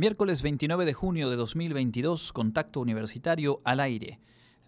Miércoles 0.00 0.40
29 0.40 0.86
de 0.86 0.94
junio 0.94 1.28
de 1.28 1.36
2022, 1.36 2.32
contacto 2.32 2.80
universitario 2.80 3.60
al 3.64 3.80
aire. 3.80 4.18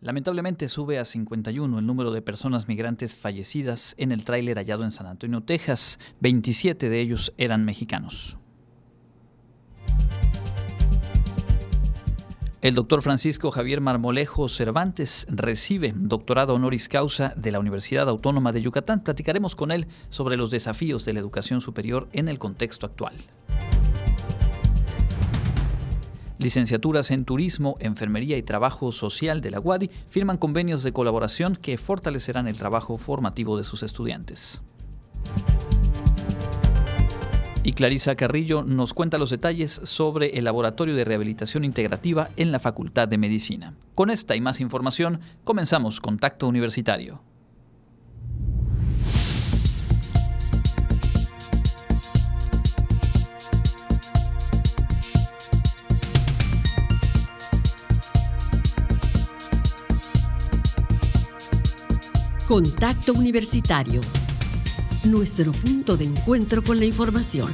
Lamentablemente 0.03 0.69
sube 0.69 0.99
a 0.99 1.07
51 1.07 1.79
el 1.79 1.87
número 1.87 2.11
de 2.11 2.21
personas 2.21 2.69
migrantes 2.69 3.17
fallecidas 3.17 3.95
en 3.97 4.13
el 4.13 4.27
tráiler 4.27 4.59
hallado 4.59 4.85
en 4.85 4.93
San 4.93 5.07
Antonio, 5.07 5.43
Texas. 5.43 5.99
27 6.21 6.91
de 6.91 7.01
ellos 7.01 7.33
eran 7.39 7.65
mexicanos. 7.65 8.37
El 12.61 12.75
doctor 12.75 13.01
Francisco 13.01 13.51
Javier 13.51 13.81
Marmolejo 13.81 14.51
Cervantes 14.51 15.27
recibe 15.31 15.95
doctorado 15.97 16.55
honoris 16.55 16.91
causa 16.91 17.33
de 17.37 17.53
la 17.53 17.59
Universidad 17.59 18.07
Autónoma 18.11 18.53
de 18.53 18.61
Yucatán. 18.61 19.03
Platicaremos 19.03 19.57
con 19.57 19.71
él 19.71 19.89
sobre 20.11 20.37
los 20.37 20.51
desafíos 20.51 21.07
de 21.07 21.15
la 21.15 21.21
educación 21.21 21.63
superior 21.63 22.11
en 22.13 22.29
el 22.29 22.39
contexto 22.39 22.85
actual. 22.85 23.15
Licenciaturas 26.43 27.11
en 27.13 27.25
Turismo, 27.25 27.77
Enfermería 27.79 28.37
y 28.37 28.43
Trabajo 28.43 28.91
Social 28.91 29.41
de 29.41 29.53
la 29.53 29.61
UADI 29.61 29.91
firman 30.11 30.39
convenios 30.39 30.83
de 30.83 30.93
colaboración 30.93 31.57
que 31.57 31.79
fortalecerán 31.79 32.49
el 32.49 32.59
trabajo 32.59 32.99
formativo 32.99 33.57
de 33.57 33.65
sus 33.65 33.83
estudiantes. 33.83 34.61
Y 37.63 37.75
Clarisa 37.75 38.17
Carrillo 38.17 38.65
nos 38.65 38.93
cuenta 38.93 39.19
los 39.19 39.31
detalles 39.31 39.81
sobre 39.85 40.37
el 40.37 40.45
Laboratorio 40.45 40.97
de 40.97 41.05
Rehabilitación 41.05 41.65
Integrativa 41.65 42.31
en 42.37 42.51
la 42.51 42.59
Facultad 42.59 43.07
de 43.07 43.19
Medicina. 43.19 43.75
Con 43.95 44.11
esta 44.11 44.35
y 44.35 44.41
más 44.41 44.61
información, 44.61 45.21
comenzamos 45.45 46.01
Contacto 46.01 46.49
Universitario. 46.49 47.23
Contacto 62.53 63.15
Universitario 63.15 64.03
nuestro 65.05 65.53
punto 65.53 65.97
de 65.97 66.05
encuentro 66.05 66.63
con 66.63 66.79
la 66.79 66.85
información. 66.85 67.51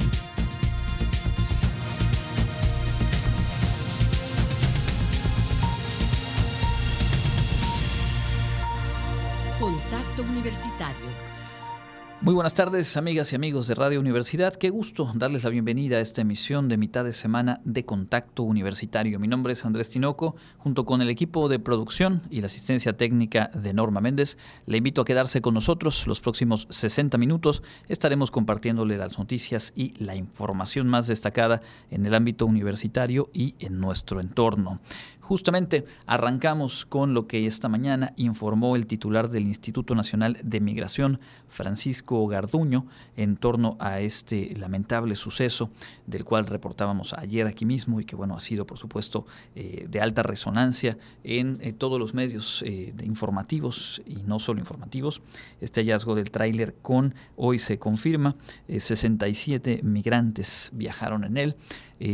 Muy 12.21 12.33
buenas 12.33 12.53
tardes, 12.53 12.97
amigas 12.97 13.31
y 13.31 13.37
amigos 13.37 13.67
de 13.67 13.75
Radio 13.75 13.99
Universidad. 13.99 14.53
Qué 14.53 14.69
gusto 14.69 15.09
darles 15.15 15.45
la 15.45 15.51
bienvenida 15.51 15.97
a 15.97 15.99
esta 16.01 16.21
emisión 16.21 16.67
de 16.67 16.75
mitad 16.75 17.05
de 17.05 17.13
semana 17.13 17.61
de 17.63 17.85
Contacto 17.85 18.43
Universitario. 18.43 19.19
Mi 19.19 19.27
nombre 19.29 19.53
es 19.53 19.63
Andrés 19.63 19.89
Tinoco, 19.89 20.35
junto 20.57 20.85
con 20.85 21.01
el 21.01 21.09
equipo 21.09 21.47
de 21.47 21.59
producción 21.59 22.21
y 22.29 22.41
la 22.41 22.47
asistencia 22.47 22.97
técnica 22.97 23.49
de 23.53 23.73
Norma 23.73 24.01
Méndez. 24.01 24.37
Le 24.65 24.77
invito 24.77 25.01
a 25.01 25.05
quedarse 25.05 25.41
con 25.41 25.53
nosotros 25.53 26.07
los 26.07 26.19
próximos 26.19 26.67
60 26.69 27.17
minutos. 27.17 27.63
Estaremos 27.87 28.31
compartiéndole 28.31 28.97
las 28.97 29.17
noticias 29.17 29.71
y 29.73 29.93
la 30.03 30.15
información 30.15 30.87
más 30.87 31.07
destacada 31.07 31.61
en 31.89 32.05
el 32.05 32.13
ámbito 32.13 32.45
universitario 32.45 33.29
y 33.33 33.55
en 33.59 33.79
nuestro 33.79 34.19
entorno. 34.19 34.81
Justamente 35.29 35.85
arrancamos 36.07 36.87
con 36.87 37.13
lo 37.13 37.27
que 37.27 37.45
esta 37.45 37.69
mañana 37.69 38.13
informó 38.15 38.75
el 38.75 38.87
titular 38.87 39.29
del 39.29 39.43
Instituto 39.43 39.93
Nacional 39.93 40.39
de 40.43 40.59
Migración, 40.59 41.19
Francisco 41.49 42.25
Garduño, 42.25 42.87
en 43.15 43.37
torno 43.37 43.77
a 43.79 43.99
este 43.99 44.55
lamentable 44.57 45.13
suceso 45.13 45.69
del 46.07 46.25
cual 46.25 46.47
reportábamos 46.47 47.13
ayer 47.13 47.45
aquí 47.45 47.63
mismo 47.63 48.01
y 48.01 48.05
que 48.05 48.15
bueno 48.15 48.35
ha 48.35 48.39
sido 48.39 48.65
por 48.65 48.79
supuesto 48.79 49.27
eh, 49.53 49.85
de 49.87 50.01
alta 50.01 50.23
resonancia 50.23 50.97
en 51.23 51.59
eh, 51.61 51.73
todos 51.73 51.99
los 51.99 52.15
medios 52.15 52.63
eh, 52.65 52.95
informativos 53.03 54.01
y 54.07 54.23
no 54.23 54.39
solo 54.39 54.59
informativos. 54.59 55.21
Este 55.61 55.81
hallazgo 55.81 56.15
del 56.15 56.31
tráiler 56.31 56.73
con 56.81 57.13
hoy 57.35 57.59
se 57.59 57.77
confirma 57.77 58.35
67 58.67 59.81
migrantes 59.83 60.71
viajaron 60.73 61.23
en 61.23 61.37
él. 61.37 61.55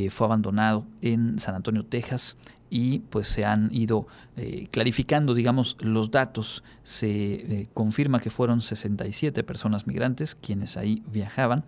fue 0.09 0.27
abandonado 0.27 0.85
en 1.01 1.37
San 1.37 1.55
Antonio, 1.55 1.85
Texas, 1.85 2.37
y 2.69 2.99
pues 2.99 3.27
se 3.27 3.45
han 3.45 3.69
ido 3.73 4.07
eh, 4.37 4.67
clarificando, 4.71 5.33
digamos, 5.33 5.77
los 5.79 6.11
datos. 6.11 6.63
Se 6.83 7.07
eh, 7.07 7.67
confirma 7.73 8.19
que 8.19 8.29
fueron 8.29 8.61
67 8.61 9.43
personas 9.43 9.87
migrantes 9.87 10.35
quienes 10.35 10.77
ahí 10.77 11.03
viajaban, 11.11 11.63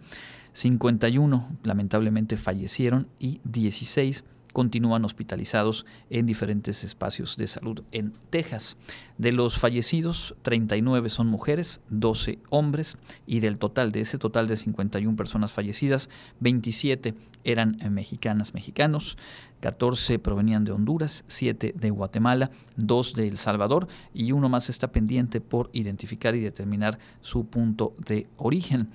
51 0.54 1.58
lamentablemente 1.64 2.38
fallecieron 2.38 3.08
y 3.20 3.42
16 3.44 4.24
continúan 4.54 5.06
hospitalizados 5.06 5.86
en 6.10 6.26
diferentes 6.26 6.84
espacios 6.84 7.38
de 7.38 7.48
salud 7.48 7.84
en 7.92 8.14
Texas. 8.30 8.78
De 9.18 9.32
los 9.32 9.58
fallecidos, 9.58 10.36
39 10.42 11.10
son 11.10 11.28
mujeres, 11.28 11.82
12 11.90 12.40
hombres 12.50 12.98
y 13.26 13.40
del 13.40 13.60
total, 13.60 13.92
de 13.92 14.02
ese 14.02 14.18
total 14.18 14.48
de 14.48 14.58
51 14.58 15.16
personas 15.16 15.52
fallecidas, 15.52 16.10
27 16.40 17.16
eran 17.44 17.78
mexicanas, 17.92 18.54
mexicanos, 18.54 19.18
14 19.62 20.20
provenían 20.20 20.66
de 20.66 20.72
Honduras, 20.72 21.24
7 21.28 21.74
de 21.76 21.90
Guatemala, 21.90 22.52
2 22.76 23.14
de 23.14 23.28
El 23.28 23.38
Salvador 23.38 23.88
y 24.14 24.32
uno 24.32 24.50
más 24.50 24.70
está 24.70 24.92
pendiente 24.92 25.42
por 25.42 25.70
identificar 25.74 26.36
y 26.36 26.42
determinar 26.42 27.00
su 27.22 27.46
punto 27.46 27.94
de 28.06 28.28
origen 28.38 28.90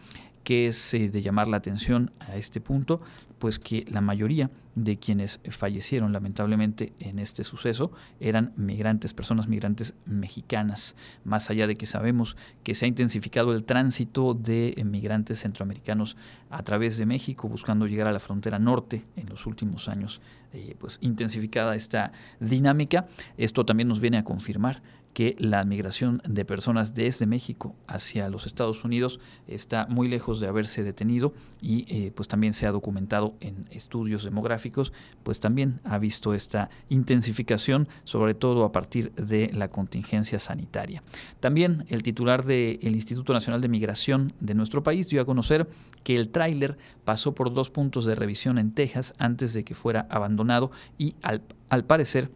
que 0.44 0.66
es 0.66 0.94
eh, 0.94 1.08
de 1.08 1.22
llamar 1.22 1.48
la 1.48 1.56
atención 1.56 2.10
a 2.20 2.36
este 2.36 2.60
punto, 2.60 3.00
pues 3.38 3.58
que 3.58 3.84
la 3.88 4.00
mayoría 4.00 4.50
de 4.74 4.98
quienes 4.98 5.40
fallecieron 5.50 6.12
lamentablemente 6.12 6.92
en 6.98 7.18
este 7.18 7.44
suceso 7.44 7.92
eran 8.20 8.52
migrantes, 8.56 9.14
personas 9.14 9.48
migrantes 9.48 9.94
mexicanas, 10.06 10.96
más 11.24 11.50
allá 11.50 11.66
de 11.66 11.76
que 11.76 11.86
sabemos 11.86 12.36
que 12.62 12.74
se 12.74 12.86
ha 12.86 12.88
intensificado 12.88 13.52
el 13.52 13.64
tránsito 13.64 14.34
de 14.34 14.80
migrantes 14.86 15.40
centroamericanos 15.40 16.16
a 16.50 16.62
través 16.62 16.98
de 16.98 17.06
México 17.06 17.48
buscando 17.48 17.86
llegar 17.86 18.08
a 18.08 18.12
la 18.12 18.20
frontera 18.20 18.58
norte 18.58 19.04
en 19.16 19.28
los 19.28 19.46
últimos 19.46 19.88
años, 19.88 20.20
eh, 20.52 20.76
pues 20.78 20.98
intensificada 21.02 21.74
esta 21.74 22.12
dinámica. 22.40 23.06
Esto 23.36 23.64
también 23.64 23.88
nos 23.88 24.00
viene 24.00 24.18
a 24.18 24.24
confirmar 24.24 24.82
que 25.12 25.36
la 25.38 25.64
migración 25.64 26.22
de 26.26 26.44
personas 26.44 26.94
desde 26.94 27.26
México 27.26 27.74
hacia 27.86 28.30
los 28.30 28.46
Estados 28.46 28.84
Unidos 28.84 29.20
está 29.46 29.86
muy 29.88 30.08
lejos 30.08 30.40
de 30.40 30.48
haberse 30.48 30.82
detenido 30.82 31.34
y 31.60 31.84
eh, 31.88 32.12
pues 32.14 32.28
también 32.28 32.52
se 32.52 32.66
ha 32.66 32.72
documentado 32.72 33.34
en 33.40 33.66
estudios 33.70 34.24
demográficos, 34.24 34.92
pues 35.22 35.40
también 35.40 35.80
ha 35.84 35.98
visto 35.98 36.34
esta 36.34 36.70
intensificación, 36.88 37.88
sobre 38.04 38.34
todo 38.34 38.64
a 38.64 38.72
partir 38.72 39.12
de 39.14 39.50
la 39.52 39.68
contingencia 39.68 40.38
sanitaria. 40.38 41.02
También 41.40 41.84
el 41.88 42.02
titular 42.02 42.44
del 42.44 42.94
Instituto 42.94 43.32
Nacional 43.32 43.60
de 43.60 43.68
Migración 43.68 44.32
de 44.40 44.54
nuestro 44.54 44.82
país 44.82 45.08
dio 45.08 45.20
a 45.20 45.26
conocer 45.26 45.68
que 46.04 46.14
el 46.14 46.30
tráiler 46.30 46.78
pasó 47.04 47.34
por 47.34 47.52
dos 47.52 47.70
puntos 47.70 48.04
de 48.06 48.14
revisión 48.14 48.58
en 48.58 48.72
Texas 48.72 49.14
antes 49.18 49.52
de 49.52 49.64
que 49.64 49.74
fuera 49.74 50.06
abandonado 50.10 50.70
y 50.98 51.14
al, 51.22 51.42
al 51.68 51.84
parecer 51.84 52.30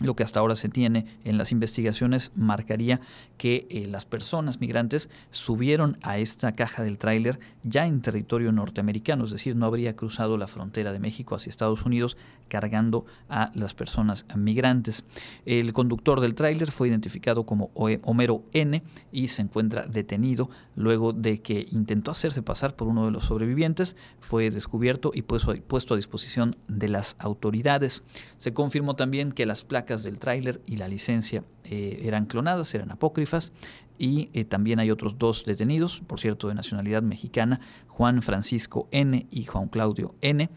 lo 0.00 0.14
que 0.14 0.22
hasta 0.22 0.40
ahora 0.40 0.54
se 0.54 0.68
tiene 0.68 1.06
en 1.24 1.38
las 1.38 1.50
investigaciones 1.50 2.30
marcaría 2.36 3.00
que 3.36 3.66
eh, 3.70 3.86
las 3.88 4.06
personas 4.06 4.60
migrantes 4.60 5.10
subieron 5.30 5.98
a 6.02 6.18
esta 6.18 6.52
caja 6.52 6.82
del 6.82 6.98
tráiler 6.98 7.40
ya 7.64 7.86
en 7.86 8.00
territorio 8.00 8.52
norteamericano, 8.52 9.24
es 9.24 9.30
decir, 9.30 9.56
no 9.56 9.66
habría 9.66 9.96
cruzado 9.96 10.36
la 10.36 10.46
frontera 10.46 10.92
de 10.92 11.00
México 11.00 11.34
hacia 11.34 11.50
Estados 11.50 11.84
Unidos 11.84 12.16
cargando 12.48 13.04
a 13.28 13.50
las 13.54 13.74
personas 13.74 14.24
migrantes. 14.36 15.04
El 15.44 15.72
conductor 15.72 16.20
del 16.20 16.34
tráiler 16.34 16.70
fue 16.70 16.88
identificado 16.88 17.44
como 17.44 17.70
Homero 17.74 18.44
N 18.52 18.82
y 19.12 19.28
se 19.28 19.42
encuentra 19.42 19.86
detenido 19.86 20.48
luego 20.76 21.12
de 21.12 21.42
que 21.42 21.66
intentó 21.70 22.12
hacerse 22.12 22.42
pasar 22.42 22.76
por 22.76 22.88
uno 22.88 23.04
de 23.04 23.10
los 23.10 23.24
sobrevivientes, 23.24 23.96
fue 24.20 24.50
descubierto 24.50 25.10
y 25.12 25.22
puesto 25.22 25.94
a 25.94 25.96
disposición 25.96 26.56
de 26.68 26.88
las 26.88 27.16
autoridades. 27.18 28.04
Se 28.36 28.54
confirmó 28.54 28.94
también 28.96 29.32
que 29.32 29.44
las 29.44 29.64
placas 29.64 29.87
del 29.96 30.18
tráiler 30.18 30.60
y 30.66 30.76
la 30.76 30.88
licencia 30.88 31.42
eh, 31.64 32.00
eran 32.04 32.26
clonadas, 32.26 32.74
eran 32.74 32.90
apócrifas. 32.90 33.52
Y 33.98 34.30
eh, 34.32 34.44
también 34.44 34.78
hay 34.78 34.90
otros 34.90 35.18
dos 35.18 35.44
detenidos, 35.44 36.00
por 36.00 36.20
cierto, 36.20 36.48
de 36.48 36.54
nacionalidad 36.54 37.02
mexicana, 37.02 37.60
Juan 37.88 38.22
Francisco 38.22 38.88
N. 38.92 39.26
y 39.30 39.44
Juan 39.44 39.68
Claudio 39.68 40.14
N., 40.20 40.48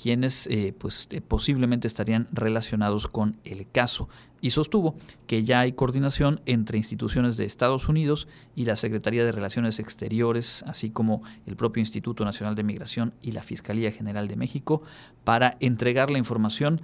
quienes 0.00 0.46
eh, 0.46 0.74
pues, 0.78 1.08
posiblemente 1.28 1.86
estarían 1.86 2.26
relacionados 2.32 3.06
con 3.06 3.36
el 3.44 3.70
caso. 3.70 4.08
Y 4.40 4.50
sostuvo 4.50 4.96
que 5.26 5.44
ya 5.44 5.60
hay 5.60 5.72
coordinación 5.72 6.40
entre 6.46 6.78
instituciones 6.78 7.36
de 7.36 7.44
Estados 7.44 7.88
Unidos 7.88 8.26
y 8.54 8.64
la 8.64 8.76
Secretaría 8.76 9.24
de 9.24 9.32
Relaciones 9.32 9.78
Exteriores, 9.78 10.64
así 10.66 10.88
como 10.88 11.22
el 11.46 11.56
propio 11.56 11.80
Instituto 11.80 12.24
Nacional 12.24 12.54
de 12.54 12.62
Migración 12.62 13.12
y 13.20 13.32
la 13.32 13.42
Fiscalía 13.42 13.92
General 13.92 14.26
de 14.28 14.36
México, 14.36 14.82
para 15.24 15.58
entregar 15.60 16.08
la 16.10 16.18
información 16.18 16.80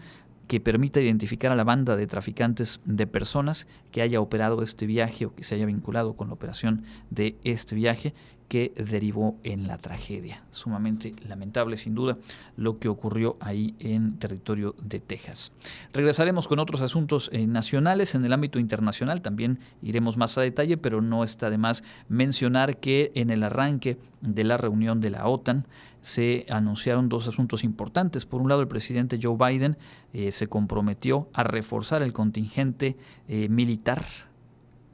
que 0.46 0.60
permita 0.60 1.00
identificar 1.00 1.52
a 1.52 1.56
la 1.56 1.64
banda 1.64 1.96
de 1.96 2.06
traficantes 2.06 2.80
de 2.84 3.06
personas 3.06 3.66
que 3.90 4.02
haya 4.02 4.20
operado 4.20 4.62
este 4.62 4.86
viaje 4.86 5.26
o 5.26 5.34
que 5.34 5.42
se 5.42 5.54
haya 5.54 5.66
vinculado 5.66 6.14
con 6.14 6.28
la 6.28 6.34
operación 6.34 6.84
de 7.10 7.36
este 7.42 7.74
viaje 7.74 8.14
que 8.48 8.72
derivó 8.76 9.36
en 9.42 9.66
la 9.66 9.78
tragedia. 9.78 10.44
Sumamente 10.50 11.14
lamentable, 11.28 11.76
sin 11.76 11.94
duda, 11.94 12.16
lo 12.56 12.78
que 12.78 12.88
ocurrió 12.88 13.36
ahí 13.40 13.74
en 13.80 14.18
territorio 14.18 14.74
de 14.82 15.00
Texas. 15.00 15.52
Regresaremos 15.92 16.46
con 16.46 16.58
otros 16.58 16.80
asuntos 16.80 17.28
eh, 17.32 17.46
nacionales. 17.46 18.14
En 18.14 18.24
el 18.24 18.32
ámbito 18.32 18.58
internacional 18.58 19.20
también 19.20 19.58
iremos 19.82 20.16
más 20.16 20.38
a 20.38 20.42
detalle, 20.42 20.76
pero 20.76 21.00
no 21.00 21.24
está 21.24 21.50
de 21.50 21.58
más 21.58 21.82
mencionar 22.08 22.78
que 22.78 23.10
en 23.14 23.30
el 23.30 23.42
arranque 23.42 23.98
de 24.20 24.44
la 24.44 24.56
reunión 24.56 25.00
de 25.00 25.10
la 25.10 25.26
OTAN 25.26 25.66
se 26.06 26.46
anunciaron 26.50 27.08
dos 27.08 27.26
asuntos 27.26 27.64
importantes. 27.64 28.26
Por 28.26 28.40
un 28.40 28.48
lado, 28.48 28.60
el 28.60 28.68
presidente 28.68 29.18
Joe 29.20 29.36
Biden 29.36 29.76
eh, 30.12 30.30
se 30.30 30.46
comprometió 30.46 31.28
a 31.32 31.42
reforzar 31.42 32.00
el 32.00 32.12
contingente 32.12 32.96
eh, 33.26 33.48
militar 33.48 34.04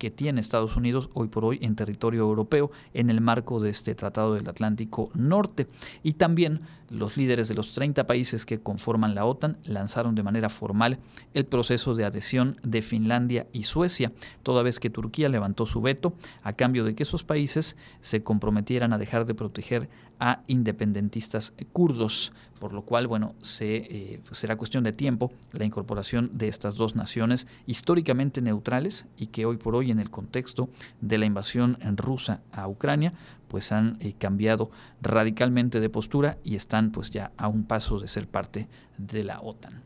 que 0.02 0.10
tiene 0.10 0.40
Estados 0.40 0.76
Unidos 0.76 1.10
hoy 1.14 1.28
por 1.28 1.44
hoy 1.44 1.60
en 1.62 1.76
territorio 1.76 2.22
europeo 2.22 2.72
en 2.92 3.08
el 3.08 3.20
marco 3.20 3.60
de 3.60 3.70
este 3.70 3.94
Tratado 3.94 4.34
del 4.34 4.48
Atlántico 4.48 5.12
Norte. 5.14 5.68
Y 6.02 6.14
también 6.14 6.62
los 6.90 7.16
líderes 7.16 7.46
de 7.46 7.54
los 7.54 7.72
30 7.72 8.04
países 8.06 8.44
que 8.44 8.58
conforman 8.58 9.14
la 9.14 9.24
OTAN 9.24 9.58
lanzaron 9.64 10.16
de 10.16 10.24
manera 10.24 10.50
formal 10.50 10.98
el 11.34 11.46
proceso 11.46 11.94
de 11.94 12.04
adhesión 12.04 12.56
de 12.64 12.82
Finlandia 12.82 13.46
y 13.52 13.62
Suecia, 13.62 14.10
toda 14.42 14.64
vez 14.64 14.80
que 14.80 14.90
Turquía 14.90 15.28
levantó 15.28 15.66
su 15.66 15.80
veto 15.80 16.14
a 16.42 16.52
cambio 16.54 16.84
de 16.84 16.96
que 16.96 17.04
esos 17.04 17.22
países 17.22 17.76
se 18.00 18.24
comprometieran 18.24 18.92
a 18.92 18.98
dejar 18.98 19.24
de 19.24 19.34
proteger 19.34 19.88
a 20.18 20.42
independentistas 20.46 21.52
kurdos, 21.72 22.32
por 22.60 22.72
lo 22.72 22.82
cual, 22.82 23.08
bueno, 23.08 23.34
eh, 23.60 24.20
será 24.30 24.56
cuestión 24.56 24.84
de 24.84 24.92
tiempo 24.92 25.32
la 25.52 25.64
incorporación 25.64 26.30
de 26.32 26.46
estas 26.46 26.76
dos 26.76 26.94
naciones 26.94 27.48
históricamente 27.66 28.40
neutrales 28.40 29.06
y 29.16 29.26
que 29.28 29.46
hoy 29.46 29.56
por 29.56 29.74
hoy 29.74 29.90
en 29.92 30.00
el 30.00 30.10
contexto 30.10 30.68
de 31.00 31.18
la 31.18 31.26
invasión 31.26 31.78
rusa 31.96 32.42
a 32.50 32.66
Ucrania, 32.68 33.12
pues 33.48 33.70
han 33.70 33.98
eh, 34.00 34.14
cambiado 34.18 34.70
radicalmente 35.00 35.78
de 35.78 35.90
postura 35.90 36.38
y 36.42 36.56
están 36.56 36.90
pues 36.90 37.10
ya 37.10 37.32
a 37.36 37.48
un 37.48 37.64
paso 37.64 38.00
de 38.00 38.08
ser 38.08 38.26
parte 38.26 38.68
de 38.98 39.24
la 39.24 39.40
OTAN. 39.40 39.82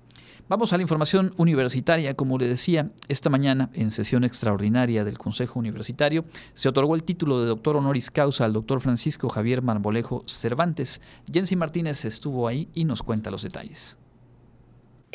Vamos 0.49 0.73
a 0.73 0.76
la 0.76 0.82
información 0.82 1.32
universitaria. 1.38 2.14
Como 2.14 2.38
le 2.38 2.47
decía, 2.47 2.91
esta 3.08 3.31
mañana 3.31 3.69
en 3.73 3.91
sesión 3.91 4.23
extraordinaria 4.23 5.05
del 5.05 5.19
Consejo 5.19 5.58
Universitario 5.58 6.25
se 6.53 6.69
otorgó 6.69 6.94
el 6.94 7.03
título 7.03 7.41
de 7.41 7.49
doctor 7.49 7.76
honoris 7.76 8.12
causa 8.12 8.44
al 8.44 8.53
doctor 8.53 8.81
Francisco 8.81 9.29
Javier 9.29 9.61
Marmolejo 9.61 10.23
Cervantes. 10.26 11.00
Jensi 11.31 11.56
Martínez 11.56 12.05
estuvo 12.05 12.47
ahí 12.47 12.69
y 12.75 12.85
nos 12.85 13.03
cuenta 13.03 13.32
los 13.32 13.43
detalles. 13.43 13.99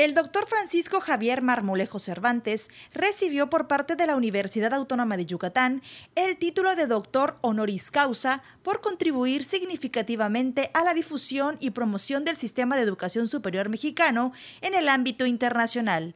El 0.02 0.16
doctor 0.16 0.48
Francisco 0.48 1.00
Javier 1.00 1.44
Marmolejo 1.44 2.00
Cervantes 2.00 2.70
recibió 2.92 3.52
por 3.52 3.68
parte 3.68 3.96
de 3.96 4.08
la 4.08 4.16
Universidad 4.16 4.74
Autónoma 4.74 5.16
de 5.16 5.28
Yucatán 5.28 5.84
el 6.16 6.38
título 6.38 6.76
de 6.76 6.88
doctor 6.88 7.38
honoris 7.42 7.92
causa 7.92 8.42
por 8.64 8.82
contribuir 8.82 9.46
significativamente 9.46 10.72
a 10.74 10.84
la 10.84 10.96
difusión 10.96 11.58
y 11.60 11.70
promoción 11.70 12.26
del 12.26 12.36
sistema 12.36 12.78
de 12.78 12.82
educación 12.82 13.28
superior 13.28 13.70
mexicano 13.70 14.34
en 14.62 14.74
el 14.74 14.90
ámbito 14.90 15.28
internacional. 15.28 16.16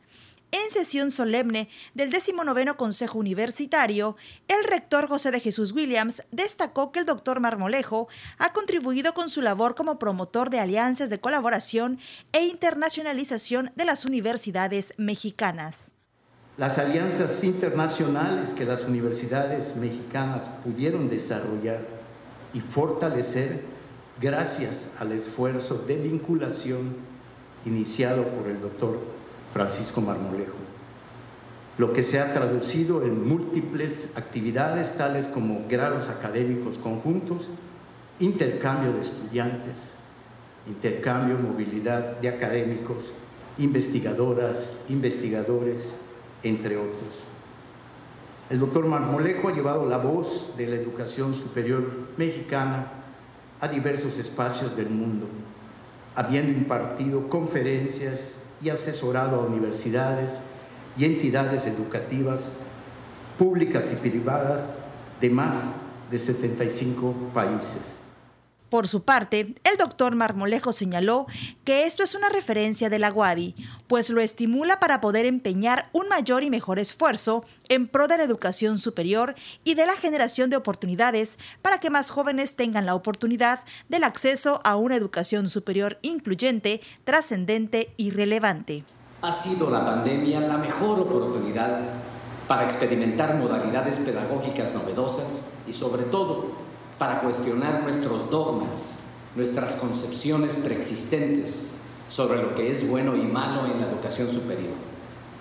En 0.56 0.72
sesión 0.72 1.12
solemne 1.12 1.68
del 1.96 2.10
19 2.10 2.78
Consejo 2.78 3.20
Universitario, 3.20 4.16
el 4.48 4.64
rector 4.64 5.10
José 5.10 5.32
de 5.32 5.42
Jesús 5.42 5.74
Williams 5.74 6.24
destacó 6.32 6.94
que 6.94 7.00
el 7.00 7.06
doctor 7.06 7.42
Marmolejo 7.42 8.08
ha 8.38 8.54
contribuido 8.54 9.14
con 9.14 9.28
su 9.28 9.42
labor 9.42 9.76
como 9.76 10.00
promotor 10.00 10.50
de 10.50 10.62
alianzas 10.62 11.10
de 11.10 11.20
colaboración 11.20 12.00
e 12.32 12.46
internacionalización 12.46 13.72
de 13.76 13.84
las 13.84 14.06
universidades 14.06 14.94
mexicanas. 14.96 15.80
Las 16.56 16.78
alianzas 16.78 17.44
internacionales 17.44 18.54
que 18.54 18.64
las 18.64 18.86
universidades 18.86 19.76
mexicanas 19.76 20.48
pudieron 20.64 21.10
desarrollar 21.10 21.86
y 22.54 22.62
fortalecer 22.62 23.62
gracias 24.22 24.88
al 25.00 25.12
esfuerzo 25.12 25.80
de 25.80 25.98
vinculación 25.98 26.96
iniciado 27.66 28.26
por 28.30 28.48
el 28.48 28.62
doctor 28.62 29.25
Francisco 29.56 30.02
Marmolejo, 30.02 30.58
lo 31.78 31.94
que 31.94 32.04
se 32.04 32.20
ha 32.20 32.34
traducido 32.34 33.04
en 33.06 33.26
múltiples 33.26 34.12
actividades 34.16 34.98
tales 34.98 35.30
como 35.30 35.64
grados 35.70 36.10
académicos 36.10 36.78
conjuntos, 36.78 37.48
intercambio 38.20 38.92
de 38.92 39.00
estudiantes, 39.00 39.94
intercambio, 40.68 41.38
movilidad 41.38 42.18
de 42.20 42.28
académicos, 42.28 43.14
investigadoras, 43.58 44.82
investigadores, 44.90 46.00
entre 46.44 46.76
otros. 46.76 47.24
El 48.50 48.60
doctor 48.60 48.86
Marmolejo 48.88 49.48
ha 49.48 49.54
llevado 49.54 49.86
la 49.86 50.00
voz 50.00 50.56
de 50.58 50.68
la 50.68 50.76
educación 50.76 51.34
superior 51.34 52.10
mexicana 52.18 52.92
a 53.62 53.70
diversos 53.70 54.18
espacios 54.18 54.76
del 54.76 54.90
mundo, 54.90 55.30
habiendo 56.14 56.52
impartido 56.52 57.30
conferencias 57.30 58.35
y 58.62 58.70
asesorado 58.70 59.38
a 59.38 59.46
universidades 59.46 60.32
y 60.98 61.06
entidades 61.06 61.66
educativas 61.66 62.54
públicas 63.38 63.92
y 63.92 63.96
privadas 63.98 64.76
de 65.20 65.30
más 65.30 65.74
de 66.10 66.20
75 66.20 67.14
países. 67.34 68.05
Por 68.76 68.90
su 68.90 69.04
parte, 69.04 69.56
el 69.64 69.78
doctor 69.78 70.16
Marmolejo 70.16 70.74
señaló 70.74 71.28
que 71.64 71.86
esto 71.86 72.04
es 72.04 72.14
una 72.14 72.28
referencia 72.28 72.90
de 72.90 73.00
la 73.00 73.10
UADI, 73.14 73.56
pues 73.88 74.10
lo 74.10 74.20
estimula 74.20 74.82
para 74.82 75.00
poder 75.00 75.26
empeñar 75.26 75.88
un 75.94 76.10
mayor 76.10 76.44
y 76.44 76.50
mejor 76.50 76.78
esfuerzo 76.78 77.46
en 77.70 77.88
pro 77.88 78.10
de 78.10 78.18
la 78.18 78.26
educación 78.26 78.78
superior 78.78 79.34
y 79.64 79.76
de 79.76 79.86
la 79.86 79.94
generación 79.94 80.50
de 80.50 80.58
oportunidades 80.58 81.40
para 81.62 81.80
que 81.80 81.90
más 81.90 82.12
jóvenes 82.12 82.58
tengan 82.58 82.86
la 82.86 82.96
oportunidad 82.96 83.62
del 83.88 84.04
acceso 84.04 84.60
a 84.66 84.76
una 84.76 84.98
educación 84.98 85.48
superior 85.48 85.98
incluyente, 86.02 86.82
trascendente 87.06 87.94
y 87.96 88.12
relevante. 88.12 88.84
Ha 89.22 89.32
sido 89.32 89.70
la 89.70 89.86
pandemia 89.86 90.42
la 90.42 90.58
mejor 90.58 91.00
oportunidad 91.00 91.80
para 92.50 92.66
experimentar 92.66 93.36
modalidades 93.36 94.00
pedagógicas 94.00 94.74
novedosas 94.74 95.60
y 95.66 95.72
sobre 95.72 96.04
todo 96.04 96.75
para 96.98 97.20
cuestionar 97.22 97.84
nuestros 97.84 98.30
dogmas, 98.30 99.00
nuestras 99.36 99.76
concepciones 99.76 100.58
preexistentes 100.58 101.74
sobre 102.08 102.42
lo 102.42 102.56
que 102.56 102.72
es 102.72 102.88
bueno 102.90 103.16
y 103.16 103.24
malo 103.24 103.66
en 103.66 103.82
la 103.82 103.88
educación 103.88 104.30
superior, 104.30 104.74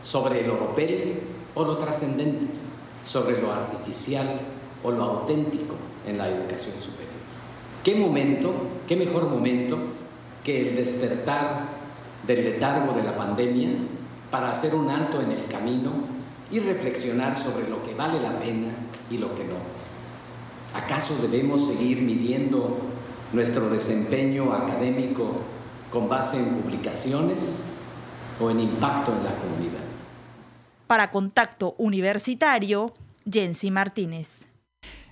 sobre 0.03 0.45
el 0.45 0.51
oropel 0.51 1.21
o 1.55 1.65
lo 1.65 1.77
trascendente, 1.79 2.47
sobre 3.05 3.41
lo 3.41 3.53
artificial 3.53 4.41
o 4.83 4.91
lo 4.91 5.05
auténtico 5.05 5.77
en 6.07 6.19
la 6.19 6.29
educación 6.29 6.75
superior. 6.81 7.15
¿Qué 7.85 7.95
momento, 7.95 8.53
qué 8.89 8.97
mejor 8.97 9.29
momento 9.29 9.79
que 10.43 10.69
el 10.69 10.77
despertar 10.77 11.69
del 12.27 12.45
letargo 12.45 12.95
de 12.95 13.03
la 13.03 13.17
pandemia 13.17 13.69
para 14.31 14.51
hacer 14.51 14.75
un 14.75 14.91
alto 14.91 15.21
en 15.21 15.31
el 15.31 15.47
camino 15.47 15.93
y 16.51 16.59
reflexionar 16.59 17.37
sobre 17.37 17.69
lo 17.69 17.83
que 17.83 17.95
vale 17.95 18.21
la 18.21 18.39
pena 18.39 18.75
y 19.11 19.19
lo 19.19 19.35
que 19.35 19.45
no? 19.45 19.74
¿Acaso 20.75 21.17
debemos 21.23 21.69
seguir 21.69 22.03
midiendo 22.03 22.79
nuestro 23.33 23.71
desempeño 23.71 24.53
académico 24.53 25.35
con 25.91 26.09
base 26.09 26.39
en 26.39 26.57
publicaciones 26.57 27.77
o 28.41 28.51
en 28.51 28.61
impacto 28.61 29.13
en 29.13 29.25
la 29.25 29.35
comunidad? 29.37 29.85
Para 30.89 31.13
Contacto 31.13 31.75
Universitario, 31.79 32.93
Jensi 33.31 33.71
Martínez. 33.71 34.45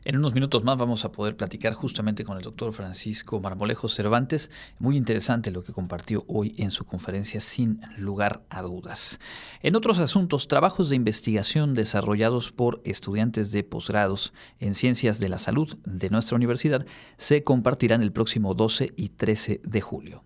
En 0.04 0.16
unos 0.16 0.34
minutos 0.34 0.64
más 0.64 0.76
vamos 0.76 1.04
a 1.04 1.12
poder 1.12 1.36
platicar 1.36 1.74
justamente 1.74 2.24
con 2.24 2.36
el 2.36 2.42
doctor 2.42 2.72
Francisco 2.72 3.38
Marmolejo 3.38 3.88
Cervantes. 3.88 4.50
Muy 4.80 4.96
interesante 4.96 5.52
lo 5.52 5.62
que 5.62 5.72
compartió 5.72 6.24
hoy 6.26 6.56
en 6.58 6.72
su 6.72 6.84
conferencia 6.84 7.40
sin 7.40 7.80
lugar 7.96 8.42
a 8.50 8.62
dudas. 8.62 9.20
En 9.62 9.76
otros 9.76 10.00
asuntos, 10.00 10.48
trabajos 10.48 10.90
de 10.90 10.96
investigación 10.96 11.74
desarrollados 11.74 12.50
por 12.50 12.80
estudiantes 12.84 13.52
de 13.52 13.62
posgrados 13.62 14.32
en 14.58 14.74
ciencias 14.74 15.20
de 15.20 15.28
la 15.28 15.38
salud 15.38 15.78
de 15.84 16.10
nuestra 16.10 16.34
universidad 16.34 16.84
se 17.16 17.44
compartirán 17.44 18.02
el 18.02 18.10
próximo 18.10 18.54
12 18.54 18.94
y 18.96 19.10
13 19.10 19.60
de 19.62 19.80
julio. 19.80 20.24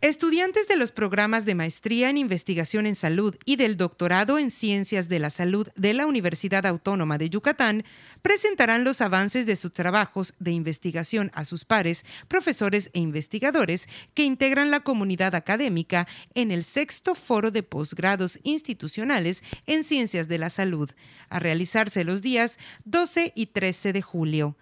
Estudiantes 0.00 0.68
de 0.68 0.76
los 0.76 0.92
programas 0.92 1.44
de 1.44 1.56
maestría 1.56 2.08
en 2.08 2.18
investigación 2.18 2.86
en 2.86 2.94
salud 2.94 3.34
y 3.44 3.56
del 3.56 3.76
doctorado 3.76 4.38
en 4.38 4.52
ciencias 4.52 5.08
de 5.08 5.18
la 5.18 5.28
salud 5.28 5.66
de 5.74 5.92
la 5.92 6.06
Universidad 6.06 6.66
Autónoma 6.66 7.18
de 7.18 7.30
Yucatán 7.30 7.82
presentarán 8.22 8.84
los 8.84 9.00
avances 9.00 9.44
de 9.44 9.56
sus 9.56 9.72
trabajos 9.72 10.34
de 10.38 10.52
investigación 10.52 11.32
a 11.34 11.44
sus 11.44 11.64
pares, 11.64 12.04
profesores 12.28 12.90
e 12.92 13.00
investigadores 13.00 13.88
que 14.14 14.22
integran 14.22 14.70
la 14.70 14.84
comunidad 14.84 15.34
académica 15.34 16.06
en 16.34 16.52
el 16.52 16.62
sexto 16.62 17.16
foro 17.16 17.50
de 17.50 17.64
posgrados 17.64 18.38
institucionales 18.44 19.42
en 19.66 19.82
ciencias 19.82 20.28
de 20.28 20.38
la 20.38 20.48
salud, 20.48 20.92
a 21.28 21.40
realizarse 21.40 22.04
los 22.04 22.22
días 22.22 22.60
12 22.84 23.32
y 23.34 23.46
13 23.46 23.92
de 23.92 24.02
julio. 24.02 24.56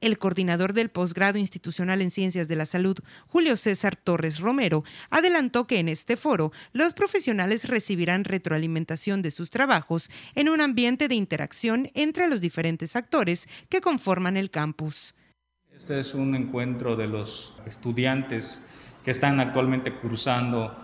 El 0.00 0.16
coordinador 0.16 0.72
del 0.72 0.88
posgrado 0.88 1.38
institucional 1.38 2.00
en 2.00 2.10
Ciencias 2.10 2.48
de 2.48 2.56
la 2.56 2.64
Salud, 2.64 2.96
Julio 3.26 3.56
César 3.56 3.96
Torres 3.96 4.40
Romero, 4.40 4.82
adelantó 5.10 5.66
que 5.66 5.78
en 5.78 5.90
este 5.90 6.16
foro 6.16 6.52
los 6.72 6.94
profesionales 6.94 7.68
recibirán 7.68 8.24
retroalimentación 8.24 9.20
de 9.20 9.30
sus 9.30 9.50
trabajos 9.50 10.10
en 10.34 10.48
un 10.48 10.62
ambiente 10.62 11.06
de 11.06 11.16
interacción 11.16 11.90
entre 11.94 12.28
los 12.28 12.40
diferentes 12.40 12.96
actores 12.96 13.46
que 13.68 13.82
conforman 13.82 14.38
el 14.38 14.50
campus. 14.50 15.14
Este 15.76 16.00
es 16.00 16.14
un 16.14 16.34
encuentro 16.34 16.96
de 16.96 17.06
los 17.06 17.54
estudiantes 17.66 18.64
que 19.04 19.10
están 19.10 19.38
actualmente 19.38 19.92
cursando 19.92 20.76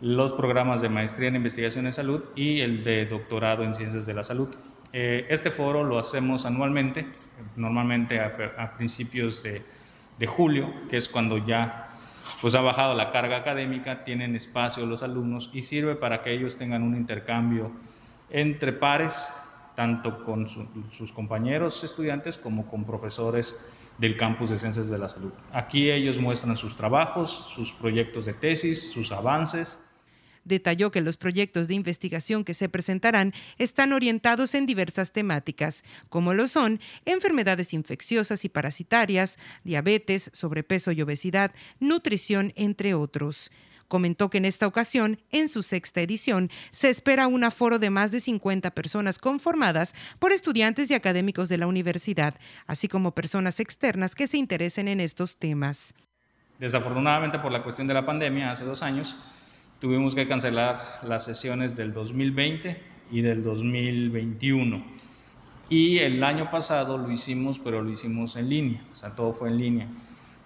los 0.00 0.32
programas 0.32 0.82
de 0.82 0.88
maestría 0.88 1.28
en 1.28 1.36
investigación 1.36 1.86
en 1.86 1.92
salud 1.92 2.22
y 2.34 2.60
el 2.60 2.82
de 2.82 3.06
doctorado 3.06 3.62
en 3.62 3.74
ciencias 3.74 4.06
de 4.06 4.14
la 4.14 4.24
salud. 4.24 4.48
Eh, 4.92 5.26
este 5.28 5.50
foro 5.50 5.84
lo 5.84 5.98
hacemos 5.98 6.46
anualmente, 6.46 7.06
normalmente 7.56 8.20
a, 8.20 8.74
principios 8.76 9.42
de, 9.42 10.26
julio, 10.26 10.72
que 10.88 10.96
es 10.96 11.08
cuando 11.08 11.38
ya 11.38 11.88
pues, 12.40 12.54
ha 12.54 12.60
bajado 12.60 12.94
la 12.94 13.10
carga 13.10 13.36
académica, 13.36 14.04
tienen 14.04 14.36
espacio 14.36 14.86
los 14.86 15.02
alumnos 15.02 15.50
y 15.52 15.62
sirve 15.62 15.96
para 15.96 16.22
que 16.22 16.32
ellos 16.32 16.56
tengan 16.56 16.82
un 16.82 16.96
intercambio 16.96 17.72
entre 18.30 18.72
pares, 18.72 19.28
tanto 19.74 20.24
con 20.24 20.48
sus 20.48 21.12
compañeros 21.12 21.84
estudiantes 21.84 22.38
como 22.38 22.66
con 22.66 22.84
profesores 22.84 23.68
del 23.98 24.16
campus 24.16 24.50
de 24.50 24.56
ciencias 24.56 24.88
de 24.88 24.98
la 24.98 25.08
salud. 25.08 25.32
Aquí 25.52 25.90
ellos 25.90 26.18
muestran 26.18 26.56
sus 26.56 26.76
trabajos, 26.76 27.30
sus 27.54 27.72
proyectos 27.72 28.24
de 28.24 28.32
tesis, 28.32 28.90
sus 28.90 29.12
avances 29.12 29.85
Detalló 30.46 30.92
que 30.92 31.00
los 31.00 31.16
proyectos 31.16 31.66
de 31.66 31.74
investigación 31.74 32.44
que 32.44 32.54
se 32.54 32.68
presentarán 32.68 33.34
están 33.58 33.92
orientados 33.92 34.54
en 34.54 34.64
diversas 34.64 35.12
temáticas, 35.12 35.82
como 36.08 36.34
lo 36.34 36.46
son 36.46 36.80
enfermedades 37.04 37.74
infecciosas 37.74 38.44
y 38.44 38.48
parasitarias, 38.48 39.38
diabetes, 39.64 40.30
sobrepeso 40.32 40.92
y 40.92 41.02
obesidad, 41.02 41.52
nutrición, 41.80 42.52
entre 42.54 42.94
otros. 42.94 43.50
Comentó 43.88 44.30
que 44.30 44.38
en 44.38 44.44
esta 44.44 44.68
ocasión, 44.68 45.20
en 45.30 45.48
su 45.48 45.64
sexta 45.64 46.00
edición, 46.00 46.50
se 46.70 46.90
espera 46.90 47.26
un 47.26 47.42
aforo 47.42 47.80
de 47.80 47.90
más 47.90 48.12
de 48.12 48.20
50 48.20 48.70
personas 48.70 49.18
conformadas 49.18 49.94
por 50.20 50.30
estudiantes 50.30 50.90
y 50.90 50.94
académicos 50.94 51.48
de 51.48 51.58
la 51.58 51.66
universidad, 51.66 52.34
así 52.68 52.86
como 52.86 53.14
personas 53.14 53.58
externas 53.58 54.14
que 54.14 54.28
se 54.28 54.38
interesen 54.38 54.86
en 54.86 55.00
estos 55.00 55.38
temas. 55.38 55.94
Desafortunadamente, 56.60 57.40
por 57.40 57.50
la 57.50 57.64
cuestión 57.64 57.88
de 57.88 57.94
la 57.94 58.06
pandemia, 58.06 58.52
hace 58.52 58.64
dos 58.64 58.82
años, 58.82 59.16
tuvimos 59.80 60.14
que 60.14 60.26
cancelar 60.26 61.00
las 61.02 61.24
sesiones 61.24 61.76
del 61.76 61.92
2020 61.92 62.80
y 63.10 63.20
del 63.20 63.42
2021. 63.42 64.82
Y 65.68 65.98
el 65.98 66.22
año 66.22 66.50
pasado 66.50 66.96
lo 66.96 67.10
hicimos, 67.10 67.58
pero 67.58 67.82
lo 67.82 67.90
hicimos 67.90 68.36
en 68.36 68.48
línea, 68.48 68.80
o 68.92 68.96
sea, 68.96 69.10
todo 69.10 69.32
fue 69.32 69.48
en 69.48 69.58
línea. 69.58 69.88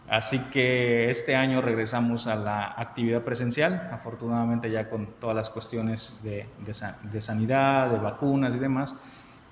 Así 0.08 0.40
que 0.50 1.08
este 1.08 1.36
año 1.36 1.60
regresamos 1.60 2.26
a 2.26 2.34
la 2.34 2.74
actividad 2.76 3.22
presencial, 3.22 3.88
afortunadamente 3.92 4.70
ya 4.70 4.88
con 4.88 5.06
todas 5.20 5.36
las 5.36 5.50
cuestiones 5.50 6.20
de, 6.24 6.46
de 7.12 7.20
sanidad, 7.20 7.90
de 7.90 7.98
vacunas 7.98 8.56
y 8.56 8.58
demás, 8.58 8.96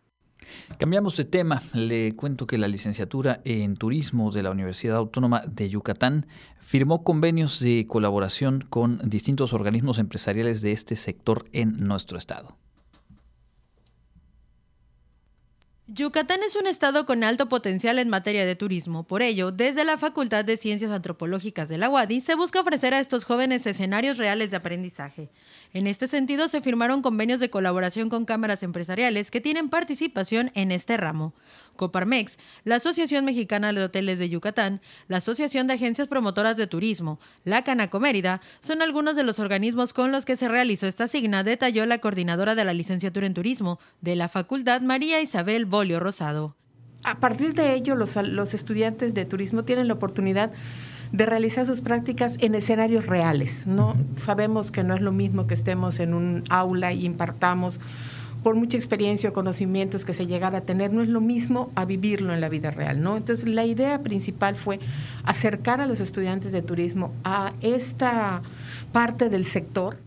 Cambiamos 0.77 1.17
de 1.17 1.25
tema. 1.25 1.61
Le 1.73 2.15
cuento 2.15 2.47
que 2.47 2.57
la 2.57 2.67
licenciatura 2.67 3.41
en 3.43 3.75
Turismo 3.75 4.31
de 4.31 4.43
la 4.43 4.51
Universidad 4.51 4.97
Autónoma 4.97 5.43
de 5.45 5.69
Yucatán 5.69 6.27
firmó 6.59 7.03
convenios 7.03 7.59
de 7.59 7.85
colaboración 7.87 8.65
con 8.69 8.99
distintos 9.09 9.53
organismos 9.53 9.99
empresariales 9.99 10.61
de 10.61 10.71
este 10.71 10.95
sector 10.95 11.45
en 11.51 11.79
nuestro 11.79 12.17
estado. 12.17 12.57
Yucatán 15.91 16.41
es 16.45 16.55
un 16.55 16.67
estado 16.67 17.07
con 17.07 17.23
alto 17.23 17.49
potencial 17.49 17.97
en 17.97 18.09
materia 18.09 18.45
de 18.45 18.55
turismo. 18.55 19.05
Por 19.05 19.23
ello, 19.23 19.51
desde 19.51 19.83
la 19.83 19.97
Facultad 19.97 20.45
de 20.45 20.55
Ciencias 20.55 20.91
Antropológicas 20.91 21.67
de 21.67 21.79
la 21.79 21.89
UADI 21.89 22.21
se 22.21 22.35
busca 22.35 22.61
ofrecer 22.61 22.93
a 22.93 22.99
estos 22.99 23.23
jóvenes 23.23 23.65
escenarios 23.65 24.19
reales 24.19 24.51
de 24.51 24.57
aprendizaje. 24.57 25.29
En 25.73 25.87
este 25.87 26.07
sentido, 26.07 26.47
se 26.47 26.61
firmaron 26.61 27.01
convenios 27.01 27.39
de 27.39 27.49
colaboración 27.49 28.07
con 28.09 28.25
cámaras 28.25 28.61
empresariales 28.61 29.31
que 29.31 29.41
tienen 29.41 29.69
participación 29.69 30.51
en 30.53 30.71
este 30.71 30.95
ramo. 30.95 31.33
Coparmex, 31.79 32.37
la 32.65 32.75
Asociación 32.75 33.23
Mexicana 33.23 33.71
de 33.71 33.81
Hoteles 33.81 34.19
de 34.19 34.29
Yucatán, 34.29 34.81
la 35.07 35.17
Asociación 35.17 35.65
de 35.65 35.75
Agencias 35.75 36.09
Promotoras 36.09 36.57
de 36.57 36.67
Turismo, 36.67 37.19
la 37.45 37.63
Canaco 37.63 38.01
Mérida, 38.01 38.41
son 38.59 38.81
algunos 38.81 39.15
de 39.15 39.23
los 39.23 39.39
organismos 39.39 39.93
con 39.93 40.11
los 40.11 40.25
que 40.25 40.35
se 40.35 40.49
realizó 40.49 40.87
esta 40.87 41.07
signa, 41.07 41.43
detalló 41.43 41.85
la 41.85 41.99
coordinadora 41.99 42.53
de 42.53 42.65
la 42.65 42.73
licenciatura 42.73 43.25
en 43.25 43.33
turismo 43.33 43.79
de 44.01 44.17
la 44.17 44.27
Facultad 44.27 44.81
María 44.81 45.21
Isabel 45.21 45.65
Bolio 45.65 46.01
Rosado. 46.01 46.57
A 47.05 47.21
partir 47.21 47.53
de 47.53 47.75
ello, 47.75 47.95
los, 47.95 48.17
los 48.17 48.53
estudiantes 48.53 49.13
de 49.13 49.23
turismo 49.25 49.63
tienen 49.63 49.87
la 49.87 49.93
oportunidad 49.93 50.51
de 51.11 51.25
realizar 51.25 51.65
sus 51.65 51.81
prácticas 51.81 52.35
en 52.39 52.55
escenarios 52.55 53.05
reales. 53.05 53.65
¿no? 53.67 53.95
Sabemos 54.15 54.71
que 54.71 54.83
no 54.83 54.95
es 54.95 55.01
lo 55.01 55.11
mismo 55.11 55.47
que 55.47 55.53
estemos 55.53 55.99
en 55.99 56.13
un 56.13 56.43
aula 56.49 56.93
y 56.93 57.05
impartamos 57.05 57.79
por 58.43 58.55
mucha 58.55 58.77
experiencia 58.77 59.29
o 59.29 59.33
conocimientos 59.33 60.05
que 60.05 60.13
se 60.13 60.27
llegara 60.27 60.59
a 60.59 60.61
tener, 60.61 60.93
no 60.93 61.01
es 61.01 61.09
lo 61.09 61.21
mismo 61.21 61.71
a 61.75 61.85
vivirlo 61.85 62.33
en 62.33 62.41
la 62.41 62.49
vida 62.49 62.71
real, 62.71 63.01
¿no? 63.01 63.17
Entonces, 63.17 63.47
la 63.47 63.65
idea 63.65 64.01
principal 64.01 64.55
fue 64.55 64.79
acercar 65.23 65.81
a 65.81 65.85
los 65.85 65.99
estudiantes 65.99 66.51
de 66.51 66.61
turismo 66.61 67.11
a 67.23 67.53
esta 67.61 68.41
parte 68.91 69.29
del 69.29 69.45
sector 69.45 69.97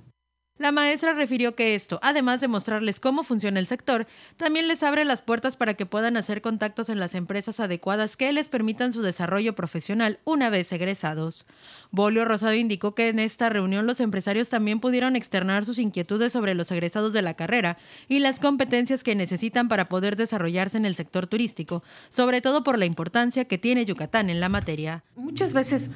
la 0.63 0.71
maestra 0.71 1.13
refirió 1.13 1.57
que 1.57 1.75
esto, 1.75 1.99
además 2.03 2.41
de 2.41 2.47
mostrarles 2.47 3.01
cómo 3.01 3.25
funciona 3.25 3.59
el 3.59 3.67
sector, 3.67 4.07
también 4.37 4.69
les 4.69 4.85
abre 4.85 5.05
las 5.05 5.21
puertas 5.21 5.57
para 5.57 5.75
que 5.75 5.87
puedan 5.87 6.17
hacer 6.17 6.41
contactos 6.41 6.89
en 6.89 7.01
las 7.01 7.17
empresas 7.17 7.59
adecuadas 7.59 8.17
que 8.17 8.33
les 8.33 8.49
permitan 8.49 8.93
su 8.93 9.03
desarrollo 9.03 9.57
profesional 9.57 10.21
una 10.25 10.51
vez 10.51 10.71
egresados. 10.71 11.47
Bolio 11.91 12.25
Rosado 12.25 12.55
indicó 12.55 12.95
que 12.95 13.09
en 13.09 13.19
esta 13.19 13.49
reunión 13.49 13.89
los 13.89 13.99
empresarios 13.99 14.51
también 14.51 14.79
pudieron 14.79 15.17
externar 15.17 15.65
sus 15.65 15.81
inquietudes 15.81 16.33
sobre 16.33 16.55
los 16.55 16.71
egresados 16.71 17.13
de 17.13 17.23
la 17.23 17.35
carrera 17.35 17.77
y 18.09 18.21
las 18.21 18.39
competencias 18.39 19.03
que 19.03 19.17
necesitan 19.17 19.67
para 19.67 19.89
poder 19.89 20.15
desarrollarse 20.15 20.77
en 20.77 20.87
el 20.87 20.95
sector 20.95 21.27
turístico, 21.27 21.83
sobre 22.09 22.41
todo 22.41 22.63
por 22.63 22.79
la 22.79 22.87
importancia 22.87 23.47
que 23.47 23.59
tiene 23.59 23.85
Yucatán 23.85 24.31
en 24.31 24.39
la 24.39 24.49
materia. 24.49 25.03
Muchas 25.17 25.55
veces 25.55 25.91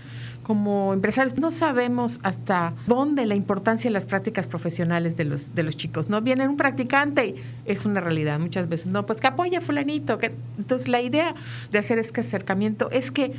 como 0.47 0.93
empresarios 0.93 1.37
no 1.39 1.51
sabemos 1.51 2.21
hasta 2.23 2.73
dónde 2.87 3.27
la 3.27 3.35
importancia 3.35 3.89
de 3.89 3.93
las 3.93 4.07
prácticas 4.07 4.47
profesionales 4.47 5.17
de 5.17 5.25
los, 5.25 5.57
de 5.57 5.65
los 5.65 5.77
chicos. 5.77 6.09
No 6.09 6.23
viene 6.23 6.47
un 6.47 6.57
practicante 6.57 7.35
es 7.65 7.85
una 7.85 8.01
realidad 8.01 8.39
muchas 8.39 8.69
veces. 8.69 8.87
No, 8.87 9.05
pues 9.07 9.21
que 9.21 9.27
apoya 9.27 9.61
fulanito. 9.61 10.19
Que... 10.19 10.37
Entonces 10.57 10.87
la 10.87 11.01
idea 11.01 11.35
de 11.73 11.81
hacer 11.81 11.99
este 11.99 12.21
acercamiento 12.21 12.89
es 12.93 13.11
que 13.11 13.33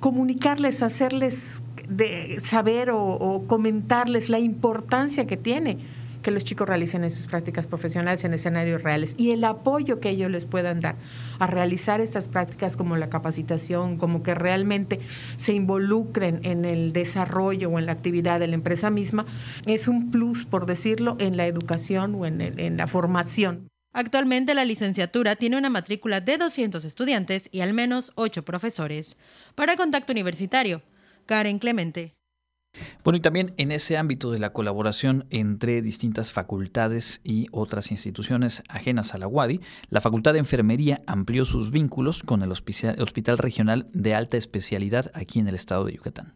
comunicarles, 0.00 0.80
hacerles 0.80 1.60
de 1.86 2.40
saber 2.42 2.88
o 2.92 3.44
comentarles 3.46 4.30
la 4.30 4.38
importancia 4.38 5.26
que 5.26 5.36
tiene 5.36 5.76
que 6.28 6.34
los 6.34 6.44
chicos 6.44 6.68
realicen 6.68 7.04
en 7.04 7.10
sus 7.10 7.26
prácticas 7.26 7.66
profesionales 7.66 8.22
en 8.22 8.34
escenarios 8.34 8.82
reales 8.82 9.14
y 9.16 9.30
el 9.30 9.42
apoyo 9.44 9.96
que 9.96 10.10
ellos 10.10 10.30
les 10.30 10.44
puedan 10.44 10.82
dar 10.82 10.96
a 11.38 11.46
realizar 11.46 12.02
estas 12.02 12.28
prácticas 12.28 12.76
como 12.76 12.98
la 12.98 13.08
capacitación, 13.08 13.96
como 13.96 14.22
que 14.22 14.34
realmente 14.34 15.00
se 15.38 15.54
involucren 15.54 16.40
en 16.42 16.66
el 16.66 16.92
desarrollo 16.92 17.70
o 17.70 17.78
en 17.78 17.86
la 17.86 17.92
actividad 17.92 18.40
de 18.40 18.46
la 18.46 18.56
empresa 18.56 18.90
misma, 18.90 19.24
es 19.64 19.88
un 19.88 20.10
plus, 20.10 20.44
por 20.44 20.66
decirlo, 20.66 21.16
en 21.18 21.38
la 21.38 21.46
educación 21.46 22.14
o 22.14 22.26
en, 22.26 22.42
en 22.42 22.76
la 22.76 22.86
formación. 22.86 23.70
Actualmente 23.94 24.52
la 24.52 24.66
licenciatura 24.66 25.34
tiene 25.34 25.56
una 25.56 25.70
matrícula 25.70 26.20
de 26.20 26.36
200 26.36 26.84
estudiantes 26.84 27.48
y 27.52 27.62
al 27.62 27.72
menos 27.72 28.12
8 28.16 28.44
profesores. 28.44 29.16
Para 29.54 29.76
Contacto 29.76 30.12
Universitario, 30.12 30.82
Karen 31.24 31.58
Clemente. 31.58 32.17
Bueno, 33.08 33.16
y 33.16 33.20
también 33.20 33.54
en 33.56 33.72
ese 33.72 33.96
ámbito 33.96 34.30
de 34.30 34.38
la 34.38 34.52
colaboración 34.52 35.24
entre 35.30 35.80
distintas 35.80 36.32
facultades 36.32 37.22
y 37.24 37.46
otras 37.52 37.90
instituciones 37.90 38.62
ajenas 38.68 39.14
a 39.14 39.18
la 39.18 39.26
UADI, 39.26 39.60
la 39.88 40.02
Facultad 40.02 40.34
de 40.34 40.40
Enfermería 40.40 41.00
amplió 41.06 41.46
sus 41.46 41.70
vínculos 41.70 42.22
con 42.22 42.42
el 42.42 42.52
Hospital 42.52 43.38
Regional 43.38 43.88
de 43.94 44.14
Alta 44.14 44.36
Especialidad 44.36 45.10
aquí 45.14 45.38
en 45.38 45.48
el 45.48 45.54
estado 45.54 45.86
de 45.86 45.94
Yucatán. 45.94 46.34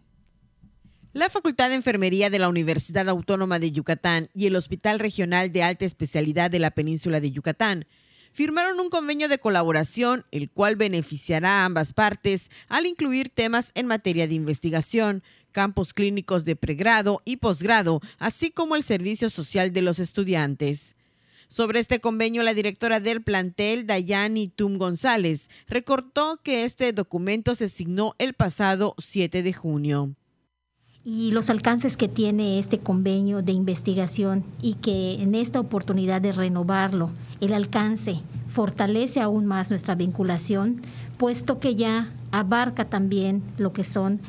La 1.13 1.29
Facultad 1.29 1.69
de 1.69 1.75
Enfermería 1.75 2.31
de 2.31 2.39
la 2.39 2.49
Universidad 2.49 3.07
Autónoma 3.11 3.59
de 3.59 3.71
Yucatán 3.71 4.29
y 4.33 4.47
el 4.47 4.57
Hospital 4.57 4.99
Regional 4.99 5.53
de 5.53 5.63
Alta 5.63 5.85
Especialidad 5.85 6.51
de 6.51 6.59
la 6.59 6.71
Península 6.71 7.21
de 7.21 7.33
Yucatán 7.33 7.87
firmaron 8.33 8.81
un 8.81 8.89
convenio 8.89 9.29
de 9.29 9.39
colaboración, 9.39 10.25
el 10.31 10.51
cual 10.51 10.77
beneficiará 10.77 11.61
a 11.61 11.65
ambas 11.67 11.93
partes 11.93 12.51
al 12.69 12.87
incluir 12.87 13.29
temas 13.29 13.73
en 13.75 13.87
materia 13.87 14.27
de 14.27 14.35
investigación 14.35 15.23
campos 15.53 15.95
clínicos 15.95 16.45
de 16.45 16.57
pregrado 16.57 17.23
y 17.25 17.37
posgrado, 17.37 18.01
así 18.19 18.51
como 18.51 18.75
el 18.75 18.83
servicio 18.83 19.31
social 19.31 19.73
de 19.73 19.83
los 19.83 19.99
estudiantes. 20.01 20.97
Sobre 21.47 21.81
este 21.81 22.01
convenio, 22.01 22.43
la 22.43 22.55
directora 22.55 22.99
del 22.99 23.23
plantel, 23.23 23.87
Dayani 23.87 24.49
Tum 24.49 24.79
González, 24.79 25.51
recortó 25.69 26.41
que 26.43 26.65
este 26.65 26.93
documento 26.93 27.55
se 27.55 27.69
signó 27.69 28.15
el 28.19 28.33
pasado 28.35 28.95
7 28.99 29.43
de 29.43 29.53
junio 29.53 30.17
y 31.05 31.33
los 31.33 31.51
alcances 31.51 31.97
que 31.97 32.09
tiene 32.09 32.59
este 32.59 32.79
convenio 32.79 33.43
de 33.43 33.53
investigación 33.53 34.45
y 34.61 34.75
que 34.75 35.21
en 35.21 35.35
esta 35.35 35.59
oportunidad 35.59 36.21
de 36.21 36.33
renovarlo, 36.33 37.11
el 37.41 37.53
alcance 37.53 38.21
fortalece 38.47 39.21
aún 39.21 39.47
más 39.47 39.71
nuestra 39.71 39.95
vinculación, 39.95 40.81
puesto 41.19 41.59
que 41.59 41.75
ya 41.75 42.13
abarca 42.31 42.89
también 42.89 43.43
lo 43.59 43.73
que 43.73 43.83
son 43.83 44.21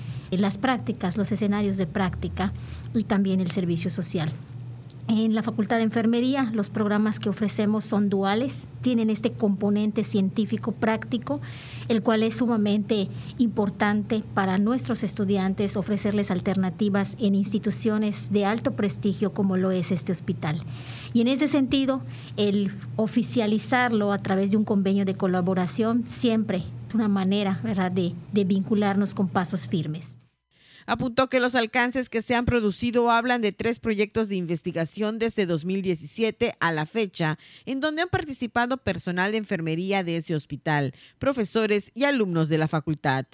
las 0.41 0.57
prácticas, 0.57 1.17
los 1.17 1.31
escenarios 1.31 1.77
de 1.77 1.87
práctica 1.87 2.53
y 2.93 3.03
también 3.03 3.41
el 3.41 3.51
servicio 3.51 3.89
social. 3.89 4.31
En 5.09 5.35
la 5.35 5.43
Facultad 5.43 5.77
de 5.77 5.83
Enfermería 5.83 6.49
los 6.53 6.69
programas 6.69 7.19
que 7.19 7.27
ofrecemos 7.27 7.83
son 7.83 8.09
duales, 8.09 8.67
tienen 8.79 9.09
este 9.09 9.33
componente 9.33 10.05
científico 10.05 10.71
práctico, 10.71 11.41
el 11.89 12.01
cual 12.01 12.23
es 12.23 12.37
sumamente 12.37 13.09
importante 13.37 14.23
para 14.33 14.57
nuestros 14.57 15.03
estudiantes 15.03 15.75
ofrecerles 15.75 16.31
alternativas 16.31 17.17
en 17.19 17.35
instituciones 17.35 18.31
de 18.31 18.45
alto 18.45 18.71
prestigio 18.77 19.33
como 19.33 19.57
lo 19.57 19.71
es 19.71 19.91
este 19.91 20.13
hospital. 20.13 20.61
Y 21.13 21.19
en 21.19 21.27
ese 21.27 21.49
sentido, 21.49 22.01
el 22.37 22.71
oficializarlo 22.95 24.13
a 24.13 24.19
través 24.19 24.51
de 24.51 24.57
un 24.57 24.63
convenio 24.63 25.03
de 25.03 25.15
colaboración 25.15 26.07
siempre 26.07 26.63
es 26.87 26.95
una 26.95 27.09
manera 27.09 27.59
¿verdad? 27.61 27.91
De, 27.91 28.13
de 28.31 28.45
vincularnos 28.45 29.13
con 29.13 29.27
pasos 29.27 29.67
firmes. 29.67 30.22
Apuntó 30.85 31.29
que 31.29 31.39
los 31.39 31.55
alcances 31.55 32.09
que 32.09 32.21
se 32.21 32.35
han 32.35 32.45
producido 32.45 33.11
hablan 33.11 33.41
de 33.41 33.51
tres 33.51 33.79
proyectos 33.79 34.29
de 34.29 34.35
investigación 34.35 35.19
desde 35.19 35.45
2017 35.45 36.55
a 36.59 36.71
la 36.71 36.85
fecha, 36.85 37.37
en 37.65 37.79
donde 37.79 38.01
han 38.01 38.09
participado 38.09 38.77
personal 38.77 39.31
de 39.31 39.37
enfermería 39.37 40.03
de 40.03 40.17
ese 40.17 40.35
hospital, 40.35 40.93
profesores 41.19 41.91
y 41.93 42.03
alumnos 42.03 42.49
de 42.49 42.57
la 42.57 42.67
facultad. 42.67 43.25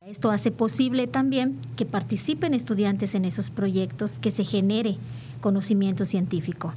Esto 0.00 0.30
hace 0.32 0.50
posible 0.50 1.06
también 1.06 1.60
que 1.76 1.86
participen 1.86 2.54
estudiantes 2.54 3.14
en 3.14 3.24
esos 3.24 3.50
proyectos, 3.50 4.18
que 4.18 4.32
se 4.32 4.44
genere 4.44 4.96
conocimiento 5.40 6.06
científico 6.06 6.74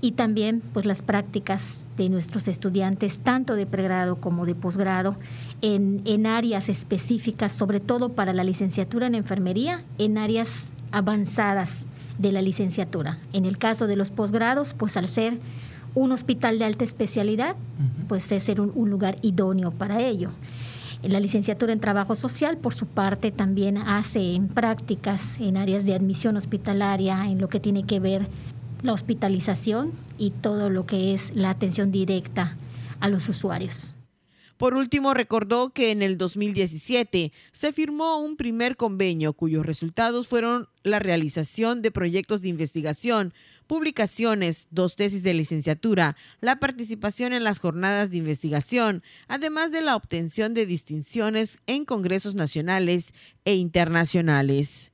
y 0.00 0.12
también 0.12 0.62
pues 0.72 0.86
las 0.86 1.02
prácticas 1.02 1.80
de 1.96 2.08
nuestros 2.08 2.48
estudiantes, 2.48 3.18
tanto 3.18 3.54
de 3.54 3.66
pregrado 3.66 4.16
como 4.16 4.46
de 4.46 4.54
posgrado, 4.54 5.16
en, 5.60 6.02
en 6.04 6.26
áreas 6.26 6.68
específicas, 6.68 7.52
sobre 7.52 7.80
todo 7.80 8.10
para 8.10 8.32
la 8.32 8.44
licenciatura 8.44 9.06
en 9.06 9.14
enfermería, 9.14 9.84
en 9.98 10.18
áreas 10.18 10.70
avanzadas 10.92 11.84
de 12.18 12.32
la 12.32 12.42
licenciatura. 12.42 13.18
En 13.32 13.44
el 13.44 13.58
caso 13.58 13.86
de 13.86 13.96
los 13.96 14.10
posgrados, 14.10 14.74
pues 14.74 14.96
al 14.96 15.08
ser 15.08 15.38
un 15.94 16.12
hospital 16.12 16.58
de 16.58 16.64
alta 16.64 16.84
especialidad, 16.84 17.56
pues 18.08 18.30
es 18.32 18.42
ser 18.42 18.60
un, 18.60 18.72
un, 18.74 18.90
lugar 18.90 19.18
idóneo 19.22 19.70
para 19.70 20.00
ello. 20.00 20.30
La 21.02 21.18
licenciatura 21.18 21.72
en 21.72 21.80
trabajo 21.80 22.14
social, 22.14 22.58
por 22.58 22.74
su 22.74 22.86
parte, 22.86 23.32
también 23.32 23.78
hace 23.78 24.34
en 24.34 24.48
prácticas 24.48 25.40
en 25.40 25.56
áreas 25.56 25.84
de 25.84 25.94
admisión 25.94 26.36
hospitalaria, 26.36 27.26
en 27.26 27.40
lo 27.40 27.48
que 27.48 27.58
tiene 27.58 27.84
que 27.84 28.00
ver 28.00 28.28
la 28.82 28.92
hospitalización 28.92 29.92
y 30.18 30.30
todo 30.30 30.70
lo 30.70 30.86
que 30.86 31.14
es 31.14 31.34
la 31.34 31.50
atención 31.50 31.92
directa 31.92 32.56
a 33.00 33.08
los 33.08 33.28
usuarios. 33.28 33.94
Por 34.60 34.74
último, 34.74 35.14
recordó 35.14 35.70
que 35.70 35.90
en 35.90 36.02
el 36.02 36.18
2017 36.18 37.32
se 37.50 37.72
firmó 37.72 38.18
un 38.18 38.36
primer 38.36 38.76
convenio 38.76 39.32
cuyos 39.32 39.64
resultados 39.64 40.28
fueron 40.28 40.68
la 40.82 40.98
realización 40.98 41.80
de 41.80 41.90
proyectos 41.90 42.42
de 42.42 42.50
investigación, 42.50 43.32
publicaciones, 43.66 44.68
dos 44.70 44.96
tesis 44.96 45.22
de 45.22 45.32
licenciatura, 45.32 46.14
la 46.42 46.56
participación 46.56 47.32
en 47.32 47.42
las 47.42 47.58
jornadas 47.58 48.10
de 48.10 48.18
investigación, 48.18 49.02
además 49.28 49.72
de 49.72 49.80
la 49.80 49.96
obtención 49.96 50.52
de 50.52 50.66
distinciones 50.66 51.60
en 51.66 51.86
congresos 51.86 52.34
nacionales 52.34 53.14
e 53.46 53.54
internacionales. 53.54 54.92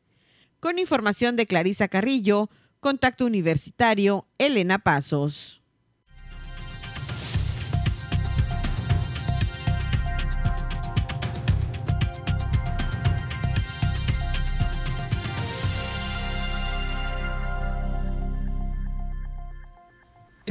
Con 0.60 0.78
información 0.78 1.34
de 1.34 1.46
Clarisa 1.46 1.88
Carrillo, 1.88 2.50
Contacto 2.86 3.24
Universitario, 3.26 4.28
Elena 4.38 4.78
Pasos. 4.78 5.60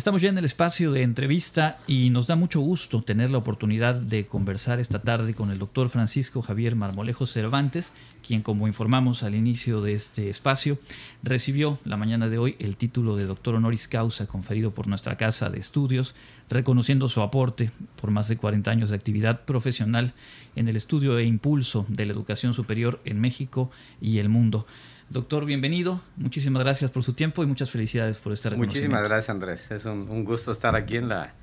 Estamos 0.06 0.22
ya 0.22 0.30
en 0.30 0.38
el 0.38 0.46
espacio 0.46 0.92
de 0.92 1.02
entrevista 1.02 1.80
y 1.88 2.12
nos 2.12 2.28
da 2.28 2.36
mucho 2.36 2.60
gusto 2.60 3.02
tener 3.02 3.32
la 3.32 3.40
oportunidad 3.40 3.96
de 3.96 4.28
conversar 4.28 4.80
esta 4.80 5.02
tarde 5.02 5.34
con 5.34 5.50
el 5.50 5.58
doctor 5.58 5.90
Francisco 5.90 6.44
Javier 6.44 6.76
Marmolejo 6.76 7.26
Cervantes, 7.26 7.92
quien 8.22 8.44
como 8.44 8.68
informamos 8.68 9.24
al 9.24 9.34
inicio 9.34 9.82
de 9.82 9.96
este 9.96 10.30
espacio, 10.30 10.78
recibió 11.24 11.80
la 11.86 11.98
mañana 11.98 12.30
de 12.30 12.38
hoy 12.38 12.56
el 12.60 12.78
título 12.78 13.16
de 13.16 13.26
doctor 13.26 13.56
honoris 13.56 13.88
causa 13.88 14.28
conferido 14.28 14.70
por 14.70 14.86
nuestra 14.86 15.18
casa 15.18 15.50
de 15.50 15.58
estudios, 15.58 16.14
reconociendo 16.52 17.08
su 17.08 17.24
aporte 17.24 17.72
por 18.00 18.12
más 18.12 18.28
de 18.28 18.38
40 18.38 18.70
años 18.70 18.92
de 18.92 18.98
actividad 18.98 19.44
profesional 19.46 20.14
en 20.56 20.68
el 20.68 20.76
estudio 20.76 21.18
e 21.18 21.26
impulso 21.26 21.88
de 21.90 22.06
la 22.06 22.14
educación 22.14 22.54
superior 22.54 23.02
en 23.06 23.20
México 23.20 23.72
y 24.00 24.20
el 24.20 24.30
mundo. 24.30 24.68
Doctor, 25.10 25.46
bienvenido. 25.46 26.02
Muchísimas 26.18 26.64
gracias 26.64 26.90
por 26.90 27.04
su 27.04 27.14
tiempo 27.14 27.44
y 27.44 27.46
muchas 27.46 27.70
felicidades 27.70 28.18
por 28.18 28.34
este 28.34 28.50
reconocimiento. 28.50 28.90
Muchísimas 28.90 29.08
gracias, 29.10 29.30
Andrés. 29.30 29.72
Es 29.72 29.86
un, 29.86 30.26
gusto 30.26 30.52
estar 30.52 30.76
aquí 30.76 30.98
en, 30.98 31.10
la, 31.10 31.34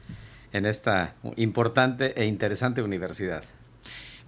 en 0.52 0.66
esta 0.66 1.14
importante 1.36 2.20
e 2.20 2.26
interesante 2.26 2.82
universidad. 2.82 3.44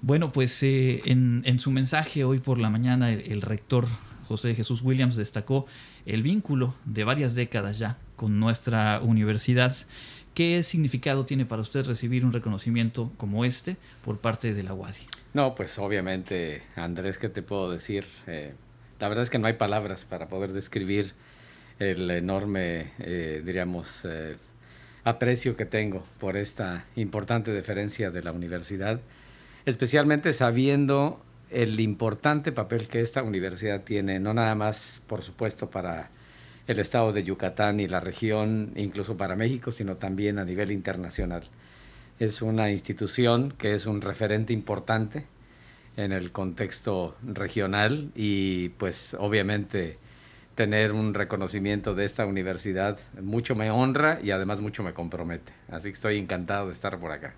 Bueno, 0.00 0.32
pues 0.32 0.62
eh, 0.62 1.02
en, 1.04 1.58
su 1.58 1.72
mensaje 1.72 2.24
hoy 2.24 2.38
por 2.38 2.58
la 2.58 2.70
mañana 2.70 3.10
el, 3.10 3.42
rector 3.42 3.86
José 4.28 4.54
Jesús 4.54 4.82
Williams 4.82 5.16
destacó 5.16 5.66
el 6.06 6.22
vínculo 6.22 6.74
de 6.84 7.04
varias 7.04 7.34
décadas 7.34 7.78
ya 7.78 7.98
con 8.14 8.38
nuestra 8.38 9.00
universidad. 9.02 9.74
¿Qué 10.34 10.62
significado 10.62 11.24
tiene 11.24 11.44
para 11.44 11.62
usted 11.62 11.84
recibir 11.86 12.24
un 12.24 12.32
reconocimiento 12.32 13.12
como 13.16 13.44
este 13.44 13.76
por 14.04 14.18
parte 14.18 14.54
de 14.54 14.62
la 14.62 14.74
UADI? 14.74 15.06
No, 15.32 15.54
pues 15.54 15.78
obviamente, 15.78 16.62
Andrés, 16.76 17.18
¿qué 17.18 17.28
te 17.28 17.42
puedo 17.42 17.70
decir? 17.70 18.04
Eh, 18.26 18.54
la 19.00 19.08
verdad 19.08 19.22
es 19.22 19.30
que 19.30 19.38
no 19.38 19.46
hay 19.46 19.54
palabras 19.54 20.04
para 20.04 20.28
poder 20.28 20.52
describir 20.52 21.12
el 21.78 22.10
enorme, 22.10 22.92
eh, 23.00 23.42
diríamos, 23.44 24.04
eh, 24.04 24.36
aprecio 25.02 25.56
que 25.56 25.66
tengo 25.66 26.04
por 26.18 26.36
esta 26.36 26.84
importante 26.96 27.52
deferencia 27.52 28.10
de 28.10 28.22
la 28.22 28.32
universidad, 28.32 29.00
especialmente 29.66 30.32
sabiendo 30.32 31.20
el 31.50 31.78
importante 31.80 32.52
papel 32.52 32.88
que 32.88 33.00
esta 33.00 33.22
universidad 33.22 33.82
tiene, 33.82 34.18
no 34.18 34.34
nada 34.34 34.54
más, 34.54 35.02
por 35.06 35.22
supuesto, 35.22 35.70
para 35.70 36.10
el 36.66 36.78
estado 36.78 37.12
de 37.12 37.24
Yucatán 37.24 37.80
y 37.80 37.88
la 37.88 38.00
región, 38.00 38.72
incluso 38.76 39.16
para 39.16 39.36
México, 39.36 39.70
sino 39.70 39.96
también 39.96 40.38
a 40.38 40.44
nivel 40.44 40.70
internacional. 40.70 41.42
Es 42.18 42.42
una 42.42 42.70
institución 42.70 43.52
que 43.58 43.74
es 43.74 43.86
un 43.86 44.00
referente 44.00 44.52
importante 44.52 45.26
en 45.96 46.12
el 46.12 46.32
contexto 46.32 47.16
regional 47.22 48.10
y 48.14 48.70
pues 48.70 49.16
obviamente 49.18 49.98
tener 50.54 50.92
un 50.92 51.14
reconocimiento 51.14 51.94
de 51.94 52.04
esta 52.04 52.26
universidad 52.26 52.98
mucho 53.20 53.54
me 53.54 53.70
honra 53.70 54.20
y 54.22 54.30
además 54.30 54.60
mucho 54.60 54.82
me 54.82 54.92
compromete. 54.92 55.52
Así 55.68 55.88
que 55.88 55.94
estoy 55.94 56.18
encantado 56.18 56.66
de 56.68 56.72
estar 56.72 56.98
por 56.98 57.12
acá. 57.12 57.34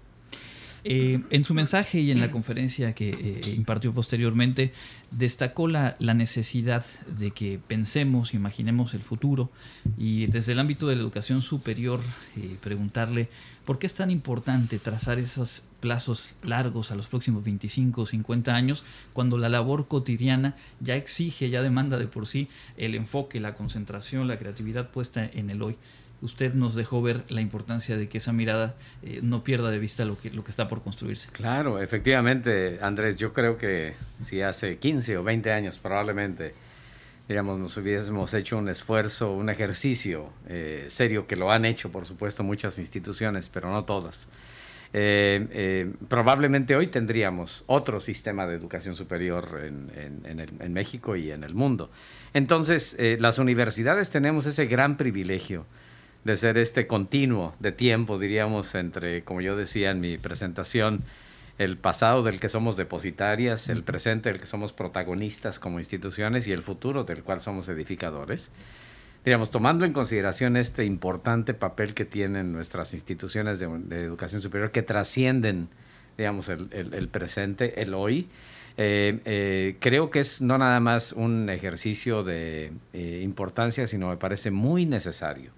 Eh, 0.88 1.20
en 1.30 1.44
su 1.44 1.52
mensaje 1.52 1.98
y 1.98 2.12
en 2.12 2.20
la 2.20 2.30
conferencia 2.30 2.92
que 2.92 3.08
eh, 3.10 3.40
impartió 3.56 3.92
posteriormente, 3.92 4.72
destacó 5.10 5.66
la, 5.66 5.96
la, 5.98 6.14
necesidad 6.14 6.84
de 7.08 7.32
que 7.32 7.58
pensemos, 7.66 8.34
imaginemos 8.34 8.94
el 8.94 9.02
futuro 9.02 9.50
y 9.98 10.26
desde 10.26 10.52
el 10.52 10.60
ámbito 10.60 10.86
de 10.86 10.94
la 10.94 11.02
educación 11.02 11.42
superior 11.42 11.98
eh, 12.36 12.56
preguntarle 12.62 13.28
por 13.64 13.80
qué 13.80 13.88
es 13.88 13.94
tan 13.94 14.12
importante 14.12 14.78
trazar 14.78 15.18
esos 15.18 15.64
plazos 15.87 16.35
largos 16.42 16.90
a 16.90 16.96
los 16.96 17.07
próximos 17.07 17.44
25 17.44 18.01
o 18.01 18.07
50 18.07 18.53
años 18.53 18.85
cuando 19.12 19.38
la 19.38 19.49
labor 19.49 19.87
cotidiana 19.87 20.57
ya 20.81 20.96
exige, 20.96 21.49
ya 21.49 21.62
demanda 21.62 21.96
de 21.96 22.09
por 22.09 22.27
sí 22.27 22.49
el 22.77 22.96
enfoque, 22.96 23.38
la 23.38 23.55
concentración, 23.55 24.27
la 24.27 24.37
creatividad 24.37 24.90
puesta 24.90 25.25
en 25.25 25.49
el 25.49 25.62
hoy 25.62 25.77
usted 26.22 26.55
nos 26.55 26.75
dejó 26.75 27.03
ver 27.03 27.22
la 27.29 27.40
importancia 27.40 27.96
de 27.96 28.09
que 28.09 28.18
esa 28.18 28.33
mirada 28.33 28.75
eh, 29.05 29.20
no 29.22 29.44
pierda 29.44 29.70
de 29.70 29.79
vista 29.79 30.05
lo 30.05 30.18
que, 30.18 30.31
lo 30.31 30.42
que 30.42 30.51
está 30.51 30.66
por 30.66 30.83
construirse. 30.83 31.31
Claro, 31.31 31.81
efectivamente, 31.81 32.81
Andrés, 32.83 33.16
yo 33.18 33.33
creo 33.33 33.57
que 33.57 33.94
si 34.25 34.40
hace 34.40 34.79
15 34.79 35.18
o 35.18 35.22
20 35.22 35.53
años 35.53 35.79
probablemente, 35.79 36.53
digamos, 37.29 37.61
nos 37.61 37.77
hubiésemos 37.77 38.35
hecho 38.35 38.59
un 38.59 38.68
esfuerzo, 38.68 39.31
un 39.35 39.51
ejercicio 39.51 40.31
eh, 40.49 40.87
serio, 40.88 41.29
que 41.29 41.37
lo 41.37 41.53
han 41.53 41.64
hecho, 41.64 41.92
por 41.92 42.07
supuesto, 42.07 42.42
muchas 42.42 42.77
instituciones, 42.81 43.49
pero 43.49 43.70
no 43.70 43.85
todas, 43.85 44.27
eh, 44.92 45.46
eh, 45.51 45.92
probablemente 46.09 46.77
hoy 46.77 46.87
tendríamos 46.88 47.64
otro 47.66 48.01
sistema 48.01 48.46
de 48.46 48.55
educación 48.55 48.94
superior 48.94 49.61
en, 49.62 50.72
México 50.72 51.16
y 51.16 51.31
en 51.31 51.44
el 51.44 51.55
mundo. 51.55 51.90
Entonces, 52.35 52.94
eh, 52.99 53.16
las 53.20 53.38
universidades 53.38 54.11
tenemos 54.11 54.46
ese 54.46 54.66
gran 54.66 54.96
privilegio 54.96 55.66
de 56.25 56.37
ser 56.37 56.59
este 56.59 56.87
continuo 56.87 57.55
de 57.61 57.72
tiempo, 57.72 58.18
diríamos, 58.18 58.75
entre, 58.75 59.22
como 59.22 59.40
yo 59.40 59.57
decía 59.57 59.90
en 59.90 60.01
mi 60.01 60.18
presentación, 60.18 61.05
el 61.59 61.79
pasado 61.79 62.22
del 62.22 62.38
que 62.38 62.51
somos 62.51 62.77
depositarias, 62.77 63.68
el 63.68 63.83
presente 63.83 64.31
del 64.31 64.40
que 64.40 64.46
somos 64.46 64.72
protagonistas 64.75 65.59
como 65.59 65.79
instituciones 65.79 66.46
y 66.46 66.53
el 66.53 66.61
futuro 66.61 67.05
del 67.05 67.22
cual 67.22 67.40
somos 67.40 67.68
edificadores 67.68 68.51
digamos, 69.26 69.50
tomando 69.50 69.84
en 69.84 69.92
consideración 69.92 70.56
este 70.56 70.84
importante 70.84 71.52
papel 71.52 71.94
que 71.94 72.04
tienen 72.04 72.52
nuestras 72.52 72.94
instituciones 72.94 73.58
de, 73.58 73.66
educación 74.04 74.40
superior, 74.40 74.70
que 74.70 74.82
trascienden, 74.82 75.68
digamos, 76.16 76.48
el, 76.48 77.08
presente, 77.08 77.82
el 77.82 77.92
hoy, 77.92 78.28
eh, 78.76 79.18
eh, 79.24 79.76
creo 79.80 80.10
que 80.10 80.20
es 80.20 80.42
no 80.42 80.58
nada 80.58 80.78
más 80.78 81.12
un 81.12 81.50
ejercicio 81.50 82.22
de 82.22 82.70
eh, 82.92 83.20
importancia, 83.24 83.88
sino 83.88 84.10
me 84.10 84.16
parece 84.16 84.52
muy 84.52 84.86
necesario. 84.86 85.50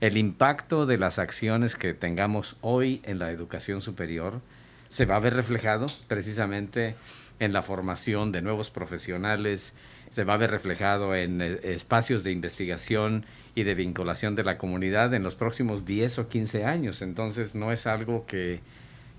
El 0.00 0.16
impacto 0.16 0.86
de 0.86 0.96
las 0.96 1.18
acciones 1.18 1.76
que 1.76 1.92
tengamos 1.92 2.56
hoy 2.62 3.02
en 3.04 3.18
la 3.18 3.30
educación 3.30 3.82
superior 3.82 4.40
se 4.88 5.04
va 5.04 5.16
a 5.16 5.20
ver 5.20 5.34
reflejado 5.34 5.84
precisamente 6.08 6.96
en 7.40 7.52
la 7.52 7.60
formación 7.60 8.32
de 8.32 8.40
nuevos 8.40 8.70
profesionales, 8.70 9.74
se 10.16 10.24
va 10.24 10.32
a 10.32 10.38
ver 10.38 10.50
reflejado 10.50 11.14
en 11.14 11.42
eh, 11.42 11.58
espacios 11.62 12.24
de 12.24 12.32
investigación 12.32 13.26
y 13.54 13.64
de 13.64 13.74
vinculación 13.74 14.34
de 14.34 14.44
la 14.44 14.56
comunidad 14.56 15.12
en 15.12 15.22
los 15.22 15.36
próximos 15.36 15.84
10 15.84 16.20
o 16.20 16.28
15 16.28 16.64
años. 16.64 17.02
Entonces 17.02 17.54
no 17.54 17.70
es 17.70 17.86
algo 17.86 18.24
que 18.24 18.60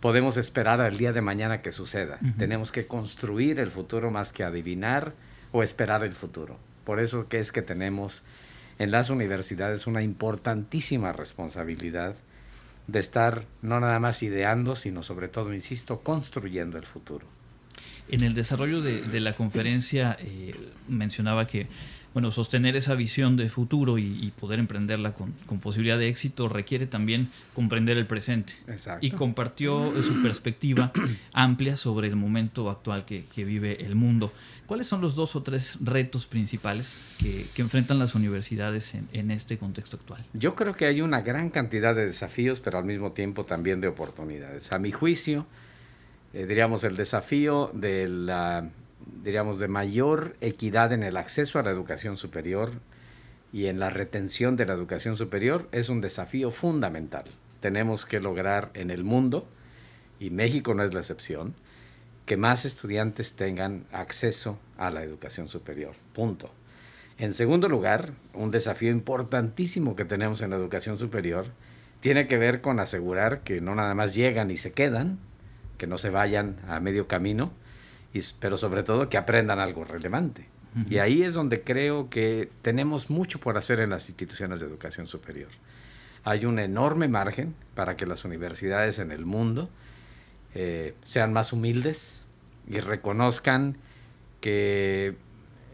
podemos 0.02 0.38
esperar 0.38 0.82
al 0.82 0.98
día 0.98 1.14
de 1.14 1.22
mañana 1.22 1.62
que 1.62 1.70
suceda. 1.70 2.18
Tenemos 2.40 2.72
que 2.72 2.88
construir 2.88 3.60
el 3.60 3.70
futuro 3.70 4.10
más 4.10 4.34
que 4.34 4.44
adivinar 4.44 5.14
o 5.52 5.62
esperar 5.62 6.04
el 6.04 6.14
futuro. 6.14 6.58
Por 6.84 7.00
eso 7.00 7.28
que 7.28 7.38
es 7.38 7.52
que 7.52 7.62
tenemos 7.62 8.24
en 8.80 8.90
las 8.90 9.12
universidades 9.12 9.86
una 9.86 10.02
importantísima 10.02 11.14
responsabilidad 11.14 12.16
de 12.88 12.98
estar 12.98 13.44
no 13.62 13.80
nada 13.80 14.00
más 14.00 14.24
ideando, 14.24 14.76
sino 14.76 15.04
sobre 15.04 15.28
todo, 15.28 15.54
insisto, 15.54 16.00
construyendo 16.00 16.80
el 16.80 16.88
futuro. 16.88 17.37
En 18.10 18.24
el 18.24 18.34
desarrollo 18.34 18.82
de, 18.82 19.20
la 19.20 19.34
conferencia 19.34 20.18
eh, 20.20 20.56
mencionaba 20.88 21.48
que 21.48 21.68
bueno, 22.18 22.32
sostener 22.32 22.76
esa 22.76 22.96
visión 22.96 23.38
de 23.38 23.48
futuro 23.48 24.00
y, 24.00 24.34
poder 24.40 24.58
emprenderla 24.58 25.14
con, 25.14 25.34
posibilidad 25.62 26.00
de 26.00 26.08
éxito 26.08 26.50
requiere 26.50 26.88
también 26.88 27.30
comprender 27.54 27.96
el 27.96 28.08
presente. 28.08 28.54
Y 29.02 29.12
compartió 29.12 29.92
su 30.02 30.24
perspectiva 30.24 30.92
amplia 31.32 31.76
sobre 31.76 32.08
el 32.08 32.16
momento 32.16 32.72
actual 32.72 33.06
que, 33.06 33.26
vive 33.36 33.86
el 33.86 33.94
mundo. 33.94 34.34
¿Cuáles 34.66 34.88
son 34.88 35.00
los 35.00 35.14
dos 35.14 35.36
o 35.36 35.44
tres 35.44 35.78
retos 35.80 36.26
principales 36.26 37.04
que, 37.20 37.46
enfrentan 37.58 38.00
las 38.00 38.16
universidades 38.16 38.96
en, 38.96 39.08
en, 39.14 39.30
este 39.30 39.60
contexto 39.60 39.98
actual? 39.98 40.26
Yo 40.34 40.56
creo 40.56 40.74
que 40.74 40.88
hay 40.88 41.02
una 41.02 41.22
gran 41.22 41.52
cantidad 41.52 41.94
de 41.94 42.08
desafíos, 42.08 42.60
pero 42.62 42.80
al 42.80 42.86
mismo 42.86 43.12
tiempo 43.12 43.44
también 43.44 43.80
de 43.80 43.90
oportunidades. 43.90 44.72
A 44.72 44.80
mi 44.80 44.92
juicio, 44.92 45.46
eh, 46.38 46.46
diríamos, 46.46 46.84
el 46.84 46.96
desafío 46.96 47.72
de 47.74 48.08
la, 48.08 48.70
diríamos, 49.24 49.58
de 49.58 49.68
mayor 49.68 50.36
equidad 50.40 50.94
en 50.94 51.02
el 51.02 51.18
acceso 51.18 51.58
a 51.58 51.64
la 51.64 51.72
educación 51.72 52.16
superior 52.16 52.74
y 53.52 53.66
en 53.66 53.80
la 53.80 53.90
retención 53.90 54.56
de 54.56 54.68
la 54.68 54.74
educación 54.74 55.16
superior 55.16 55.68
es 55.72 55.90
un 55.90 56.00
desafío 56.00 56.52
fundamental. 56.52 57.24
Tenemos 57.60 58.06
que 58.06 58.20
lograr 58.20 58.70
en 58.76 58.92
el 58.92 59.04
mundo, 59.04 59.48
y 60.20 60.30
México 60.30 60.76
no 60.76 60.84
es 60.84 60.94
la 60.94 61.00
excepción, 61.00 61.56
que 62.28 62.38
más 62.38 62.66
estudiantes 62.66 63.34
tengan 63.34 63.86
acceso 63.92 64.60
a 64.78 64.92
la 64.92 65.02
educación 65.02 65.48
superior. 65.48 65.96
Punto. 66.14 66.52
En 67.18 67.34
segundo 67.34 67.68
lugar, 67.68 68.12
un 68.36 68.52
desafío 68.52 68.92
importantísimo 68.92 69.96
que 69.96 70.06
tenemos 70.06 70.44
en 70.44 70.52
la 70.52 70.58
educación 70.58 71.00
superior 71.00 71.48
tiene 72.00 72.28
que 72.28 72.38
ver 72.38 72.62
con 72.62 72.80
asegurar 72.80 73.40
que 73.40 73.60
no 73.60 73.74
nada 73.74 73.96
más 73.96 74.14
llegan 74.14 74.52
y 74.52 74.58
se 74.58 74.72
quedan, 74.72 75.18
que 75.78 75.88
no 75.88 75.98
se 75.98 76.10
vayan 76.10 76.58
a 76.68 76.80
medio 76.80 77.08
camino, 77.08 77.52
y, 78.14 78.22
pero 78.40 78.58
sobre 78.58 78.84
todo 78.84 79.10
que 79.10 79.18
aprendan 79.18 79.60
algo 79.60 79.86
relevante. 79.86 80.48
Y 80.90 81.00
ahí 81.00 81.24
es 81.24 81.34
donde 81.34 81.62
creo 81.62 82.08
que 82.08 82.52
tenemos 82.62 83.10
mucho 83.10 83.40
por 83.40 83.58
hacer 83.58 83.80
en 83.80 83.90
las 83.90 84.10
instituciones 84.10 84.60
de 84.60 84.68
educación 84.68 85.08
superior. 85.08 85.50
Hay 86.24 86.46
un 86.46 86.60
enorme 86.60 87.08
margen 87.08 87.56
para 87.74 87.98
que 87.98 88.06
las 88.06 88.26
universidades 88.26 89.00
en 89.00 89.12
el 89.12 89.26
mundo 89.26 89.72
eh, 90.54 90.94
sean 91.04 91.34
más 91.34 91.52
humildes 91.52 92.26
y 92.70 92.80
reconozcan 92.80 93.78
que 94.40 95.16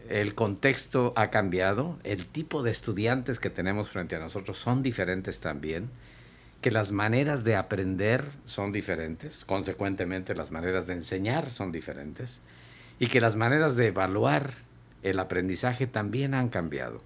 el 0.08 0.34
contexto 0.34 1.12
ha 1.16 1.28
cambiado, 1.28 1.98
el 2.02 2.26
tipo 2.26 2.62
de 2.62 2.70
estudiantes 2.70 3.38
que 3.38 3.50
tenemos 3.50 3.90
frente 3.90 4.16
a 4.16 4.20
nosotros 4.20 4.56
son 4.56 4.82
diferentes 4.82 5.40
también 5.40 5.90
que 6.64 6.70
las 6.70 6.92
maneras 6.92 7.44
de 7.44 7.56
aprender 7.56 8.24
son 8.46 8.72
diferentes, 8.72 9.44
consecuentemente 9.44 10.34
las 10.34 10.50
maneras 10.50 10.86
de 10.86 10.94
enseñar 10.94 11.50
son 11.50 11.72
diferentes, 11.72 12.40
y 12.98 13.08
que 13.08 13.20
las 13.20 13.36
maneras 13.36 13.76
de 13.76 13.88
evaluar 13.88 14.50
el 15.02 15.18
aprendizaje 15.18 15.86
también 15.86 16.32
han 16.32 16.48
cambiado, 16.48 17.02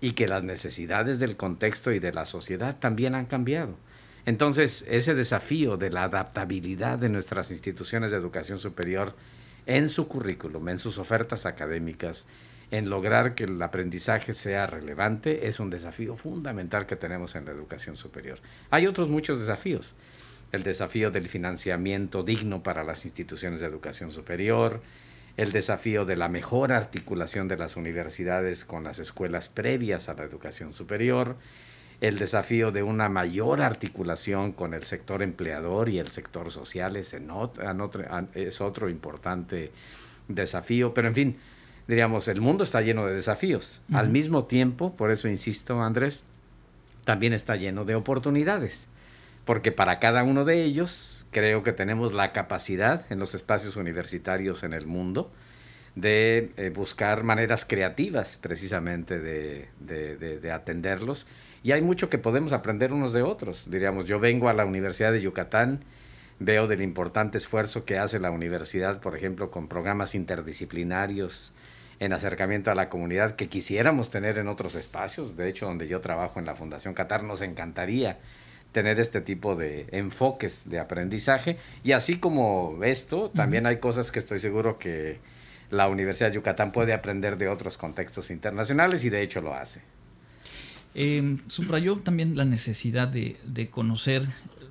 y 0.00 0.14
que 0.14 0.26
las 0.26 0.42
necesidades 0.42 1.20
del 1.20 1.36
contexto 1.36 1.92
y 1.92 2.00
de 2.00 2.12
la 2.12 2.24
sociedad 2.24 2.76
también 2.80 3.14
han 3.14 3.26
cambiado. 3.26 3.76
Entonces, 4.26 4.84
ese 4.88 5.14
desafío 5.14 5.76
de 5.76 5.90
la 5.90 6.02
adaptabilidad 6.02 6.98
de 6.98 7.08
nuestras 7.08 7.52
instituciones 7.52 8.10
de 8.10 8.16
educación 8.16 8.58
superior 8.58 9.14
en 9.66 9.88
su 9.88 10.08
currículum, 10.08 10.70
en 10.70 10.80
sus 10.80 10.98
ofertas 10.98 11.46
académicas, 11.46 12.26
en 12.72 12.88
lograr 12.88 13.34
que 13.34 13.44
el 13.44 13.60
aprendizaje 13.60 14.32
sea 14.32 14.66
relevante 14.66 15.46
es 15.46 15.60
un 15.60 15.68
desafío 15.68 16.16
fundamental 16.16 16.86
que 16.86 16.96
tenemos 16.96 17.36
en 17.36 17.44
la 17.44 17.50
educación 17.50 17.96
superior. 17.96 18.38
Hay 18.70 18.86
otros 18.86 19.10
muchos 19.10 19.38
desafíos. 19.38 19.94
El 20.52 20.62
desafío 20.62 21.10
del 21.10 21.28
financiamiento 21.28 22.22
digno 22.22 22.62
para 22.62 22.82
las 22.82 23.04
instituciones 23.04 23.60
de 23.60 23.66
educación 23.66 24.10
superior, 24.10 24.80
el 25.36 25.52
desafío 25.52 26.06
de 26.06 26.16
la 26.16 26.30
mejor 26.30 26.72
articulación 26.72 27.46
de 27.46 27.58
las 27.58 27.76
universidades 27.76 28.64
con 28.64 28.84
las 28.84 28.98
escuelas 28.98 29.50
previas 29.50 30.08
a 30.08 30.14
la 30.14 30.24
educación 30.24 30.72
superior, 30.72 31.36
el 32.00 32.18
desafío 32.18 32.72
de 32.72 32.82
una 32.82 33.10
mayor 33.10 33.60
articulación 33.60 34.52
con 34.52 34.72
el 34.72 34.84
sector 34.84 35.22
empleador 35.22 35.90
y 35.90 35.98
el 35.98 36.08
sector 36.08 36.50
social 36.50 36.96
es, 36.96 37.14
otro 38.60 38.88
importante 38.88 39.72
desafío, 40.26 40.94
pero 40.94 41.08
en 41.08 41.14
fin, 41.14 41.36
diríamos, 41.88 42.28
el 42.28 42.40
mundo 42.40 42.64
está 42.64 42.80
lleno 42.80 43.06
de 43.06 43.14
desafíos. 43.14 43.80
Al 43.92 44.08
mismo 44.08 44.44
tiempo, 44.44 44.94
por 44.96 45.10
eso 45.10 45.28
insisto, 45.28 45.82
Andrés, 45.82 46.24
también 47.04 47.32
está 47.32 47.56
lleno 47.56 47.84
de 47.84 47.94
oportunidades, 47.94 48.88
porque 49.44 49.72
para 49.72 49.98
cada 49.98 50.22
uno 50.22 50.44
de 50.44 50.62
ellos 50.62 51.24
creo 51.30 51.62
que 51.62 51.72
tenemos 51.72 52.12
la 52.12 52.32
capacidad 52.32 53.04
en 53.10 53.18
los 53.18 53.34
espacios 53.34 53.76
universitarios 53.76 54.62
en 54.62 54.72
el 54.72 54.86
mundo 54.86 55.32
de 55.94 56.52
eh, 56.56 56.70
buscar 56.70 57.22
maneras 57.22 57.64
creativas 57.64 58.38
precisamente 58.40 59.18
de, 59.18 59.68
de, 59.80 60.52
atenderlos. 60.52 61.26
Y 61.62 61.72
hay 61.72 61.82
mucho 61.82 62.08
que 62.08 62.18
podemos 62.18 62.52
aprender 62.52 62.92
unos 62.92 63.12
de 63.12 63.22
otros. 63.22 63.70
Diríamos, 63.70 64.06
yo 64.06 64.18
vengo 64.18 64.48
a 64.48 64.52
la 64.52 64.64
Universidad 64.64 65.12
de 65.12 65.20
Yucatán, 65.20 65.84
veo 66.38 66.66
del 66.66 66.80
importante 66.80 67.38
esfuerzo 67.38 67.84
que 67.84 67.98
hace 67.98 68.18
la 68.18 68.30
universidad, 68.30 69.00
por 69.00 69.16
ejemplo, 69.16 69.50
con 69.50 69.68
programas 69.68 70.14
interdisciplinarios, 70.14 71.52
en 72.02 72.12
acercamiento 72.12 72.72
a 72.72 72.74
la 72.74 72.88
comunidad 72.88 73.36
que 73.36 73.48
quisiéramos 73.48 74.10
tener 74.10 74.36
en 74.38 74.48
otros 74.48 74.74
espacios. 74.74 75.36
De 75.36 75.48
hecho, 75.48 75.66
donde 75.66 75.86
yo 75.86 76.00
trabajo 76.00 76.40
en 76.40 76.46
la 76.46 76.56
Fundación 76.56 76.94
Qatar, 76.94 77.22
nos 77.22 77.42
encantaría 77.42 78.18
tener 78.72 78.98
este 78.98 79.20
tipo 79.20 79.54
de 79.54 79.86
enfoques 79.92 80.68
de 80.68 80.80
aprendizaje. 80.80 81.58
Y 81.84 81.92
así 81.92 82.18
como 82.18 82.80
esto, 82.82 83.30
también 83.30 83.66
hay 83.66 83.76
cosas 83.76 84.10
que 84.10 84.18
estoy 84.18 84.40
seguro 84.40 84.80
que 84.80 85.20
la 85.70 85.88
Universidad 85.88 86.30
de 86.30 86.34
Yucatán 86.34 86.72
puede 86.72 86.92
aprender 86.92 87.38
de 87.38 87.46
otros 87.46 87.78
contextos 87.78 88.32
internacionales 88.32 89.04
y 89.04 89.10
de 89.10 89.22
hecho 89.22 89.40
lo 89.40 89.54
hace. 89.54 89.80
Eh, 90.96 91.38
subrayó 91.46 91.98
también 91.98 92.36
la 92.36 92.44
necesidad 92.44 93.06
de, 93.06 93.36
de 93.44 93.70
conocer 93.70 94.26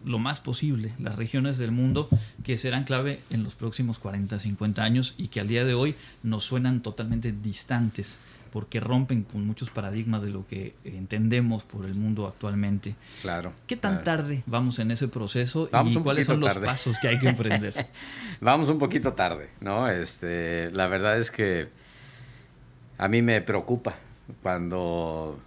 lo 0.06 0.20
más 0.20 0.40
posible 0.40 0.94
las 1.00 1.16
regiones 1.16 1.58
del 1.58 1.72
mundo 1.72 2.10
que 2.44 2.58
serán 2.58 2.84
clave 2.84 3.20
en 3.30 3.44
los 3.44 3.56
próximos 3.56 4.00
40, 4.00 4.40
50 4.40 4.84
años 4.84 5.14
y 5.18 5.28
que 5.28 5.40
al 5.40 5.48
día 5.48 5.66
de 5.66 5.74
hoy 5.74 5.96
nos 6.24 6.44
suenan 6.44 6.82
totalmente 6.82 7.32
distantes 7.32 8.20
porque 8.52 8.80
rompen 8.80 9.24
con 9.24 9.46
muchos 9.46 9.70
paradigmas 9.70 10.22
de 10.22 10.30
lo 10.30 10.46
que 10.46 10.76
entendemos 10.84 11.64
por 11.64 11.86
el 11.86 11.96
mundo 11.96 12.28
actualmente. 12.28 12.96
Claro. 13.22 13.54
¿Qué 13.66 13.78
tan 13.78 14.04
tarde 14.04 14.44
vamos 14.46 14.80
en 14.80 14.92
ese 14.92 15.08
proceso 15.08 15.70
y 15.86 15.96
cuáles 15.96 16.28
son 16.28 16.42
los 16.42 16.54
pasos 16.56 16.98
que 17.00 17.08
hay 17.08 17.20
que 17.20 17.30
emprender? 17.30 17.88
vamos 18.42 18.70
un 18.70 18.78
poquito 18.78 19.14
tarde, 19.14 19.50
¿no? 19.62 19.88
Este, 19.88 20.70
la 20.72 20.88
verdad 20.88 21.18
es 21.18 21.32
que 21.32 21.70
a 22.98 23.08
mí 23.08 23.22
me 23.22 23.42
preocupa 23.42 23.96
cuando 24.44 25.40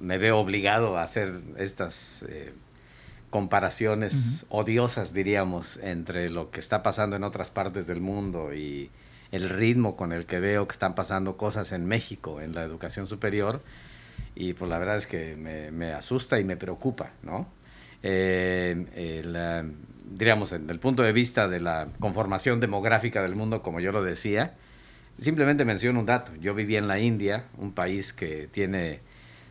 me 0.00 0.18
veo 0.18 0.38
obligado 0.38 0.98
a 0.98 1.04
hacer 1.04 1.40
estas 1.56 2.24
eh, 2.28 2.52
comparaciones 3.30 4.44
odiosas, 4.48 5.14
diríamos, 5.14 5.78
entre 5.78 6.30
lo 6.30 6.50
que 6.50 6.60
está 6.60 6.82
pasando 6.82 7.16
en 7.16 7.24
otras 7.24 7.50
partes 7.50 7.86
del 7.86 8.00
mundo 8.00 8.52
y 8.52 8.90
el 9.30 9.48
ritmo 9.48 9.96
con 9.96 10.12
el 10.12 10.26
que 10.26 10.40
veo 10.40 10.66
que 10.66 10.72
están 10.72 10.94
pasando 10.94 11.36
cosas 11.36 11.72
en 11.72 11.86
México, 11.86 12.40
en 12.40 12.54
la 12.54 12.64
educación 12.64 13.06
superior, 13.06 13.62
y 14.34 14.54
pues 14.54 14.68
la 14.68 14.78
verdad 14.78 14.96
es 14.96 15.06
que 15.06 15.36
me, 15.36 15.92
asusta 15.92 16.38
y 16.40 16.44
me 16.44 16.56
preocupa, 16.56 17.12
¿no? 17.22 17.48
Eh, 18.02 18.84
diríamos, 20.10 20.50
desde 20.50 20.72
el 20.72 20.78
punto 20.78 21.02
de 21.02 21.12
vista 21.12 21.48
de 21.48 21.60
la 21.60 21.88
conformación 22.00 22.60
demográfica 22.60 23.22
del 23.22 23.36
mundo, 23.36 23.62
como 23.62 23.80
yo 23.80 23.92
lo 23.92 24.02
decía, 24.02 24.54
simplemente 25.18 25.64
menciono 25.64 26.00
un 26.00 26.06
dato. 26.06 26.32
Yo 26.40 26.54
viví 26.54 26.76
en 26.76 26.88
la 26.88 26.98
India, 26.98 27.44
un 27.58 27.72
país 27.72 28.12
que 28.12 28.48
tiene, 28.48 29.00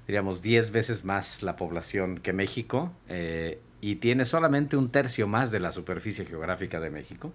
diríamos, 0.08 0.42
10 0.42 0.72
veces 0.72 1.06
más 1.06 1.44
la 1.44 1.56
población 1.56 2.20
que 2.20 2.34
México, 2.34 2.92
eh, 3.08 3.60
y 3.82 3.96
tiene 3.96 4.26
solamente 4.26 4.76
un 4.78 4.89
tercio 4.89 5.28
más 5.28 5.52
de 5.52 5.60
la 5.60 5.72
superficie 5.72 6.26
geográfica 6.26 6.80
de 6.80 6.89
México. 6.89 7.32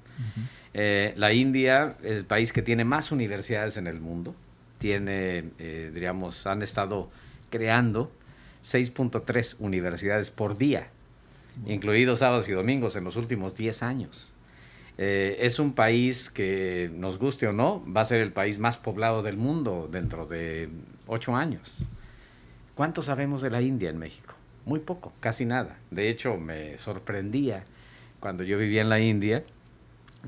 Eh, 0.74 1.14
la 1.16 1.32
India 1.32 1.96
es 2.02 2.18
el 2.18 2.24
país 2.24 2.52
que 2.52 2.62
tiene 2.62 2.84
más 2.84 3.12
universidades 3.12 3.76
en 3.76 3.86
el 3.86 4.00
mundo. 4.00 4.34
Tiene, 4.78 5.44
eh, 5.58 5.90
diríamos, 5.92 6.46
han 6.46 6.62
estado 6.62 7.10
creando 7.50 8.12
6.3 8.62 9.56
universidades 9.58 10.30
por 10.30 10.58
día, 10.58 10.88
incluidos 11.66 12.18
sábados 12.18 12.48
y 12.48 12.52
domingos 12.52 12.96
en 12.96 13.04
los 13.04 13.16
últimos 13.16 13.54
10 13.54 13.82
años. 13.82 14.32
Eh, 14.96 15.38
es 15.40 15.58
un 15.58 15.72
país 15.72 16.30
que, 16.30 16.90
nos 16.94 17.18
guste 17.18 17.46
o 17.46 17.52
no, 17.52 17.84
va 17.90 18.02
a 18.02 18.04
ser 18.04 18.20
el 18.20 18.32
país 18.32 18.58
más 18.58 18.78
poblado 18.78 19.22
del 19.22 19.36
mundo 19.36 19.88
dentro 19.90 20.26
de 20.26 20.68
8 21.06 21.34
años. 21.36 21.78
¿Cuánto 22.74 23.02
sabemos 23.02 23.40
de 23.40 23.50
la 23.50 23.62
India 23.62 23.90
en 23.90 23.98
México? 23.98 24.33
Muy 24.64 24.80
poco, 24.80 25.12
casi 25.20 25.44
nada. 25.44 25.78
De 25.90 26.08
hecho, 26.08 26.36
me 26.36 26.78
sorprendía 26.78 27.64
cuando 28.20 28.44
yo 28.44 28.58
vivía 28.58 28.80
en 28.80 28.88
la 28.88 29.00
India 29.00 29.44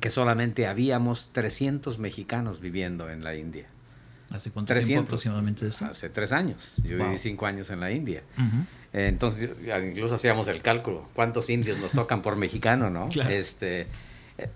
que 0.00 0.10
solamente 0.10 0.66
habíamos 0.66 1.30
300 1.32 1.98
mexicanos 1.98 2.60
viviendo 2.60 3.10
en 3.10 3.24
la 3.24 3.34
India. 3.34 3.66
¿Hace 4.30 4.50
cuánto 4.50 4.74
tiempo 4.74 5.04
aproximadamente 5.04 5.68
esto? 5.68 5.84
Hace 5.86 6.10
tres 6.10 6.32
años. 6.32 6.76
Yo 6.84 6.96
viví 6.96 7.16
cinco 7.16 7.46
años 7.46 7.70
en 7.70 7.80
la 7.80 7.90
India. 7.92 8.22
entonces, 8.92 9.50
incluso 9.84 10.16
hacíamos 10.16 10.48
el 10.48 10.62
cálculo. 10.62 11.08
¿Cuántos 11.14 11.48
indios 11.48 11.78
nos 11.78 11.92
tocan 11.92 12.22
por 12.22 12.36
mexicano, 12.36 12.90
no? 12.90 13.08
Este, 13.30 13.86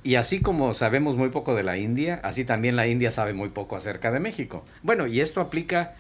y 0.03 0.17
así 0.17 0.41
como 0.41 0.75
sabemos 0.75 1.17
muy 1.17 1.31
poco 1.31 1.55
de 1.55 1.63
la 1.63 1.79
India, 1.79 2.21
así 2.23 2.45
también 2.45 2.77
la 2.77 2.87
India 2.87 3.11
sabe 3.11 3.33
muy 3.33 3.51
poco 3.51 3.77
acerca 3.77 4.11
de 4.11 4.21
México. 4.21 4.65
Bueno, 4.83 5.07
y 5.07 5.21
esto 5.21 5.41
aplica 5.41 5.95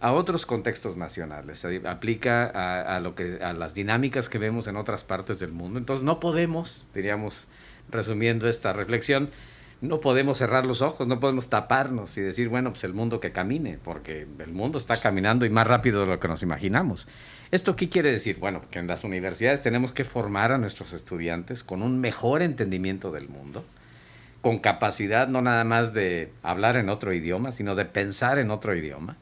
a 0.00 0.12
otros 0.12 0.46
contextos 0.46 0.96
nacionales, 0.96 1.64
aplica 1.86 2.44
a, 2.44 3.00
lo 3.00 3.14
que, 3.14 3.38
a 3.42 3.52
las 3.52 3.74
dinámicas 3.74 4.28
que 4.28 4.38
vemos 4.38 4.66
en 4.66 4.76
otras 4.76 5.04
partes 5.04 5.38
del 5.38 5.52
mundo. 5.52 5.78
Entonces 5.78 6.04
no 6.04 6.20
podemos, 6.20 6.86
diríamos, 6.94 7.46
resumiendo 7.90 8.48
esta 8.48 8.72
reflexión, 8.72 9.30
no 9.80 10.00
podemos 10.00 10.38
cerrar 10.38 10.66
los 10.66 10.82
ojos, 10.82 11.06
no 11.06 11.20
podemos 11.20 11.48
taparnos 11.48 12.16
y 12.16 12.22
decir, 12.22 12.48
bueno, 12.48 12.70
pues 12.70 12.84
el 12.84 12.94
mundo 12.94 13.20
que 13.20 13.32
camine, 13.32 13.78
porque 13.82 14.26
el 14.38 14.52
mundo 14.52 14.78
está 14.78 14.96
caminando 14.96 15.44
y 15.44 15.50
más 15.50 15.66
rápido 15.66 16.00
de 16.00 16.06
lo 16.06 16.20
que 16.20 16.28
nos 16.28 16.42
imaginamos. 16.42 17.06
¿Esto 17.50 17.76
qué 17.76 17.88
quiere 17.88 18.10
decir? 18.10 18.38
Bueno, 18.38 18.62
que 18.70 18.78
en 18.78 18.86
las 18.86 19.04
universidades 19.04 19.62
tenemos 19.62 19.92
que 19.92 20.04
formar 20.04 20.52
a 20.52 20.58
nuestros 20.58 20.92
estudiantes 20.92 21.62
con 21.62 21.82
un 21.82 22.00
mejor 22.00 22.42
entendimiento 22.42 23.10
del 23.10 23.28
mundo, 23.28 23.64
con 24.40 24.58
capacidad 24.58 25.28
no 25.28 25.42
nada 25.42 25.64
más 25.64 25.92
de 25.92 26.32
hablar 26.42 26.76
en 26.76 26.88
otro 26.88 27.12
idioma, 27.12 27.52
sino 27.52 27.74
de 27.74 27.84
pensar 27.84 28.38
en 28.38 28.50
otro 28.50 28.74
idioma 28.74 29.16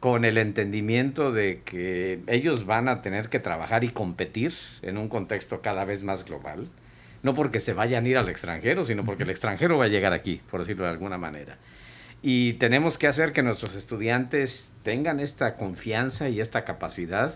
con 0.00 0.24
el 0.24 0.38
entendimiento 0.38 1.32
de 1.32 1.62
que 1.64 2.20
ellos 2.26 2.66
van 2.66 2.88
a 2.88 3.02
tener 3.02 3.28
que 3.28 3.38
trabajar 3.38 3.84
y 3.84 3.90
competir 3.90 4.54
en 4.82 4.98
un 4.98 5.08
contexto 5.08 5.62
cada 5.62 5.84
vez 5.84 6.04
más 6.04 6.24
global, 6.24 6.68
no 7.22 7.34
porque 7.34 7.60
se 7.60 7.72
vayan 7.72 8.04
a 8.04 8.08
ir 8.08 8.18
al 8.18 8.28
extranjero, 8.28 8.84
sino 8.84 9.04
porque 9.04 9.22
el 9.22 9.30
extranjero 9.30 9.78
va 9.78 9.86
a 9.86 9.88
llegar 9.88 10.12
aquí, 10.12 10.40
por 10.50 10.60
decirlo 10.60 10.84
de 10.84 10.90
alguna 10.90 11.18
manera. 11.18 11.58
Y 12.22 12.54
tenemos 12.54 12.98
que 12.98 13.06
hacer 13.06 13.32
que 13.32 13.42
nuestros 13.42 13.74
estudiantes 13.74 14.72
tengan 14.82 15.20
esta 15.20 15.54
confianza 15.54 16.28
y 16.28 16.40
esta 16.40 16.64
capacidad 16.64 17.34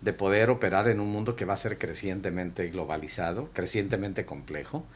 de 0.00 0.12
poder 0.12 0.50
operar 0.50 0.88
en 0.88 1.00
un 1.00 1.10
mundo 1.10 1.34
que 1.34 1.44
va 1.44 1.54
a 1.54 1.58
ser 1.58 1.78
crecientemente 1.78 2.68
globalizado, 2.68 3.50
crecientemente 3.52 4.24
complejo, 4.24 4.86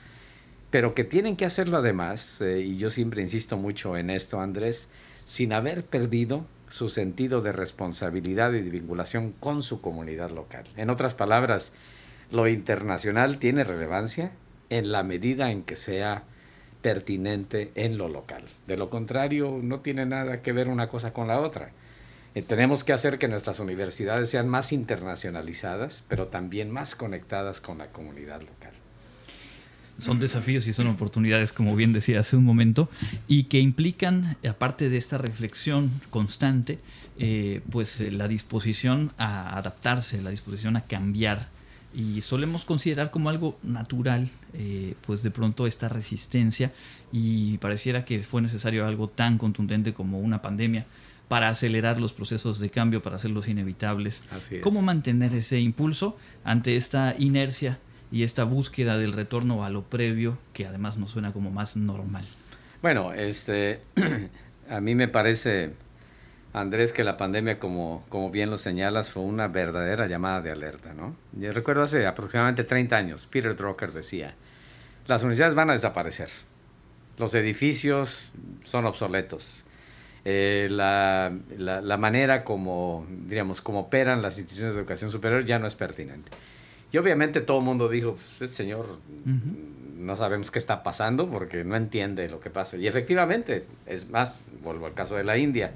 pero 0.70 0.94
que 0.94 1.04
tienen 1.04 1.36
que 1.36 1.44
hacerlo 1.44 1.78
además, 1.78 2.40
eh, 2.40 2.60
y 2.60 2.78
yo 2.78 2.88
siempre 2.88 3.20
insisto 3.20 3.56
mucho 3.56 3.96
en 3.96 4.10
esto, 4.10 4.40
Andrés, 4.40 4.88
sin 5.24 5.52
haber 5.52 5.84
perdido 5.84 6.46
su 6.72 6.88
sentido 6.88 7.42
de 7.42 7.52
responsabilidad 7.52 8.52
y 8.54 8.62
de 8.62 8.70
vinculación 8.70 9.32
con 9.32 9.62
su 9.62 9.82
comunidad 9.82 10.30
local. 10.30 10.64
En 10.78 10.88
otras 10.88 11.12
palabras, 11.12 11.72
lo 12.30 12.48
internacional 12.48 13.36
tiene 13.38 13.62
relevancia 13.62 14.32
en 14.70 14.90
la 14.90 15.02
medida 15.02 15.50
en 15.50 15.64
que 15.64 15.76
sea 15.76 16.24
pertinente 16.80 17.72
en 17.74 17.98
lo 17.98 18.08
local. 18.08 18.44
De 18.66 18.78
lo 18.78 18.88
contrario, 18.88 19.60
no 19.62 19.80
tiene 19.80 20.06
nada 20.06 20.40
que 20.40 20.52
ver 20.52 20.68
una 20.68 20.88
cosa 20.88 21.12
con 21.12 21.28
la 21.28 21.40
otra. 21.40 21.72
Eh, 22.34 22.40
tenemos 22.40 22.84
que 22.84 22.94
hacer 22.94 23.18
que 23.18 23.28
nuestras 23.28 23.60
universidades 23.60 24.30
sean 24.30 24.48
más 24.48 24.72
internacionalizadas, 24.72 26.06
pero 26.08 26.28
también 26.28 26.70
más 26.70 26.96
conectadas 26.96 27.60
con 27.60 27.76
la 27.76 27.88
comunidad 27.88 28.40
local 28.40 28.72
son 29.98 30.18
desafíos 30.18 30.66
y 30.66 30.72
son 30.72 30.88
oportunidades, 30.88 31.52
como 31.52 31.76
bien 31.76 31.92
decía 31.92 32.20
hace 32.20 32.36
un 32.36 32.44
momento, 32.44 32.88
y 33.28 33.44
que 33.44 33.60
implican, 33.60 34.36
aparte 34.48 34.88
de 34.88 34.96
esta 34.96 35.18
reflexión 35.18 35.90
constante, 36.10 36.78
eh, 37.18 37.60
pues 37.70 38.00
eh, 38.00 38.10
la 38.10 38.28
disposición 38.28 39.12
a 39.18 39.56
adaptarse, 39.56 40.22
la 40.22 40.30
disposición 40.30 40.76
a 40.76 40.82
cambiar. 40.82 41.48
Y 41.94 42.22
solemos 42.22 42.64
considerar 42.64 43.10
como 43.10 43.28
algo 43.28 43.58
natural, 43.62 44.30
eh, 44.54 44.94
pues 45.06 45.22
de 45.22 45.30
pronto 45.30 45.66
esta 45.66 45.90
resistencia 45.90 46.72
y 47.12 47.58
pareciera 47.58 48.06
que 48.06 48.22
fue 48.22 48.40
necesario 48.40 48.86
algo 48.86 49.08
tan 49.08 49.36
contundente 49.36 49.92
como 49.92 50.18
una 50.18 50.40
pandemia 50.40 50.86
para 51.28 51.48
acelerar 51.48 52.00
los 52.00 52.14
procesos 52.14 52.60
de 52.60 52.70
cambio, 52.70 53.02
para 53.02 53.16
hacerlos 53.16 53.46
inevitables. 53.46 54.22
¿Cómo 54.62 54.80
mantener 54.80 55.34
ese 55.34 55.60
impulso 55.60 56.16
ante 56.44 56.76
esta 56.76 57.14
inercia 57.18 57.78
y 58.12 58.24
esta 58.24 58.44
búsqueda 58.44 58.98
del 58.98 59.14
retorno 59.14 59.64
a 59.64 59.70
lo 59.70 59.82
previo, 59.82 60.38
que 60.52 60.66
además 60.66 60.98
nos 60.98 61.10
suena 61.10 61.32
como 61.32 61.50
más 61.50 61.76
normal. 61.78 62.26
Bueno, 62.82 63.14
este, 63.14 63.80
a 64.70 64.80
mí 64.82 64.94
me 64.94 65.08
parece, 65.08 65.70
Andrés, 66.52 66.92
que 66.92 67.04
la 67.04 67.16
pandemia, 67.16 67.58
como, 67.58 68.04
como 68.10 68.30
bien 68.30 68.50
lo 68.50 68.58
señalas, 68.58 69.10
fue 69.10 69.22
una 69.22 69.48
verdadera 69.48 70.06
llamada 70.06 70.42
de 70.42 70.50
alerta, 70.50 70.92
¿no? 70.92 71.16
Yo 71.32 71.52
recuerdo 71.52 71.84
hace 71.84 72.06
aproximadamente 72.06 72.64
30 72.64 72.94
años, 72.94 73.26
Peter 73.26 73.56
Drucker 73.56 73.92
decía, 73.92 74.34
las 75.06 75.22
universidades 75.22 75.54
van 75.54 75.70
a 75.70 75.72
desaparecer, 75.72 76.28
los 77.16 77.34
edificios 77.34 78.30
son 78.64 78.84
obsoletos, 78.84 79.64
eh, 80.26 80.68
la, 80.70 81.32
la, 81.56 81.96
manera 81.96 82.44
como, 82.44 83.06
diríamos, 83.08 83.60
como 83.60 83.80
operan 83.80 84.22
las 84.22 84.36
instituciones 84.38 84.74
de 84.74 84.80
educación 84.80 85.10
superior 85.10 85.44
ya 85.44 85.58
no 85.58 85.66
es 85.66 85.74
pertinente. 85.74 86.30
Y 86.92 86.98
obviamente 86.98 87.40
todo 87.40 87.58
el 87.58 87.64
mundo 87.64 87.88
dijo, 87.88 88.14
pues 88.14 88.42
este 88.42 88.48
señor 88.48 88.86
no 89.96 90.14
sabemos 90.14 90.50
qué 90.50 90.58
está 90.58 90.82
pasando 90.82 91.28
porque 91.28 91.64
no 91.64 91.74
entiende 91.74 92.28
lo 92.28 92.38
que 92.38 92.50
pasa. 92.50 92.76
Y 92.76 92.86
efectivamente, 92.86 93.64
es 93.86 94.10
más, 94.10 94.38
vuelvo 94.62 94.86
al 94.86 94.94
caso 94.94 95.16
de 95.16 95.24
la 95.24 95.38
India, 95.38 95.72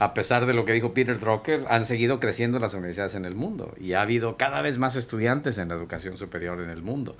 a 0.00 0.12
pesar 0.12 0.46
de 0.46 0.54
lo 0.54 0.64
que 0.64 0.72
dijo 0.72 0.92
Peter 0.92 1.20
Drucker, 1.20 1.66
han 1.68 1.84
seguido 1.84 2.18
creciendo 2.18 2.58
las 2.58 2.74
universidades 2.74 3.14
en 3.14 3.26
el 3.26 3.36
mundo 3.36 3.74
y 3.78 3.92
ha 3.92 4.02
habido 4.02 4.36
cada 4.36 4.60
vez 4.60 4.78
más 4.78 4.96
estudiantes 4.96 5.58
en 5.58 5.68
la 5.68 5.76
educación 5.76 6.16
superior 6.16 6.60
en 6.60 6.70
el 6.70 6.82
mundo. 6.82 7.16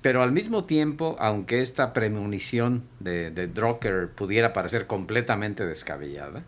Pero 0.00 0.22
al 0.22 0.32
mismo 0.32 0.64
tiempo, 0.64 1.16
aunque 1.18 1.60
esta 1.60 1.92
premonición 1.92 2.84
de, 3.00 3.30
de 3.30 3.48
Drucker 3.48 4.08
pudiera 4.08 4.52
parecer 4.52 4.86
completamente 4.86 5.66
descabellada, 5.66 6.44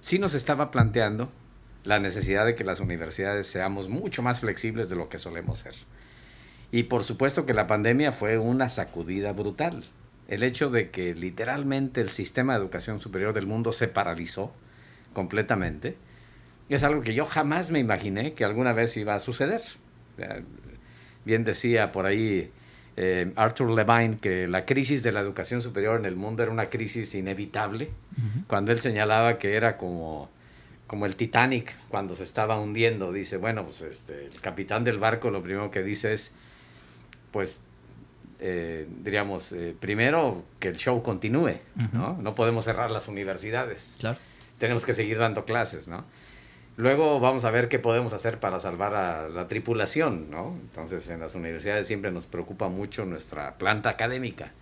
sí 0.00 0.18
nos 0.18 0.34
estaba 0.34 0.70
planteando 0.70 1.30
la 1.86 2.00
necesidad 2.00 2.44
de 2.44 2.54
que 2.54 2.64
las 2.64 2.80
universidades 2.80 3.46
seamos 3.46 3.88
mucho 3.88 4.22
más 4.22 4.40
flexibles 4.40 4.88
de 4.88 4.96
lo 4.96 5.08
que 5.08 5.18
solemos 5.18 5.60
ser. 5.60 5.74
Y 6.72 6.84
por 6.84 7.04
supuesto 7.04 7.46
que 7.46 7.54
la 7.54 7.68
pandemia 7.68 8.12
fue 8.12 8.38
una 8.38 8.68
sacudida 8.68 9.32
brutal. 9.32 9.84
El 10.28 10.42
hecho 10.42 10.68
de 10.68 10.90
que 10.90 11.14
literalmente 11.14 12.00
el 12.00 12.10
sistema 12.10 12.54
de 12.54 12.58
educación 12.58 12.98
superior 12.98 13.32
del 13.32 13.46
mundo 13.46 13.70
se 13.70 13.86
paralizó 13.86 14.52
completamente 15.12 15.96
es 16.68 16.82
algo 16.82 17.02
que 17.02 17.14
yo 17.14 17.24
jamás 17.24 17.70
me 17.70 17.78
imaginé 17.78 18.34
que 18.34 18.44
alguna 18.44 18.72
vez 18.72 18.96
iba 18.96 19.14
a 19.14 19.20
suceder. 19.20 19.62
Bien 21.24 21.44
decía 21.44 21.92
por 21.92 22.06
ahí 22.06 22.50
eh, 22.96 23.32
Arthur 23.36 23.70
Levine 23.70 24.18
que 24.18 24.48
la 24.48 24.64
crisis 24.64 25.04
de 25.04 25.12
la 25.12 25.20
educación 25.20 25.62
superior 25.62 26.00
en 26.00 26.06
el 26.06 26.16
mundo 26.16 26.42
era 26.42 26.50
una 26.50 26.68
crisis 26.68 27.14
inevitable, 27.14 27.90
cuando 28.48 28.72
él 28.72 28.80
señalaba 28.80 29.38
que 29.38 29.54
era 29.54 29.76
como 29.76 30.30
como 30.86 31.06
el 31.06 31.16
Titanic 31.16 31.74
cuando 31.88 32.14
se 32.14 32.24
estaba 32.24 32.58
hundiendo, 32.58 33.12
dice, 33.12 33.36
bueno, 33.36 33.64
pues 33.64 33.80
este, 33.82 34.26
el 34.26 34.40
capitán 34.40 34.84
del 34.84 34.98
barco 34.98 35.30
lo 35.30 35.42
primero 35.42 35.70
que 35.70 35.82
dice 35.82 36.12
es, 36.12 36.32
pues, 37.32 37.60
eh, 38.38 38.86
diríamos, 39.02 39.52
eh, 39.52 39.74
primero 39.78 40.44
que 40.60 40.68
el 40.68 40.76
show 40.76 41.02
continúe, 41.02 41.58
¿no? 41.92 42.16
No 42.20 42.34
podemos 42.34 42.66
cerrar 42.66 42.90
las 42.90 43.08
universidades. 43.08 43.96
Claro. 43.98 44.18
Tenemos 44.58 44.84
que 44.84 44.92
seguir 44.92 45.18
dando 45.18 45.44
clases, 45.44 45.88
¿no? 45.88 46.04
Luego 46.76 47.18
vamos 47.20 47.46
a 47.46 47.50
ver 47.50 47.68
qué 47.68 47.78
podemos 47.78 48.12
hacer 48.12 48.38
para 48.38 48.60
salvar 48.60 48.94
a 48.94 49.28
la 49.28 49.48
tripulación, 49.48 50.30
¿no? 50.30 50.56
Entonces 50.60 51.08
en 51.08 51.20
las 51.20 51.34
universidades 51.34 51.86
siempre 51.86 52.10
nos 52.10 52.26
preocupa 52.26 52.68
mucho 52.68 53.06
nuestra 53.06 53.54
planta 53.56 53.88
académica. 53.88 54.52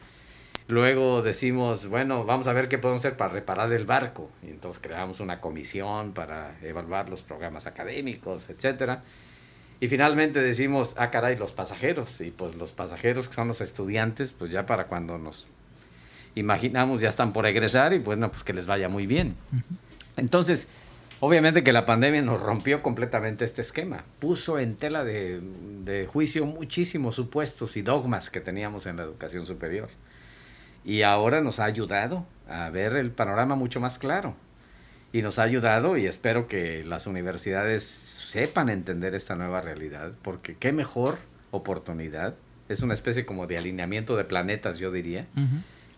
Luego 0.66 1.20
decimos, 1.20 1.88
bueno, 1.88 2.24
vamos 2.24 2.48
a 2.48 2.54
ver 2.54 2.68
qué 2.68 2.78
podemos 2.78 3.04
hacer 3.04 3.18
para 3.18 3.32
reparar 3.32 3.70
el 3.72 3.84
barco. 3.84 4.30
Y 4.42 4.48
entonces 4.48 4.80
creamos 4.82 5.20
una 5.20 5.40
comisión 5.40 6.12
para 6.12 6.56
evaluar 6.62 7.10
los 7.10 7.20
programas 7.20 7.66
académicos, 7.66 8.48
etcétera. 8.48 9.02
Y 9.80 9.88
finalmente 9.88 10.40
decimos, 10.40 10.94
ah, 10.96 11.10
caray, 11.10 11.36
los 11.36 11.52
pasajeros. 11.52 12.22
Y 12.22 12.30
pues 12.30 12.54
los 12.56 12.72
pasajeros, 12.72 13.28
que 13.28 13.34
son 13.34 13.48
los 13.48 13.60
estudiantes, 13.60 14.32
pues 14.32 14.50
ya 14.50 14.64
para 14.64 14.86
cuando 14.86 15.18
nos 15.18 15.46
imaginamos 16.34 17.00
ya 17.02 17.10
están 17.10 17.32
por 17.32 17.46
egresar 17.46 17.92
y 17.92 17.98
bueno, 17.98 18.30
pues 18.30 18.42
que 18.42 18.54
les 18.54 18.66
vaya 18.66 18.88
muy 18.88 19.06
bien. 19.06 19.36
Entonces, 20.16 20.68
obviamente 21.20 21.62
que 21.62 21.74
la 21.74 21.84
pandemia 21.84 22.22
nos 22.22 22.40
rompió 22.40 22.82
completamente 22.82 23.44
este 23.44 23.60
esquema. 23.60 24.04
Puso 24.18 24.58
en 24.58 24.76
tela 24.76 25.04
de, 25.04 25.40
de 25.84 26.06
juicio 26.06 26.46
muchísimos 26.46 27.16
supuestos 27.16 27.76
y 27.76 27.82
dogmas 27.82 28.30
que 28.30 28.40
teníamos 28.40 28.86
en 28.86 28.96
la 28.96 29.02
educación 29.02 29.44
superior. 29.44 29.90
Y 30.84 31.02
ahora 31.02 31.40
nos 31.40 31.60
ha 31.60 31.64
ayudado 31.64 32.26
a 32.48 32.68
ver 32.70 32.94
el 32.96 33.10
panorama 33.10 33.54
mucho 33.54 33.80
más 33.80 33.98
claro. 33.98 34.34
Y 35.12 35.22
nos 35.22 35.38
ha 35.38 35.44
ayudado 35.44 35.96
y 35.96 36.06
espero 36.06 36.48
que 36.48 36.84
las 36.84 37.06
universidades 37.06 37.84
sepan 37.84 38.68
entender 38.68 39.14
esta 39.14 39.36
nueva 39.36 39.60
realidad, 39.60 40.12
porque 40.22 40.56
qué 40.56 40.72
mejor 40.72 41.18
oportunidad, 41.52 42.34
es 42.68 42.82
una 42.82 42.94
especie 42.94 43.24
como 43.24 43.46
de 43.46 43.56
alineamiento 43.56 44.16
de 44.16 44.24
planetas, 44.24 44.78
yo 44.78 44.90
diría, 44.90 45.26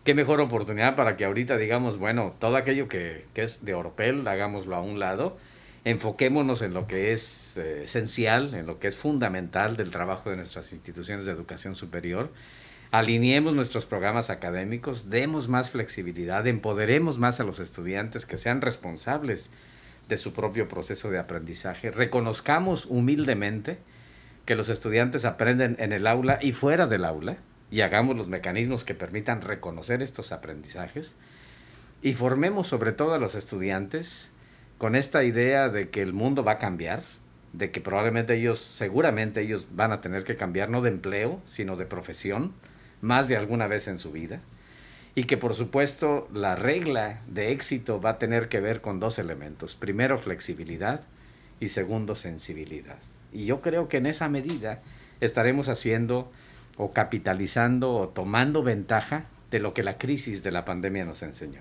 qué 0.04 0.14
mejor 0.14 0.42
oportunidad 0.42 0.96
para 0.96 1.16
que 1.16 1.24
ahorita 1.24 1.56
digamos, 1.56 1.96
bueno, 1.96 2.34
todo 2.38 2.56
aquello 2.56 2.88
que, 2.88 3.24
que 3.32 3.42
es 3.42 3.64
de 3.64 3.72
Oropel, 3.72 4.28
hagámoslo 4.28 4.76
a 4.76 4.82
un 4.82 4.98
lado, 4.98 5.38
enfoquémonos 5.86 6.62
en 6.62 6.74
lo 6.74 6.86
que 6.86 7.12
es 7.12 7.56
eh, 7.56 7.84
esencial, 7.84 8.54
en 8.54 8.66
lo 8.66 8.80
que 8.80 8.88
es 8.88 8.96
fundamental 8.96 9.76
del 9.76 9.92
trabajo 9.92 10.30
de 10.30 10.36
nuestras 10.36 10.72
instituciones 10.72 11.24
de 11.24 11.32
educación 11.32 11.76
superior, 11.76 12.32
alineemos 12.90 13.54
nuestros 13.54 13.86
programas 13.86 14.30
académicos, 14.30 15.10
demos 15.10 15.48
más 15.48 15.70
flexibilidad, 15.70 16.46
empoderemos 16.46 17.18
más 17.18 17.40
a 17.40 17.44
los 17.44 17.58
estudiantes 17.58 18.26
que 18.26 18.38
sean 18.38 18.60
responsables 18.60 19.50
de 20.08 20.18
su 20.18 20.32
propio 20.32 20.68
proceso 20.68 21.10
de 21.10 21.18
aprendizaje. 21.18 21.90
Reconozcamos 21.90 22.86
humildemente 22.86 23.78
que 24.44 24.54
los 24.54 24.68
estudiantes 24.68 25.24
aprenden 25.24 25.76
en 25.80 25.92
el 25.92 26.06
aula 26.06 26.38
y 26.40 26.52
fuera 26.52 26.86
del 26.86 27.04
aula 27.04 27.38
y 27.70 27.80
hagamos 27.80 28.16
los 28.16 28.28
mecanismos 28.28 28.84
que 28.84 28.94
permitan 28.94 29.42
reconocer 29.42 30.02
estos 30.02 30.30
aprendizajes 30.30 31.16
y 32.02 32.14
formemos 32.14 32.68
sobre 32.68 32.92
todo 32.92 33.14
a 33.14 33.18
los 33.18 33.34
estudiantes 33.34 34.30
con 34.78 34.94
esta 34.94 35.24
idea 35.24 35.68
de 35.68 35.88
que 35.88 36.02
el 36.02 36.12
mundo 36.12 36.44
va 36.44 36.52
a 36.52 36.58
cambiar, 36.58 37.02
de 37.52 37.70
que 37.70 37.80
probablemente 37.80 38.34
ellos, 38.34 38.60
seguramente 38.60 39.40
ellos 39.40 39.66
van 39.72 39.90
a 39.90 40.00
tener 40.00 40.22
que 40.22 40.36
cambiar 40.36 40.68
no 40.68 40.82
de 40.82 40.90
empleo, 40.90 41.40
sino 41.48 41.76
de 41.76 41.86
profesión, 41.86 42.52
más 43.00 43.28
de 43.28 43.36
alguna 43.36 43.66
vez 43.66 43.88
en 43.88 43.98
su 43.98 44.12
vida 44.12 44.40
y 45.14 45.24
que 45.24 45.36
por 45.36 45.54
supuesto 45.54 46.28
la 46.32 46.54
regla 46.56 47.20
de 47.26 47.50
éxito 47.52 48.00
va 48.00 48.10
a 48.10 48.18
tener 48.18 48.48
que 48.48 48.60
ver 48.60 48.80
con 48.80 49.00
dos 49.00 49.18
elementos. 49.18 49.74
Primero, 49.74 50.18
flexibilidad 50.18 51.00
y 51.58 51.68
segundo, 51.68 52.14
sensibilidad. 52.14 52.98
Y 53.32 53.46
yo 53.46 53.62
creo 53.62 53.88
que 53.88 53.96
en 53.96 54.06
esa 54.06 54.28
medida 54.28 54.80
estaremos 55.20 55.68
haciendo 55.68 56.30
o 56.76 56.90
capitalizando 56.90 57.94
o 57.94 58.08
tomando 58.08 58.62
ventaja 58.62 59.24
de 59.50 59.60
lo 59.60 59.72
que 59.72 59.82
la 59.82 59.96
crisis 59.96 60.42
de 60.42 60.50
la 60.50 60.64
pandemia 60.64 61.04
nos 61.04 61.22
enseñó. 61.22 61.60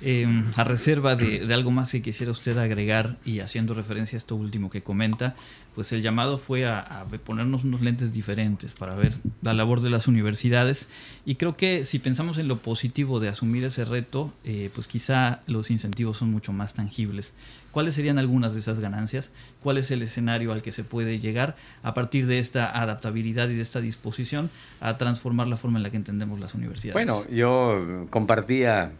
Em, 0.00 0.44
a 0.56 0.62
reserva 0.62 1.16
de, 1.16 1.52
algo 1.52 1.72
más 1.72 1.90
que 1.90 2.02
quisiera 2.02 2.30
usted 2.30 2.56
agregar 2.56 3.16
y 3.24 3.40
haciendo 3.40 3.74
referencia 3.74 4.16
a 4.16 4.18
esto 4.18 4.36
último 4.36 4.70
que 4.70 4.80
comenta, 4.80 5.34
pues 5.74 5.90
el 5.92 6.02
llamado 6.02 6.38
fue 6.38 6.66
a, 6.66 7.04
ponernos 7.24 7.64
unos 7.64 7.80
lentes 7.80 8.12
diferentes 8.12 8.74
para 8.74 8.94
ver 8.94 9.14
la 9.42 9.54
labor 9.54 9.80
de 9.80 9.90
las 9.90 10.06
universidades 10.06 10.88
y 11.26 11.34
creo 11.34 11.56
que 11.56 11.82
si 11.82 11.98
pensamos 11.98 12.38
en 12.38 12.46
lo 12.46 12.58
positivo 12.58 13.18
de 13.18 13.28
asumir 13.28 13.64
ese 13.64 13.84
reto, 13.84 14.32
eh, 14.44 14.70
pues 14.72 14.86
quizá 14.86 15.40
los 15.48 15.70
incentivos 15.70 16.18
son 16.18 16.30
mucho 16.30 16.52
más 16.52 16.74
tangibles. 16.74 17.32
¿Cuáles 17.72 17.94
serían 17.94 18.18
algunas 18.18 18.54
de 18.54 18.60
esas 18.60 18.78
ganancias? 18.78 19.30
¿Cuál 19.62 19.78
es 19.78 19.90
el 19.90 20.02
escenario 20.02 20.52
al 20.52 20.62
que 20.62 20.72
se 20.72 20.84
puede 20.84 21.18
llegar 21.18 21.56
a 21.82 21.92
partir 21.92 22.26
de 22.26 22.38
esta 22.38 22.80
adaptabilidad 22.80 23.48
y 23.48 23.56
de 23.56 23.62
esta 23.62 23.80
disposición 23.80 24.48
a 24.80 24.96
transformar 24.96 25.48
la 25.48 25.56
forma 25.56 25.78
en 25.78 25.82
la 25.82 25.90
que 25.90 25.96
entendemos 25.96 26.38
las 26.38 26.54
universidades? 26.54 26.94
Bueno, 26.94 27.28
yo 27.30 28.06
compartía 28.10 28.92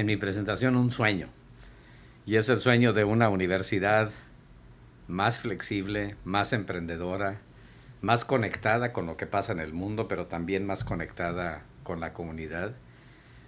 en 0.00 0.06
mi 0.06 0.16
presentación 0.16 0.76
un 0.76 0.90
sueño. 0.90 1.28
Y 2.26 2.36
es 2.36 2.48
el 2.48 2.58
sueño 2.58 2.92
de 2.92 3.04
una 3.04 3.28
universidad 3.28 4.10
más 5.08 5.40
flexible, 5.40 6.16
más 6.24 6.52
emprendedora, 6.52 7.38
más 8.00 8.24
conectada 8.24 8.92
con 8.92 9.06
lo 9.06 9.16
que 9.16 9.26
pasa 9.26 9.52
en 9.52 9.60
el 9.60 9.72
mundo, 9.72 10.08
pero 10.08 10.26
también 10.26 10.66
más 10.66 10.84
conectada 10.84 11.62
con 11.82 12.00
la 12.00 12.12
comunidad. 12.12 12.72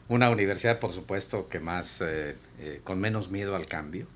Una 0.09 0.31
universidad, 0.31 0.79
por 0.79 0.93
supuesto, 0.93 1.49
que 1.49 1.61
más, 1.61 2.01
eh, 2.01 2.37
eh, 2.61 2.81
con 2.85 3.01
menos 3.01 3.31
miedo 3.31 3.57
al 3.57 3.67
cambio. 3.67 4.07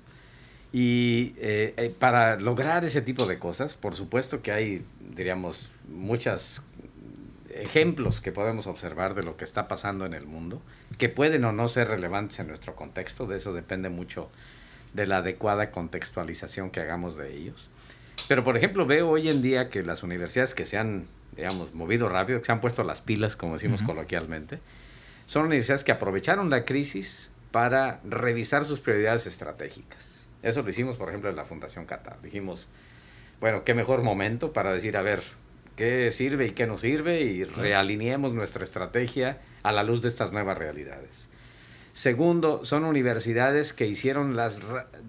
Y 0.71 1.35
eh, 1.37 1.93
para 1.99 2.39
lograr 2.39 2.83
ese 2.83 3.01
tipo 3.01 3.27
de 3.27 3.37
cosas, 3.37 3.75
por 3.75 3.93
supuesto 3.93 4.41
que 4.41 4.51
hay, 4.51 4.85
diríamos, 5.15 5.71
muchas 5.87 6.63
ejemplos 7.55 8.21
que 8.21 8.31
podemos 8.31 8.67
observar 8.67 9.15
de 9.15 9.23
lo 9.23 9.37
que 9.37 9.43
está 9.43 9.67
pasando 9.67 10.05
en 10.05 10.13
el 10.13 10.25
mundo, 10.25 10.61
que 10.97 11.09
pueden 11.09 11.45
o 11.45 11.51
no 11.51 11.67
ser 11.69 11.87
relevantes 11.87 12.39
en 12.39 12.47
nuestro 12.47 12.75
contexto, 12.75 13.27
de 13.27 13.37
eso 13.37 13.53
depende 13.53 13.89
mucho 13.89 14.29
de 14.93 15.07
la 15.07 15.17
adecuada 15.17 15.71
contextualización 15.71 16.69
que 16.69 16.81
hagamos 16.81 17.17
de 17.17 17.35
ellos. 17.35 17.69
Pero, 18.27 18.43
por 18.43 18.57
ejemplo, 18.57 18.85
veo 18.85 19.09
hoy 19.09 19.29
en 19.29 19.41
día 19.41 19.69
que 19.69 19.83
las 19.83 20.03
universidades 20.03 20.53
que 20.53 20.65
se 20.65 20.77
han, 20.77 21.07
digamos, 21.35 21.73
movido 21.73 22.09
rápido, 22.09 22.39
que 22.39 22.45
se 22.45 22.51
han 22.51 22.61
puesto 22.61 22.83
las 22.83 23.01
pilas, 23.01 23.35
como 23.35 23.53
decimos 23.53 23.81
coloquialmente, 23.81 24.59
son 25.25 25.45
universidades 25.45 25.83
que 25.83 25.91
aprovecharon 25.91 26.49
la 26.49 26.65
crisis 26.65 27.31
para 27.51 27.99
revisar 28.03 28.65
sus 28.65 28.79
prioridades 28.79 29.27
estratégicas. 29.27 30.27
Eso 30.41 30.61
lo 30.61 30.69
hicimos, 30.69 30.97
por 30.97 31.09
ejemplo, 31.09 31.29
en 31.29 31.35
la 31.35 31.45
Fundación 31.45 31.85
Qatar. 31.85 32.21
Dijimos, 32.21 32.67
bueno, 33.39 33.63
qué 33.63 33.73
mejor 33.73 34.03
momento 34.03 34.53
para 34.53 34.71
decir, 34.71 34.95
a 34.97 35.01
ver, 35.01 35.21
qué 35.75 36.11
sirve 36.11 36.47
y 36.47 36.51
qué 36.51 36.67
no 36.67 36.77
sirve 36.77 37.21
y 37.21 37.43
realineemos 37.43 38.33
nuestra 38.33 38.63
estrategia 38.63 39.39
a 39.63 39.71
la 39.71 39.83
luz 39.83 40.01
de 40.01 40.09
estas 40.09 40.31
nuevas 40.31 40.57
realidades. 40.57 41.29
Segundo, 41.93 42.65
son 42.65 42.85
universidades 42.85 43.71
que 43.71 43.85
hicieron 43.85 44.35
las 44.35 44.61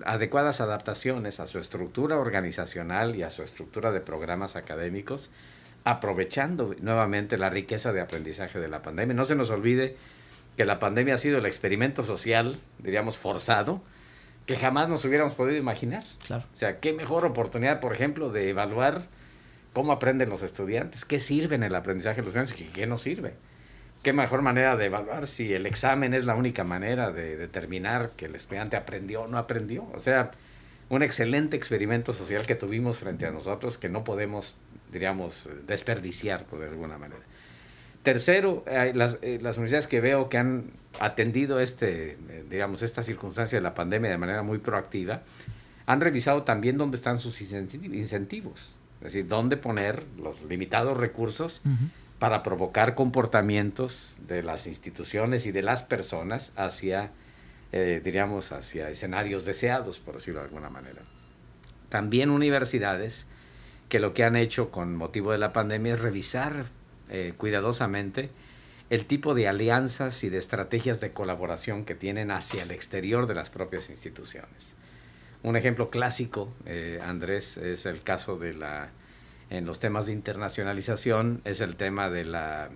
adecuadas 0.05 0.61
adaptaciones 0.61 1.41
a 1.41 1.47
su 1.47 1.59
estructura 1.59 2.19
organizacional 2.19 3.17
y 3.17 3.23
a 3.23 3.31
su 3.31 3.43
estructura 3.43 3.91
de 3.91 4.01
programas 4.01 4.55
académicos, 4.55 5.31
aprovechando 5.85 6.75
nuevamente 6.81 7.39
la 7.39 7.49
riqueza 7.49 7.95
de 7.95 8.03
aprendizaje 8.03 8.59
de 8.59 8.69
la 8.69 8.83
pandemia. 8.83 9.15
No 9.15 9.25
se 9.25 9.35
nos 9.35 9.49
olvide 9.51 9.97
que 10.59 10.67
la 10.67 10.79
pandemia 10.79 11.15
ha 11.15 11.19
sido 11.19 11.39
el 11.39 11.47
experimento 11.47 12.03
social, 12.03 12.61
diríamos, 12.79 13.17
forzado, 13.17 13.83
que 14.45 14.57
jamás 14.57 14.91
nos 14.91 15.05
hubiéramos 15.07 15.35
podido 15.35 15.57
imaginar. 15.57 16.05
Claro. 16.27 16.45
O 16.55 16.57
sea, 16.57 16.81
qué 16.81 16.93
mejor 16.93 17.25
oportunidad, 17.25 17.81
por 17.81 17.95
ejemplo, 17.95 18.31
de 18.31 18.51
evaluar 18.51 19.07
cómo 19.75 19.93
aprenden 19.93 20.31
los 20.31 20.43
estudiantes, 20.43 21.05
qué 21.05 21.21
sirve 21.21 21.57
en 21.57 21.65
el 21.65 21.75
aprendizaje 21.75 22.23
de 22.23 22.27
los 22.27 22.35
estudiantes 22.35 22.61
y 22.61 22.73
qué 22.73 22.87
no 22.87 22.97
sirve. 22.97 23.35
Qué 24.03 24.13
mejor 24.13 24.41
manera 24.41 24.77
de 24.77 24.87
evaluar 24.87 25.27
si 25.27 25.53
el 25.53 25.67
examen 25.67 26.15
es 26.15 26.25
la 26.25 26.35
única 26.35 26.63
manera 26.63 27.11
de 27.11 27.37
determinar 27.37 28.13
que 28.17 28.27
el 28.27 28.35
estudiante 28.35 28.77
aprendió 28.77 29.23
o 29.23 29.27
no 29.27 29.37
aprendió. 29.37 29.87
O 29.95 30.01
sea, 30.01 30.31
un 30.91 31.03
excelente 31.03 31.57
experimento 31.57 32.13
social 32.13 32.47
que 32.47 32.55
tuvimos 32.55 32.99
frente 32.99 33.27
a 33.27 33.31
nosotros 33.31 33.77
que 33.77 33.89
no 33.89 34.05
podemos, 34.05 34.55
diríamos, 34.93 35.51
desperdiciar 35.67 36.47
de 36.47 36.69
alguna 36.69 36.97
manera. 36.97 37.23
Tercero, 38.03 38.65
las, 38.95 39.19
eh, 39.23 39.39
las, 39.41 39.57
universidades 39.57 39.87
que 39.87 40.01
veo 40.01 40.29
que 40.29 40.37
han 40.37 40.65
atendido 41.01 41.59
este, 41.59 42.19
eh, 42.29 42.45
digamos, 42.49 42.83
esta 42.83 43.03
circunstancia 43.03 43.59
de 43.59 43.63
la 43.63 43.75
pandemia 43.75 44.11
de 44.11 44.19
manera 44.19 44.43
muy 44.43 44.59
proactiva, 44.59 45.23
han 45.87 46.01
revisado 46.01 46.43
también 46.43 46.77
dónde 46.77 46.97
están 46.97 47.19
sus 47.19 47.41
incentivos. 47.41 48.77
Es 49.05 49.13
decir, 49.13 49.29
dónde 49.29 49.59
poner 49.59 50.07
los 50.17 50.45
limitados 50.45 50.97
recursos 50.97 51.61
para 52.19 52.43
provocar 52.43 52.95
comportamientos 52.95 54.17
de 54.27 54.43
las 54.43 54.67
instituciones 54.67 55.45
y 55.45 55.53
de 55.53 55.61
las 55.61 55.83
personas 55.83 56.55
hacia, 56.57 57.11
eh, 57.73 58.01
diríamos, 58.03 58.51
hacia 58.51 58.89
escenarios 58.89 59.45
deseados, 59.45 59.99
por 59.99 60.15
decirlo 60.15 60.41
de 60.41 60.47
alguna 60.47 60.71
manera. 60.71 61.03
También 61.91 62.31
universidades 62.31 63.27
que 63.91 64.01
lo 64.01 64.15
que 64.15 64.25
han 64.25 64.37
hecho 64.37 64.71
con 64.71 64.97
motivo 64.97 65.33
de 65.33 65.39
la 65.39 65.53
pandemia 65.53 65.93
es 65.93 66.01
revisar 66.01 66.65
eh, 67.11 67.35
cuidadosamente 67.37 68.31
el 68.89 69.05
tipo 69.05 69.35
de 69.35 69.49
alianzas 69.49 70.25
y 70.25 70.31
de 70.31 70.39
estrategias 70.39 71.03
de 71.03 71.13
colaboración 71.13 71.85
que 71.85 71.95
tienen 71.95 72.31
hacia 72.31 72.63
el 72.63 72.71
exterior 72.71 73.27
de 73.27 73.35
las 73.35 73.51
propias 73.51 73.91
instituciones. 73.91 74.77
Un 75.45 75.57
ejemplo 75.57 75.91
clásico, 75.91 76.51
eh, 76.65 76.99
Andrés, 77.05 77.59
es 77.59 77.85
el 77.85 78.01
caso 78.01 78.39
de 78.39 78.55
la, 78.55 78.89
en 79.51 79.67
los 79.67 79.79
temas 79.79 80.07
de 80.07 80.15
internacionalización, 80.15 81.43
es 81.45 81.61
el 81.61 81.77
tema 81.77 82.09
de, 82.09 82.25
la, 82.25 82.71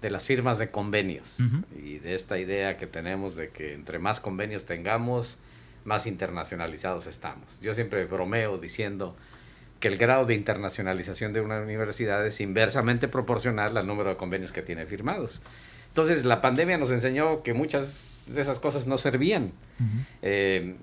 de 0.00 0.10
las 0.10 0.24
firmas 0.24 0.58
de 0.58 0.68
convenios 0.68 1.36
y 1.76 1.98
de 1.98 2.14
esta 2.14 2.38
idea 2.38 2.76
que 2.76 2.86
tenemos 2.86 3.34
de 3.34 3.48
que 3.48 3.74
entre 3.74 3.98
más 3.98 4.20
convenios 4.20 4.64
tengamos, 4.66 5.38
más 5.84 6.06
internacionalizados 6.06 7.08
estamos. 7.08 7.48
Yo 7.60 7.74
siempre 7.74 8.04
bromeo 8.04 8.56
diciendo 8.56 9.16
que 9.80 9.88
el 9.88 9.98
grado 9.98 10.26
de 10.26 10.34
internacionalización 10.34 11.32
de 11.32 11.40
una 11.40 11.60
universidad 11.60 12.24
es 12.24 12.40
inversamente 12.40 13.08
proporcional 13.08 13.76
al 13.76 13.84
número 13.84 14.10
de 14.10 14.16
convenios 14.16 14.52
que 14.52 14.62
tiene 14.62 14.86
firmados. 14.86 15.40
Entonces, 15.88 16.24
la 16.24 16.40
pandemia 16.40 16.78
nos 16.78 16.92
enseñó 16.92 17.42
que 17.42 17.52
muchas 17.52 18.24
de 18.28 18.42
esas 18.42 18.60
cosas 18.60 18.86
no 18.86 18.96
servían. 18.96 19.50
Eh, 20.22 20.76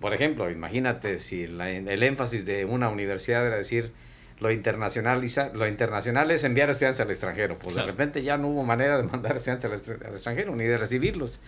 por 0.00 0.14
ejemplo, 0.14 0.50
imagínate 0.50 1.18
si 1.18 1.44
el 1.44 2.02
énfasis 2.02 2.46
de 2.46 2.64
una 2.64 2.88
universidad 2.88 3.46
era 3.46 3.56
decir 3.56 3.92
lo 4.40 4.50
internacionaliza, 4.50 5.50
lo 5.54 5.68
internacional 5.68 6.30
es 6.30 6.44
enviar 6.44 6.70
estudiantes 6.70 7.00
al 7.00 7.10
extranjero. 7.10 7.58
Pues 7.58 7.74
de 7.74 7.82
repente 7.82 8.22
ya 8.22 8.38
no 8.38 8.48
hubo 8.48 8.64
manera 8.64 8.96
de 8.96 9.02
mandar 9.04 9.36
estudiantes 9.36 9.66
al, 9.66 10.12
extranjero 10.14 10.56
ni 10.56 10.64
de 10.64 10.78
recibirlos. 10.78 11.40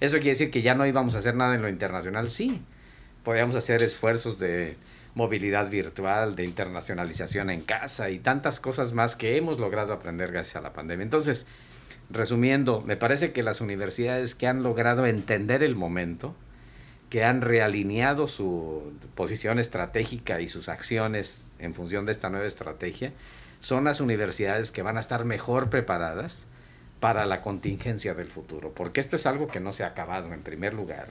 Eso 0.00 0.16
quiere 0.16 0.30
decir 0.30 0.50
que 0.50 0.62
ya 0.62 0.74
no 0.74 0.86
íbamos 0.86 1.14
a 1.14 1.18
hacer 1.18 1.34
nada 1.34 1.54
en 1.54 1.62
lo 1.62 1.68
internacional. 1.68 2.30
Sí, 2.30 2.62
podíamos 3.22 3.54
hacer 3.54 3.82
esfuerzos 3.82 4.38
de 4.38 4.76
movilidad 5.14 5.68
virtual, 5.68 6.36
de 6.36 6.44
internacionalización 6.44 7.50
en 7.50 7.60
casa 7.60 8.08
y 8.08 8.18
tantas 8.18 8.60
cosas 8.60 8.94
más 8.94 9.16
que 9.16 9.36
hemos 9.36 9.58
logrado 9.58 9.92
aprender 9.92 10.32
gracias 10.32 10.56
a 10.56 10.60
la 10.62 10.72
pandemia. 10.72 11.04
Entonces, 11.04 11.46
resumiendo, 12.08 12.80
me 12.80 12.96
parece 12.96 13.32
que 13.32 13.42
las 13.42 13.60
universidades 13.60 14.34
que 14.34 14.46
han 14.46 14.62
logrado 14.62 15.04
entender 15.06 15.62
el 15.62 15.76
momento, 15.76 16.34
que 17.10 17.24
han 17.24 17.40
realineado 17.40 18.28
su 18.28 18.92
posición 19.14 19.58
estratégica 19.58 20.40
y 20.40 20.48
sus 20.48 20.68
acciones 20.68 21.48
en 21.58 21.74
función 21.74 22.06
de 22.06 22.12
esta 22.12 22.30
nueva 22.30 22.46
estrategia, 22.46 23.12
son 23.60 23.84
las 23.84 24.00
universidades 24.00 24.70
que 24.70 24.82
van 24.82 24.96
a 24.96 25.00
estar 25.00 25.24
mejor 25.24 25.70
preparadas 25.70 26.46
para 27.00 27.26
la 27.26 27.42
contingencia 27.42 28.14
del 28.14 28.30
futuro, 28.30 28.72
porque 28.72 29.00
esto 29.00 29.16
es 29.16 29.26
algo 29.26 29.48
que 29.48 29.60
no 29.60 29.72
se 29.72 29.84
ha 29.84 29.88
acabado 29.88 30.32
en 30.32 30.42
primer 30.42 30.74
lugar 30.74 31.08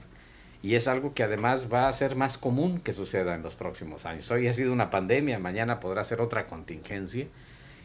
y 0.62 0.74
es 0.74 0.88
algo 0.88 1.14
que 1.14 1.22
además 1.22 1.72
va 1.72 1.88
a 1.88 1.92
ser 1.92 2.16
más 2.16 2.36
común 2.36 2.80
que 2.80 2.92
suceda 2.92 3.34
en 3.34 3.42
los 3.42 3.54
próximos 3.54 4.06
años. 4.06 4.30
Hoy 4.30 4.48
ha 4.48 4.52
sido 4.52 4.72
una 4.72 4.90
pandemia, 4.90 5.38
mañana 5.38 5.80
podrá 5.80 6.04
ser 6.04 6.20
otra 6.20 6.46
contingencia 6.46 7.26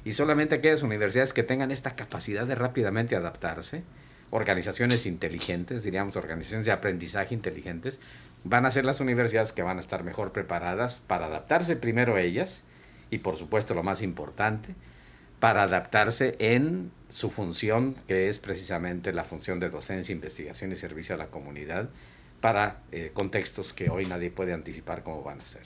y 0.03 0.13
solamente 0.13 0.55
aquellas 0.55 0.81
universidades 0.81 1.33
que 1.33 1.43
tengan 1.43 1.71
esta 1.71 1.95
capacidad 1.95 2.45
de 2.45 2.55
rápidamente 2.55 3.15
adaptarse, 3.15 3.83
organizaciones 4.33 5.05
inteligentes, 5.05 5.83
diríamos 5.83 6.15
organizaciones 6.15 6.65
de 6.65 6.71
aprendizaje 6.71 7.35
inteligentes, 7.35 7.99
van 8.43 8.65
a 8.65 8.71
ser 8.71 8.83
las 8.83 8.99
universidades 8.99 9.51
que 9.51 9.61
van 9.61 9.77
a 9.77 9.79
estar 9.79 10.03
mejor 10.03 10.31
preparadas 10.31 10.99
para 11.05 11.27
adaptarse 11.27 11.75
primero 11.75 12.17
ellas 12.17 12.63
y 13.11 13.19
por 13.19 13.35
supuesto 13.35 13.75
lo 13.75 13.83
más 13.83 14.01
importante, 14.01 14.73
para 15.39 15.63
adaptarse 15.63 16.35
en 16.39 16.91
su 17.11 17.29
función, 17.29 17.95
que 18.07 18.27
es 18.27 18.39
precisamente 18.39 19.13
la 19.13 19.23
función 19.23 19.59
de 19.59 19.69
docencia, 19.69 20.11
investigación 20.11 20.71
y 20.71 20.77
servicio 20.77 21.13
a 21.13 21.19
la 21.19 21.27
comunidad, 21.27 21.89
para 22.41 22.81
eh, 22.91 23.11
contextos 23.13 23.71
que 23.71 23.91
hoy 23.91 24.07
nadie 24.07 24.31
puede 24.31 24.51
anticipar 24.51 25.03
cómo 25.03 25.21
van 25.21 25.41
a 25.41 25.45
ser. 25.45 25.61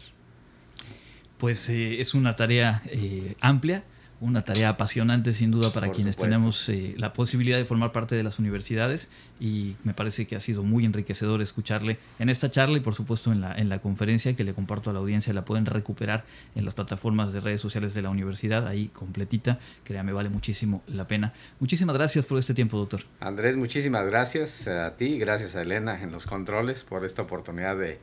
Pues 1.38 1.70
eh, 1.70 2.02
es 2.02 2.14
una 2.14 2.36
tarea 2.36 2.82
eh, 2.88 3.36
amplia 3.40 3.84
una 4.20 4.44
tarea 4.44 4.70
apasionante 4.70 5.34
sin 5.34 5.52
duda 5.52 5.72
para 5.72 5.92
quienes 5.92 6.18
tenemos 6.18 6.68
eh, 6.70 6.96
la 6.98 7.14
posibilidad 7.14 7.58
de 7.58 7.66
formar 7.66 7.92
parte 7.92 8.16
de 8.16 8.24
las 8.24 8.40
universidades 8.40 9.12
y 9.40 9.76
me 9.84 9.94
parece 9.94 10.26
que 10.26 10.36
ha 10.36 10.40
sido 10.40 10.64
muy 10.64 10.86
enriquecedor 10.86 11.42
escucharle 11.42 12.00
en 12.18 12.30
esta 12.30 12.50
charla 12.50 12.78
y 12.78 12.80
por 12.80 12.96
supuesto 12.96 13.32
en 13.32 13.42
la, 13.42 13.54
en 13.54 13.70
la 13.70 13.80
conferencia 13.80 14.36
que 14.36 14.44
le 14.44 14.54
comparto 14.54 14.90
a 14.90 14.94
la 14.94 15.00
audiencia 15.00 15.34
la 15.34 15.46
pueden 15.46 15.66
recuperar 15.66 16.26
en 16.56 16.66
las 16.66 16.74
plataformas 16.74 17.32
de 17.32 17.42
redes 17.42 17.62
sociales 17.62 17.94
de 17.94 18.02
la 18.02 18.10
universidad, 18.10 18.68
ahí 18.68 18.88
completita, 18.88 19.60
créame, 19.84 20.14
vale 20.14 20.30
muchísimo 20.30 20.82
la 20.88 21.08
pena. 21.08 21.34
Muchísimas 21.60 21.96
gracias 21.96 22.26
por 22.26 22.40
este 22.40 22.54
tiempo, 22.54 22.78
doctor. 22.78 23.02
Andrés, 23.20 23.56
muchísimas 23.56 24.06
gracias 24.06 24.68
a 24.68 24.96
ti, 24.96 25.20
gracias 25.20 25.56
a 25.56 25.62
Elena 25.62 26.02
en 26.02 26.12
los 26.12 26.26
controles 26.26 26.84
por 26.84 27.06
esta 27.06 27.22
oportunidad 27.22 27.78
de 27.78 28.00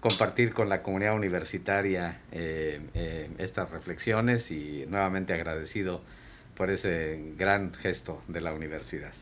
compartir 0.00 0.52
con 0.52 0.68
la 0.68 0.82
comunidad 0.82 1.14
universitaria 1.14 2.20
eh, 2.32 2.80
eh, 2.94 3.30
estas 3.38 3.70
reflexiones 3.70 4.50
y 4.50 4.84
nuevamente 4.88 5.32
agradecido 5.34 6.02
por 6.56 6.70
ese 6.70 7.32
gran 7.36 7.72
gesto 7.74 8.22
de 8.28 8.40
la 8.40 8.52
universidad. 8.52 9.12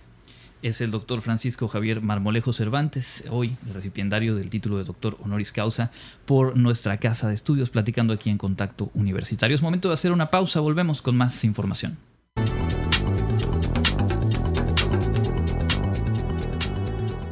Es 0.62 0.80
el 0.80 0.90
doctor 0.90 1.20
Francisco 1.20 1.68
Javier 1.68 2.00
Marmolejo 2.00 2.54
Cervantes, 2.54 3.24
hoy 3.28 3.56
recipiendario 3.74 4.34
del 4.34 4.48
título 4.48 4.78
de 4.78 4.84
doctor 4.84 5.18
honoris 5.22 5.52
causa 5.52 5.90
por 6.24 6.56
nuestra 6.56 6.96
casa 6.96 7.28
de 7.28 7.34
estudios, 7.34 7.68
platicando 7.68 8.14
aquí 8.14 8.30
en 8.30 8.38
Contacto 8.38 8.90
Universitario. 8.94 9.54
Es 9.54 9.60
momento 9.60 9.88
de 9.88 9.94
hacer 9.94 10.10
una 10.10 10.30
pausa, 10.30 10.60
volvemos 10.60 11.02
con 11.02 11.18
más 11.18 11.44
información. 11.44 11.98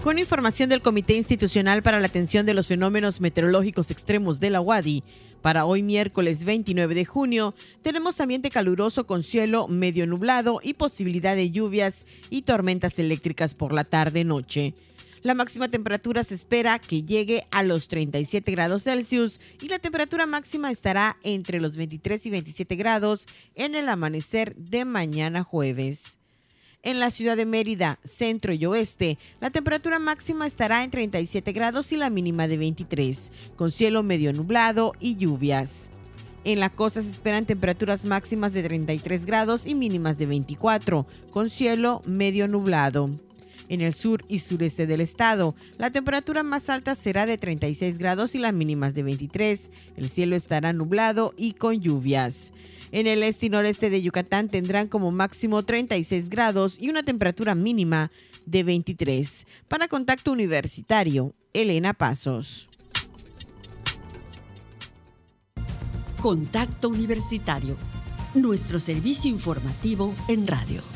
Con 0.02 0.18
información 0.18 0.68
del 0.68 0.82
Comité 0.82 1.14
Institucional 1.14 1.80
para 1.84 2.00
la 2.00 2.08
Atención 2.08 2.44
de 2.44 2.54
los 2.54 2.66
Fenómenos 2.66 3.20
Meteorológicos 3.20 3.92
Extremos 3.92 4.40
de 4.40 4.50
la 4.50 4.60
UADI, 4.60 5.04
para 5.42 5.64
hoy 5.64 5.84
miércoles 5.84 6.44
29 6.44 6.96
de 6.96 7.04
junio 7.04 7.54
tenemos 7.82 8.20
ambiente 8.20 8.50
caluroso 8.50 9.06
con 9.06 9.22
cielo 9.22 9.68
medio 9.68 10.08
nublado 10.08 10.58
y 10.60 10.74
posibilidad 10.74 11.36
de 11.36 11.52
lluvias 11.52 12.04
y 12.30 12.42
tormentas 12.42 12.98
eléctricas 12.98 13.54
por 13.54 13.72
la 13.72 13.84
tarde-noche. 13.84 14.74
La 15.22 15.34
máxima 15.34 15.68
temperatura 15.68 16.24
se 16.24 16.34
espera 16.34 16.80
que 16.80 17.04
llegue 17.04 17.44
a 17.52 17.62
los 17.62 17.86
37 17.86 18.50
grados 18.50 18.82
Celsius 18.82 19.40
y 19.60 19.68
la 19.68 19.78
temperatura 19.78 20.26
máxima 20.26 20.72
estará 20.72 21.16
entre 21.22 21.60
los 21.60 21.76
23 21.76 22.26
y 22.26 22.30
27 22.30 22.74
grados 22.74 23.28
en 23.54 23.76
el 23.76 23.88
amanecer 23.88 24.56
de 24.56 24.84
mañana 24.84 25.44
jueves. 25.44 26.18
En 26.84 26.98
la 26.98 27.12
ciudad 27.12 27.36
de 27.36 27.46
Mérida, 27.46 28.00
centro 28.02 28.52
y 28.52 28.66
oeste, 28.66 29.16
la 29.40 29.50
temperatura 29.50 30.00
máxima 30.00 30.48
estará 30.48 30.82
en 30.82 30.90
37 30.90 31.52
grados 31.52 31.92
y 31.92 31.96
la 31.96 32.10
mínima 32.10 32.48
de 32.48 32.56
23, 32.56 33.30
con 33.54 33.70
cielo 33.70 34.02
medio 34.02 34.32
nublado 34.32 34.92
y 34.98 35.14
lluvias. 35.14 35.90
En 36.42 36.58
la 36.58 36.70
costa 36.70 37.00
se 37.00 37.10
esperan 37.10 37.46
temperaturas 37.46 38.04
máximas 38.04 38.52
de 38.52 38.64
33 38.64 39.26
grados 39.26 39.64
y 39.64 39.76
mínimas 39.76 40.18
de 40.18 40.26
24, 40.26 41.06
con 41.30 41.50
cielo 41.50 42.02
medio 42.04 42.48
nublado. 42.48 43.10
En 43.68 43.80
el 43.80 43.94
sur 43.94 44.24
y 44.26 44.40
sureste 44.40 44.88
del 44.88 45.02
estado, 45.02 45.54
la 45.78 45.92
temperatura 45.92 46.42
más 46.42 46.68
alta 46.68 46.96
será 46.96 47.26
de 47.26 47.38
36 47.38 47.96
grados 47.98 48.34
y 48.34 48.38
las 48.38 48.54
mínimas 48.54 48.92
de 48.94 49.04
23. 49.04 49.70
El 49.96 50.08
cielo 50.08 50.34
estará 50.34 50.72
nublado 50.72 51.32
y 51.36 51.52
con 51.52 51.80
lluvias. 51.80 52.52
En 52.92 53.06
el 53.06 53.22
este 53.22 53.46
y 53.46 53.48
noreste 53.48 53.88
de 53.88 54.02
Yucatán 54.02 54.48
tendrán 54.48 54.86
como 54.86 55.10
máximo 55.12 55.62
36 55.62 56.28
grados 56.28 56.78
y 56.78 56.90
una 56.90 57.02
temperatura 57.02 57.54
mínima 57.54 58.10
de 58.44 58.64
23. 58.64 59.46
Para 59.66 59.88
Contacto 59.88 60.30
Universitario, 60.30 61.32
Elena 61.54 61.94
Pasos. 61.94 62.68
Contacto 66.20 66.90
Universitario, 66.90 67.78
nuestro 68.34 68.78
servicio 68.78 69.30
informativo 69.30 70.14
en 70.28 70.46
radio. 70.46 70.91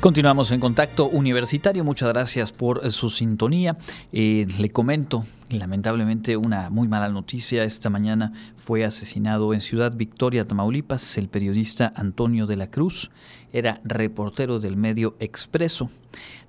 Continuamos 0.00 0.50
en 0.50 0.60
contacto 0.60 1.08
universitario. 1.08 1.84
Muchas 1.84 2.08
gracias 2.08 2.52
por 2.52 2.90
su 2.90 3.10
sintonía. 3.10 3.76
Eh, 4.14 4.46
le 4.58 4.70
comento, 4.70 5.26
lamentablemente, 5.50 6.38
una 6.38 6.70
muy 6.70 6.88
mala 6.88 7.10
noticia. 7.10 7.64
Esta 7.64 7.90
mañana 7.90 8.32
fue 8.56 8.82
asesinado 8.82 9.52
en 9.52 9.60
Ciudad 9.60 9.92
Victoria, 9.94 10.48
Tamaulipas, 10.48 11.18
el 11.18 11.28
periodista 11.28 11.92
Antonio 11.94 12.46
de 12.46 12.56
la 12.56 12.70
Cruz. 12.70 13.10
Era 13.52 13.78
reportero 13.84 14.58
del 14.58 14.78
medio 14.78 15.16
Expreso 15.20 15.90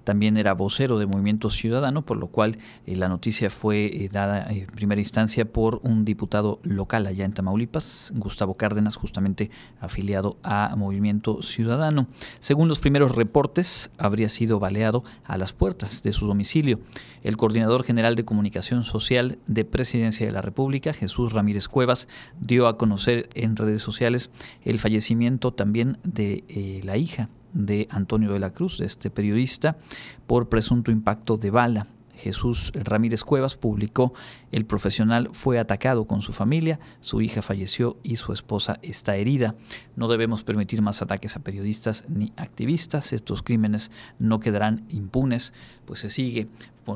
también 0.03 0.37
era 0.37 0.53
vocero 0.53 0.97
de 0.97 1.05
Movimiento 1.05 1.49
Ciudadano, 1.49 2.03
por 2.03 2.17
lo 2.17 2.27
cual 2.27 2.57
eh, 2.85 2.95
la 2.95 3.09
noticia 3.09 3.49
fue 3.49 3.85
eh, 3.85 4.09
dada 4.11 4.51
en 4.51 4.67
primera 4.67 5.01
instancia 5.01 5.45
por 5.45 5.79
un 5.83 6.05
diputado 6.05 6.59
local 6.63 7.07
allá 7.07 7.25
en 7.25 7.33
Tamaulipas, 7.33 8.13
Gustavo 8.15 8.55
Cárdenas, 8.55 8.95
justamente 8.95 9.51
afiliado 9.79 10.37
a 10.43 10.75
Movimiento 10.75 11.41
Ciudadano. 11.41 12.07
Según 12.39 12.67
los 12.67 12.79
primeros 12.79 13.15
reportes, 13.15 13.91
habría 13.97 14.29
sido 14.29 14.59
baleado 14.59 15.03
a 15.23 15.37
las 15.37 15.53
puertas 15.53 16.03
de 16.03 16.11
su 16.11 16.27
domicilio. 16.27 16.79
El 17.23 17.37
coordinador 17.37 17.83
general 17.83 18.15
de 18.15 18.25
comunicación 18.25 18.83
social 18.83 19.37
de 19.45 19.65
Presidencia 19.65 20.25
de 20.25 20.31
la 20.31 20.41
República, 20.41 20.93
Jesús 20.93 21.33
Ramírez 21.33 21.67
Cuevas, 21.67 22.07
dio 22.39 22.67
a 22.67 22.77
conocer 22.77 23.29
en 23.35 23.55
redes 23.55 23.81
sociales 23.81 24.31
el 24.63 24.79
fallecimiento 24.79 25.53
también 25.53 25.97
de 26.03 26.43
eh, 26.47 26.81
la 26.83 26.97
hija 26.97 27.29
de 27.53 27.87
Antonio 27.91 28.31
de 28.33 28.39
la 28.39 28.51
Cruz, 28.51 28.79
este 28.79 29.09
periodista, 29.09 29.77
por 30.27 30.49
presunto 30.49 30.91
impacto 30.91 31.37
de 31.37 31.51
bala 31.51 31.87
Jesús 32.21 32.71
Ramírez 32.75 33.23
Cuevas 33.23 33.57
publicó, 33.57 34.13
el 34.51 34.65
profesional 34.65 35.29
fue 35.33 35.57
atacado 35.57 36.05
con 36.05 36.21
su 36.21 36.33
familia, 36.33 36.79
su 36.99 37.21
hija 37.21 37.41
falleció 37.41 37.97
y 38.03 38.17
su 38.17 38.31
esposa 38.31 38.77
está 38.83 39.15
herida. 39.15 39.55
No 39.95 40.07
debemos 40.07 40.43
permitir 40.43 40.83
más 40.83 41.01
ataques 41.01 41.35
a 41.35 41.39
periodistas 41.39 42.05
ni 42.09 42.31
activistas. 42.37 43.11
Estos 43.11 43.41
crímenes 43.41 43.89
no 44.19 44.39
quedarán 44.39 44.85
impunes, 44.89 45.53
pues 45.85 46.01
se 46.01 46.09
sigue 46.09 46.47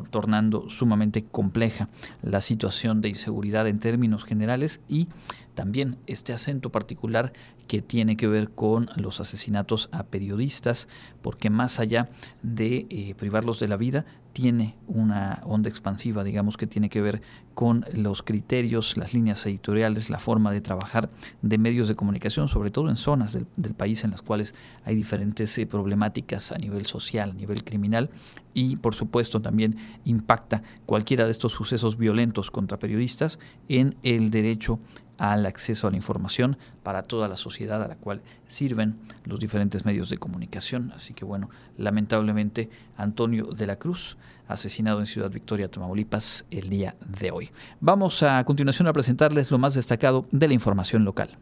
tornando 0.10 0.70
sumamente 0.70 1.24
compleja 1.24 1.90
la 2.22 2.42
situación 2.42 3.02
de 3.02 3.10
inseguridad 3.10 3.68
en 3.68 3.80
términos 3.80 4.26
generales 4.26 4.82
y 4.88 5.08
también 5.56 5.98
este 6.06 6.34
acento 6.34 6.72
particular 6.72 7.34
que 7.68 7.82
tiene 7.82 8.16
que 8.18 8.28
ver 8.28 8.52
con 8.52 8.90
los 8.96 9.20
asesinatos 9.20 9.90
a 9.92 10.04
periodistas, 10.04 10.88
porque 11.22 11.50
más 11.50 11.80
allá 11.80 12.10
de 12.44 12.86
eh, 12.90 13.16
privarlos 13.18 13.60
de 13.60 13.68
la 13.68 13.78
vida, 13.78 14.06
tiene 14.36 14.76
una 14.88 15.42
onda 15.46 15.70
expansiva, 15.70 16.22
digamos, 16.26 16.58
que 16.58 16.68
tiene 16.68 16.90
que 16.90 17.00
ver 17.00 17.22
con 17.54 17.86
los 17.96 18.22
criterios, 18.22 18.98
las 18.98 19.14
líneas 19.14 19.46
editoriales, 19.46 20.10
la 20.10 20.20
forma 20.20 20.52
de 20.52 20.60
trabajar 20.60 21.10
de 21.42 21.58
medios 21.58 21.88
de 21.88 21.96
comunicación, 21.96 22.50
sobre 22.50 22.70
todo 22.70 22.90
en 22.90 22.98
zonas 22.98 23.32
del, 23.32 23.74
país 23.76 24.04
en 24.04 24.12
las 24.12 24.22
cuales 24.22 24.54
hay 24.84 24.94
diferentes 24.94 25.58
eh, 25.58 25.66
problemáticas 25.66 26.52
a 26.52 26.58
nivel 26.58 26.86
social, 26.86 27.32
a 27.32 27.34
nivel 27.34 27.64
criminal, 27.64 28.10
y 28.54 28.76
por 28.76 28.94
supuesto 28.94 29.42
también 29.42 29.78
impacta 30.04 30.64
cualquiera 30.86 31.24
de 31.24 31.32
estos 31.32 31.54
sucesos 31.54 31.98
violentos 31.98 32.52
contra 32.52 32.78
periodistas 32.78 33.40
en 33.70 33.96
el 34.04 34.32
derecho 34.32 34.80
al 35.18 35.46
acceso 35.46 35.88
a 35.88 35.92
la 35.92 35.98
información 35.98 36.58
para 36.84 37.04
toda 37.04 37.28
la 37.28 37.38
sociedad 37.38 37.82
a 37.82 37.88
la 37.88 37.96
cual 37.96 38.22
sirven 38.48 38.98
los 39.24 39.40
diferentes 39.40 39.86
medios 39.86 40.10
de 40.10 40.18
comunicación. 40.18 40.92
Así 40.96 41.14
que 41.14 41.26
bueno, 41.26 41.50
lamentablemente 41.78 42.70
Antonio 42.98 43.46
de 43.46 43.68
la 43.68 43.78
Cruz, 43.78 44.18
asesinado 44.48 45.00
en 45.00 45.06
Ciudad 45.06 45.32
Victoria, 45.32 45.70
Tamaulipas, 45.70 46.46
el 46.52 46.70
día 46.70 46.96
de 47.20 47.32
hoy. 47.32 47.52
Vamos 47.80 48.24
a 48.24 48.44
continuación 48.44 48.88
a 48.88 48.94
presentarles 48.94 49.52
lo 49.52 49.58
más 49.58 49.74
destacado 49.74 50.26
de 50.32 50.48
la 50.48 50.54
información 50.54 51.06
local. 51.06 51.38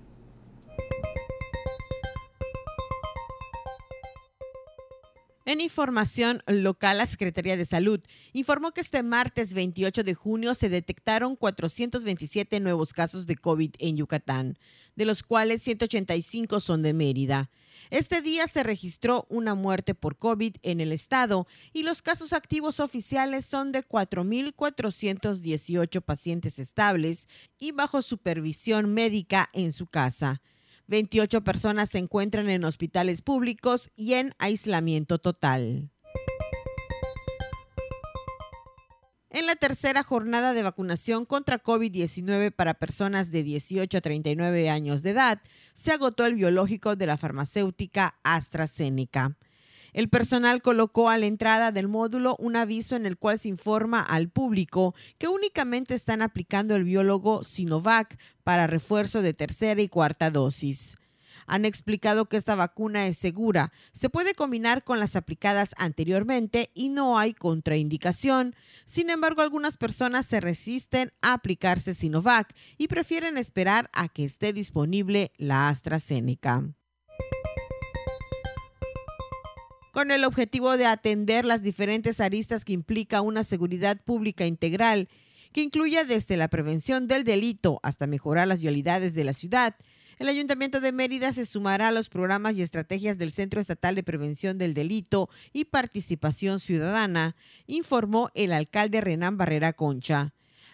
En 5.53 5.61
información 5.61 6.41
local, 6.47 6.97
la 6.97 7.05
Secretaría 7.05 7.55
de 7.55 7.67
Salud 7.67 7.99
informó 8.31 8.71
que 8.71 8.81
este 8.81 9.03
martes 9.03 9.53
28 9.53 10.03
de 10.03 10.15
junio 10.15 10.55
se 10.55 10.67
detectaron 10.67 11.35
427 11.35 12.59
nuevos 12.59 12.91
casos 12.91 13.27
de 13.27 13.35
COVID 13.35 13.75
en 13.77 13.97
Yucatán, 13.97 14.57
de 14.95 15.05
los 15.05 15.21
cuales 15.21 15.61
185 15.61 16.59
son 16.59 16.81
de 16.81 16.93
Mérida. 16.93 17.51
Este 17.91 18.23
día 18.23 18.47
se 18.47 18.63
registró 18.63 19.27
una 19.29 19.53
muerte 19.53 19.93
por 19.93 20.17
COVID 20.17 20.55
en 20.63 20.81
el 20.81 20.91
estado 20.91 21.45
y 21.71 21.83
los 21.83 22.01
casos 22.01 22.33
activos 22.33 22.79
oficiales 22.79 23.45
son 23.45 23.71
de 23.71 23.83
4.418 23.83 26.01
pacientes 26.01 26.57
estables 26.57 27.27
y 27.59 27.73
bajo 27.73 28.01
supervisión 28.01 28.91
médica 28.91 29.51
en 29.53 29.71
su 29.71 29.85
casa. 29.85 30.41
28 30.87 31.43
personas 31.43 31.89
se 31.89 31.99
encuentran 31.99 32.49
en 32.49 32.63
hospitales 32.63 33.21
públicos 33.21 33.91
y 33.95 34.13
en 34.13 34.33
aislamiento 34.39 35.19
total. 35.19 35.89
En 39.29 39.47
la 39.47 39.55
tercera 39.55 40.03
jornada 40.03 40.53
de 40.53 40.61
vacunación 40.61 41.25
contra 41.25 41.61
COVID-19 41.61 42.51
para 42.51 42.75
personas 42.75 43.31
de 43.31 43.41
18 43.41 43.97
a 43.97 44.01
39 44.01 44.69
años 44.69 45.01
de 45.01 45.09
edad, 45.09 45.41
se 45.73 45.91
agotó 45.91 46.27
el 46.27 46.35
biológico 46.35 46.95
de 46.95 47.07
la 47.07 47.17
farmacéutica 47.17 48.19
AstraZeneca. 48.21 49.35
El 49.93 50.09
personal 50.09 50.63
colocó 50.63 51.09
a 51.09 51.17
la 51.19 51.27
entrada 51.27 51.71
del 51.71 51.87
módulo 51.87 52.35
un 52.39 52.55
aviso 52.55 52.95
en 52.95 53.05
el 53.05 53.17
cual 53.17 53.37
se 53.37 53.49
informa 53.49 54.01
al 54.01 54.27
público 54.27 54.95
que 55.19 55.27
únicamente 55.27 55.93
están 55.93 56.23
aplicando 56.23 56.75
el 56.75 56.83
biólogo 56.83 57.43
Sinovac 57.43 58.17
para 58.43 58.65
refuerzo 58.65 59.21
de 59.21 59.33
tercera 59.33 59.81
y 59.81 59.89
cuarta 59.89 60.31
dosis. 60.31 60.97
Han 61.45 61.65
explicado 61.65 62.25
que 62.25 62.37
esta 62.37 62.55
vacuna 62.55 63.05
es 63.05 63.17
segura, 63.17 63.71
se 63.91 64.09
puede 64.09 64.33
combinar 64.33 64.83
con 64.83 64.99
las 64.99 65.15
aplicadas 65.15 65.75
anteriormente 65.77 66.71
y 66.73 66.89
no 66.89 67.19
hay 67.19 67.33
contraindicación. 67.33 68.55
Sin 68.85 69.09
embargo, 69.09 69.41
algunas 69.41 69.77
personas 69.77 70.25
se 70.25 70.39
resisten 70.39 71.11
a 71.21 71.33
aplicarse 71.33 71.93
Sinovac 71.93 72.55
y 72.77 72.87
prefieren 72.87 73.37
esperar 73.37 73.89
a 73.93 74.07
que 74.07 74.23
esté 74.23 74.53
disponible 74.53 75.33
la 75.37 75.69
AstraZeneca 75.69 76.73
con 79.93 80.09
el 80.09 80.25
objetivo 80.25 80.75
de 80.75 80.87
atender 80.87 81.45
las 81.45 81.61
diferentes 81.61 82.19
aristas 82.19 82.65
que 82.65 82.73
implica 82.73 83.21
una 83.21 83.43
seguridad 83.43 84.01
pública 84.03 84.47
integral, 84.47 85.07
que 85.53 85.61
incluya 85.61 86.03
desde 86.03 86.35
la 86.35 86.47
prevención 86.47 87.07
del 87.07 87.23
delito 87.23 87.79
hasta 87.83 88.07
mejorar 88.07 88.47
las 88.47 88.59
vialidades 88.59 89.13
de 89.13 89.23
la 89.23 89.33
ciudad. 89.33 89.75
El 90.17 90.29
Ayuntamiento 90.29 90.81
de 90.81 90.91
Mérida 90.91 91.31
se 91.31 91.45
sumará 91.45 91.89
a 91.89 91.91
los 91.91 92.09
programas 92.09 92.55
y 92.55 92.63
estrategias 92.63 93.19
del 93.19 93.31
Centro 93.31 93.61
Estatal 93.61 93.93
de 93.93 94.01
Prevención 94.01 94.57
del 94.57 94.73
Delito 94.73 95.29
y 95.53 95.65
Participación 95.65 96.59
Ciudadana, 96.59 97.35
informó 97.67 98.31
el 98.33 98.51
alcalde 98.51 98.99
Renán 98.99 99.37
Barrera 99.37 99.73
Concha. 99.73 100.33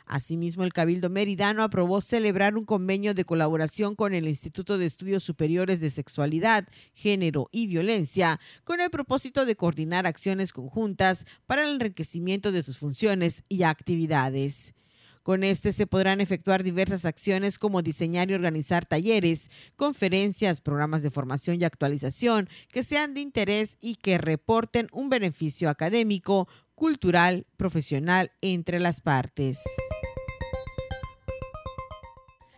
Asimismo, 0.10 0.64
el 0.64 0.74
Cabildo 0.74 1.12
Meridano 1.12 1.62
aprobó 1.62 2.02
celebrar 2.02 2.58
un 2.58 2.66
convenio 2.66 3.14
de 3.14 3.26
colaboración 3.26 3.96
con 3.96 4.16
el 4.16 4.28
Instituto 4.28 4.80
de 4.80 4.88
Estudios 4.88 5.22
Superiores 5.22 5.82
de 5.82 5.92
Sexualidad, 5.92 6.68
Género 6.96 7.48
y 7.52 7.68
Violencia, 7.68 8.40
con 8.64 8.82
el 8.82 8.90
propósito 8.90 9.46
de 9.46 9.56
coordinar 9.56 10.08
acciones 10.08 10.52
conjuntas 10.52 11.28
para 11.46 11.62
el 11.62 11.76
enriquecimiento 11.76 12.52
de 12.52 12.64
sus 12.64 12.80
funciones 12.80 13.44
y 13.50 13.62
actividades. 13.62 14.74
Con 15.22 15.44
este 15.44 15.74
se 15.74 15.86
podrán 15.86 16.22
efectuar 16.22 16.64
diversas 16.64 17.06
acciones 17.06 17.60
como 17.60 17.84
diseñar 17.84 18.32
y 18.32 18.34
organizar 18.34 18.88
talleres, 18.88 19.52
conferencias, 19.76 20.60
programas 20.60 21.04
de 21.04 21.12
formación 21.12 21.62
y 21.62 21.66
actualización 21.66 22.50
que 22.74 22.82
sean 22.82 23.14
de 23.14 23.22
interés 23.22 23.78
y 23.80 23.98
que 23.98 24.18
reporten 24.18 24.88
un 24.92 25.10
beneficio 25.10 25.70
académico, 25.70 26.48
cultural, 26.80 27.46
profesional 27.58 28.32
entre 28.42 28.80
las 28.80 29.02
partes. 29.02 29.60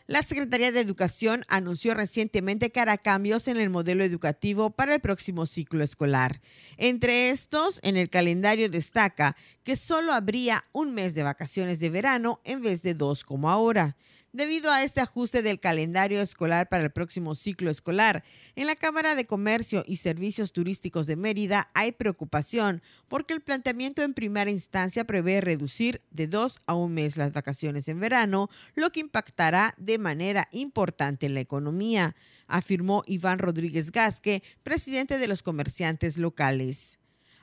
La 0.06 0.24
Secretaría 0.24 0.72
de 0.72 0.82
Educación 0.82 1.46
anunció 1.48 1.94
recientemente 1.94 2.70
que 2.70 2.82
hará 2.82 2.98
cambios 2.98 3.48
en 3.48 3.58
el 3.58 3.70
modelo 3.70 4.04
educativo 4.04 4.70
para 4.70 4.94
el 4.94 5.02
próximo 5.02 5.46
ciclo 5.46 5.84
escolar. 5.84 6.42
Entre 6.78 7.30
estos, 7.30 7.80
en 7.82 7.98
el 7.98 8.10
calendario 8.10 8.70
destaca 8.70 9.36
que 9.64 9.76
solo 9.76 10.14
habría 10.14 10.66
un 10.74 10.94
mes 10.94 11.16
de 11.16 11.24
vacaciones 11.24 11.80
de 11.80 11.90
verano 11.90 12.42
en 12.44 12.62
vez 12.62 12.84
de 12.84 12.94
dos 12.94 13.24
como 13.24 13.50
ahora. 13.50 13.96
Debido 14.34 14.72
a 14.72 14.82
este 14.82 15.02
ajuste 15.02 15.42
del 15.42 15.60
calendario 15.60 16.22
escolar 16.22 16.70
para 16.70 16.86
el 16.86 16.92
próximo 16.92 17.36
ciclo 17.36 17.70
escolar, 17.70 18.24
en 18.56 18.66
la 18.66 18.78
Cámara 18.78 19.14
de 19.14 19.26
Comercio 19.26 19.84
y 19.86 19.98
Servicios 19.98 20.54
Turísticos 20.54 21.06
de 21.06 21.18
Mérida 21.18 21.70
hay 21.74 21.92
preocupación 21.92 22.82
porque 23.10 23.34
el 23.34 23.42
planteamiento 23.42 24.04
en 24.04 24.14
primera 24.14 24.50
instancia 24.50 25.04
prevé 25.04 25.42
reducir 25.42 26.02
de 26.12 26.28
dos 26.28 26.62
a 26.66 26.76
un 26.76 26.94
mes 26.94 27.18
las 27.18 27.34
vacaciones 27.34 27.90
en 27.90 28.00
verano, 28.00 28.50
lo 28.74 28.94
que 28.94 29.02
impactará 29.02 29.76
de 29.78 29.98
manera 29.98 30.48
importante 30.54 31.26
en 31.26 31.34
la 31.34 31.42
economía, 31.42 32.16
afirmó 32.48 33.04
Iván 33.08 33.40
Rodríguez 33.40 33.92
Gasque, 33.92 34.44
presidente 34.64 35.18
de 35.18 35.28
los 35.28 35.44
comerciantes 35.44 36.18
locales. 36.18 37.01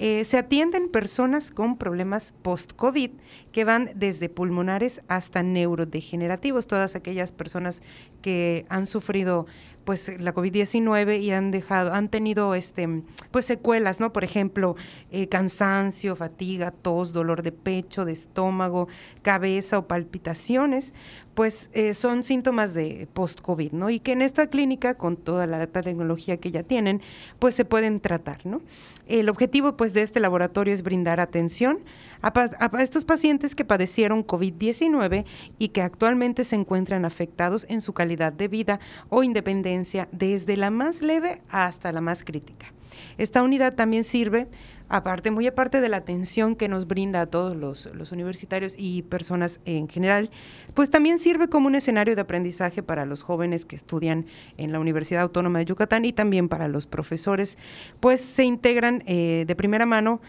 eh, 0.00 0.24
se 0.24 0.38
atienden 0.38 0.88
personas 0.88 1.52
con 1.52 1.78
problemas 1.78 2.34
post-COVID 2.42 3.12
que 3.52 3.64
van 3.64 3.92
desde 3.94 4.28
pulmonares 4.28 5.02
hasta 5.06 5.44
neurodegenerativos, 5.44 6.66
todas 6.66 6.96
aquellas 6.96 7.30
personas 7.30 7.80
que 8.22 8.66
han 8.68 8.86
sufrido 8.86 9.46
pues 9.88 10.20
la 10.20 10.34
COVID-19 10.34 11.18
y 11.18 11.30
han 11.30 11.50
dejado, 11.50 11.94
han 11.94 12.10
tenido 12.10 12.54
este, 12.54 13.04
pues 13.30 13.46
secuelas, 13.46 14.00
¿no? 14.00 14.12
Por 14.12 14.22
ejemplo, 14.22 14.76
eh, 15.10 15.30
cansancio, 15.30 16.14
fatiga, 16.14 16.72
tos, 16.72 17.14
dolor 17.14 17.42
de 17.42 17.52
pecho, 17.52 18.04
de 18.04 18.12
estómago, 18.12 18.88
cabeza 19.22 19.78
o 19.78 19.88
palpitaciones, 19.88 20.92
pues 21.38 21.70
eh, 21.72 21.94
son 21.94 22.24
síntomas 22.24 22.74
de 22.74 23.06
post-COVID, 23.12 23.70
¿no? 23.70 23.90
Y 23.90 24.00
que 24.00 24.10
en 24.10 24.22
esta 24.22 24.48
clínica, 24.48 24.94
con 24.94 25.16
toda 25.16 25.46
la 25.46 25.68
tecnología 25.68 26.38
que 26.38 26.50
ya 26.50 26.64
tienen, 26.64 27.00
pues 27.38 27.54
se 27.54 27.64
pueden 27.64 28.00
tratar, 28.00 28.44
¿no? 28.44 28.60
El 29.06 29.28
objetivo, 29.28 29.76
pues, 29.76 29.94
de 29.94 30.02
este 30.02 30.18
laboratorio 30.18 30.74
es 30.74 30.82
brindar 30.82 31.20
atención 31.20 31.78
a, 32.22 32.32
a 32.34 32.82
estos 32.82 33.04
pacientes 33.04 33.54
que 33.54 33.64
padecieron 33.64 34.26
COVID-19 34.26 35.26
y 35.60 35.68
que 35.68 35.82
actualmente 35.82 36.42
se 36.42 36.56
encuentran 36.56 37.04
afectados 37.04 37.66
en 37.68 37.82
su 37.82 37.92
calidad 37.92 38.32
de 38.32 38.48
vida 38.48 38.80
o 39.08 39.22
independencia 39.22 40.08
desde 40.10 40.56
la 40.56 40.70
más 40.70 41.02
leve 41.02 41.40
hasta 41.50 41.92
la 41.92 42.00
más 42.00 42.24
crítica. 42.24 42.72
Esta 43.16 43.42
unidad 43.42 43.74
también 43.74 44.04
sirve 44.04 44.48
aparte, 44.88 45.30
muy 45.30 45.46
aparte 45.46 45.80
de 45.80 45.88
la 45.88 45.98
atención 45.98 46.56
que 46.56 46.68
nos 46.68 46.86
brinda 46.86 47.20
a 47.20 47.26
todos 47.26 47.56
los, 47.56 48.12
universitarios 48.12 48.74
y 48.78 49.02
personas 49.02 49.60
en 49.64 49.88
general, 49.88 50.30
pues 50.74 50.90
también 50.90 51.18
sirve 51.18 51.48
como 51.48 51.66
un 51.66 51.74
escenario 51.74 52.14
de 52.14 52.22
aprendizaje 52.22 52.82
para 52.82 53.04
los 53.04 53.22
jóvenes 53.22 53.66
que 53.66 53.76
estudian 53.76 54.26
en 54.56 54.72
la 54.72 54.80
Universidad 54.80 55.22
Autónoma 55.22 55.58
de 55.58 55.66
Yucatán 55.66 56.04
y 56.04 56.12
también 56.12 56.48
para 56.48 56.68
los 56.68 56.86
profesores, 56.86 57.58
pues 58.00 58.20
se 58.20 58.44
integran 58.44 59.02
eh, 59.06 59.44
de 59.46 59.54
primera 59.54 59.86
mano 59.86 60.20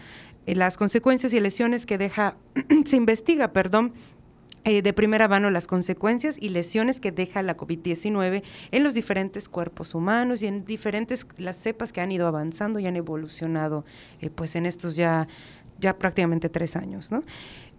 eh, 0.46 0.54
las 0.54 0.76
consecuencias 0.76 1.32
y 1.32 1.40
lesiones 1.40 1.86
que 1.86 1.98
deja, 1.98 2.36
se 2.84 2.96
investiga, 2.96 3.52
perdón, 3.52 3.92
eh, 4.64 4.82
de 4.82 4.92
primera 4.92 5.26
mano 5.26 5.50
las 5.50 5.66
consecuencias 5.66 6.36
y 6.38 6.50
lesiones 6.50 7.00
que 7.00 7.12
deja 7.12 7.42
la 7.42 7.56
COVID-19 7.56 8.42
en 8.70 8.84
los 8.84 8.92
diferentes 8.92 9.48
cuerpos 9.48 9.94
humanos 9.94 10.42
y 10.42 10.48
en 10.48 10.64
diferentes 10.66 11.26
las 11.38 11.56
cepas 11.56 11.92
que 11.92 12.02
han 12.02 12.12
ido 12.12 12.26
avanzando 12.26 12.78
y 12.78 12.86
han 12.86 12.96
evolucionado 12.96 13.84
eh, 14.20 14.28
pues 14.28 14.56
en 14.56 14.66
estos 14.66 14.96
ya, 14.96 15.28
ya 15.78 15.96
prácticamente 15.96 16.50
tres 16.50 16.76
años. 16.76 17.10
¿no? 17.10 17.24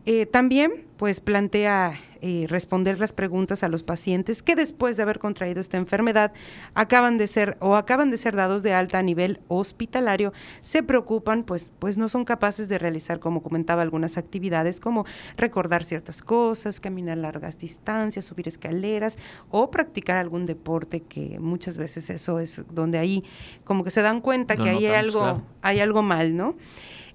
Eh, 0.06 0.26
también, 0.26 0.86
pues, 0.98 1.20
plantea 1.20 1.94
eh, 2.24 2.46
responder 2.48 3.00
las 3.00 3.14
preguntas 3.14 3.64
a 3.64 3.68
los 3.68 3.82
pacientes 3.82 4.44
que 4.44 4.56
después 4.56 4.96
de 4.96 5.04
haber 5.04 5.18
contraído 5.18 5.60
esta 5.60 5.78
enfermedad 5.78 6.32
acaban 6.76 7.18
de 7.18 7.26
ser 7.26 7.58
o 7.60 7.76
acaban 7.76 8.12
de 8.12 8.18
ser 8.18 8.36
dados 8.36 8.62
de 8.62 8.74
alta 8.74 9.00
a 9.00 9.02
nivel 9.02 9.40
hospitalario, 9.48 10.32
se 10.62 10.84
preocupan, 10.84 11.44
pues, 11.44 11.72
pues 11.80 11.98
no 11.98 12.10
son 12.10 12.24
capaces 12.24 12.70
de 12.70 12.78
realizar, 12.78 13.20
como 13.20 13.42
comentaba, 13.42 13.82
algunas 13.82 14.18
actividades 14.18 14.80
como 14.80 15.06
recordar 15.38 15.84
ciertas 15.84 16.22
cosas, 16.22 16.80
caminar 16.80 17.18
largas 17.18 17.58
distancias, 17.58 18.26
subir 18.26 18.48
escaleras 18.48 19.18
o 19.50 19.72
practicar 19.72 20.18
algún 20.18 20.46
deporte 20.46 21.02
que 21.02 21.40
muchas 21.40 21.78
veces 21.80 22.10
eso 22.10 22.40
es 22.40 22.64
donde 22.72 23.00
ahí 23.00 23.24
como 23.64 23.84
que 23.84 23.92
se 23.92 24.04
dan 24.04 24.22
cuenta 24.22 24.56
que 24.56 24.70
hay 24.70 24.86
algo, 24.86 25.42
hay 25.62 25.80
algo 25.80 26.04
mal, 26.04 26.36
¿no? 26.36 26.56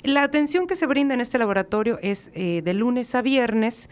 La 0.03 0.22
atención 0.22 0.66
que 0.66 0.76
se 0.76 0.86
brinda 0.86 1.14
en 1.14 1.20
este 1.20 1.38
laboratorio 1.38 1.99
es 2.03 2.30
eh, 2.34 2.62
de 2.64 2.74
lunes 2.74 3.14
a 3.14 3.22
viernes, 3.22 3.88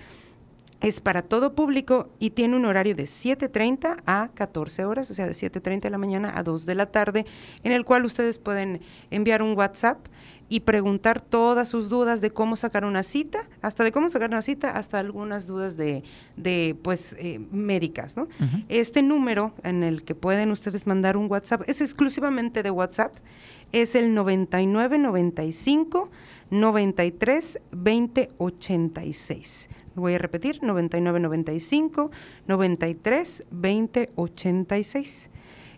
es 0.80 1.00
para 1.00 1.22
todo 1.22 1.54
público 1.54 2.10
y 2.18 2.30
tiene 2.30 2.56
un 2.56 2.66
horario 2.66 2.94
de 2.94 3.04
7.30 3.04 4.02
a 4.04 4.28
14 4.34 4.84
horas, 4.84 5.10
o 5.10 5.14
sea, 5.14 5.26
de 5.26 5.32
7.30 5.32 5.80
de 5.80 5.90
la 5.90 5.96
mañana 5.96 6.32
a 6.36 6.42
2 6.42 6.66
de 6.66 6.74
la 6.74 6.86
tarde, 6.86 7.24
en 7.62 7.72
el 7.72 7.86
cual 7.86 8.04
ustedes 8.04 8.38
pueden 8.38 8.80
enviar 9.10 9.42
un 9.42 9.56
WhatsApp 9.56 10.06
y 10.50 10.60
preguntar 10.60 11.22
todas 11.22 11.70
sus 11.70 11.88
dudas 11.88 12.20
de 12.20 12.30
cómo 12.30 12.56
sacar 12.56 12.84
una 12.84 13.02
cita, 13.02 13.48
hasta 13.62 13.82
de 13.82 13.92
cómo 13.92 14.10
sacar 14.10 14.28
una 14.28 14.42
cita, 14.42 14.72
hasta 14.72 14.98
algunas 14.98 15.46
dudas 15.46 15.78
de, 15.78 16.02
de 16.36 16.76
pues, 16.82 17.16
eh, 17.18 17.40
médicas, 17.50 18.16
¿no? 18.16 18.28
Este 18.68 19.00
número 19.00 19.54
en 19.62 19.82
el 19.82 20.04
que 20.04 20.14
pueden 20.14 20.50
ustedes 20.50 20.86
mandar 20.86 21.16
un 21.16 21.30
WhatsApp 21.30 21.62
es 21.66 21.80
exclusivamente 21.80 22.62
de 22.62 22.70
WhatsApp, 22.70 23.16
es 23.74 23.96
el 23.96 24.14
9995 24.14 26.08
93 26.50 27.60
20 27.72 28.30
86. 28.38 29.68
Voy 29.96 30.14
a 30.14 30.18
repetir, 30.18 30.62
9995 30.62 32.12
93 32.46 33.44
20 33.50 34.10
86. 34.14 35.30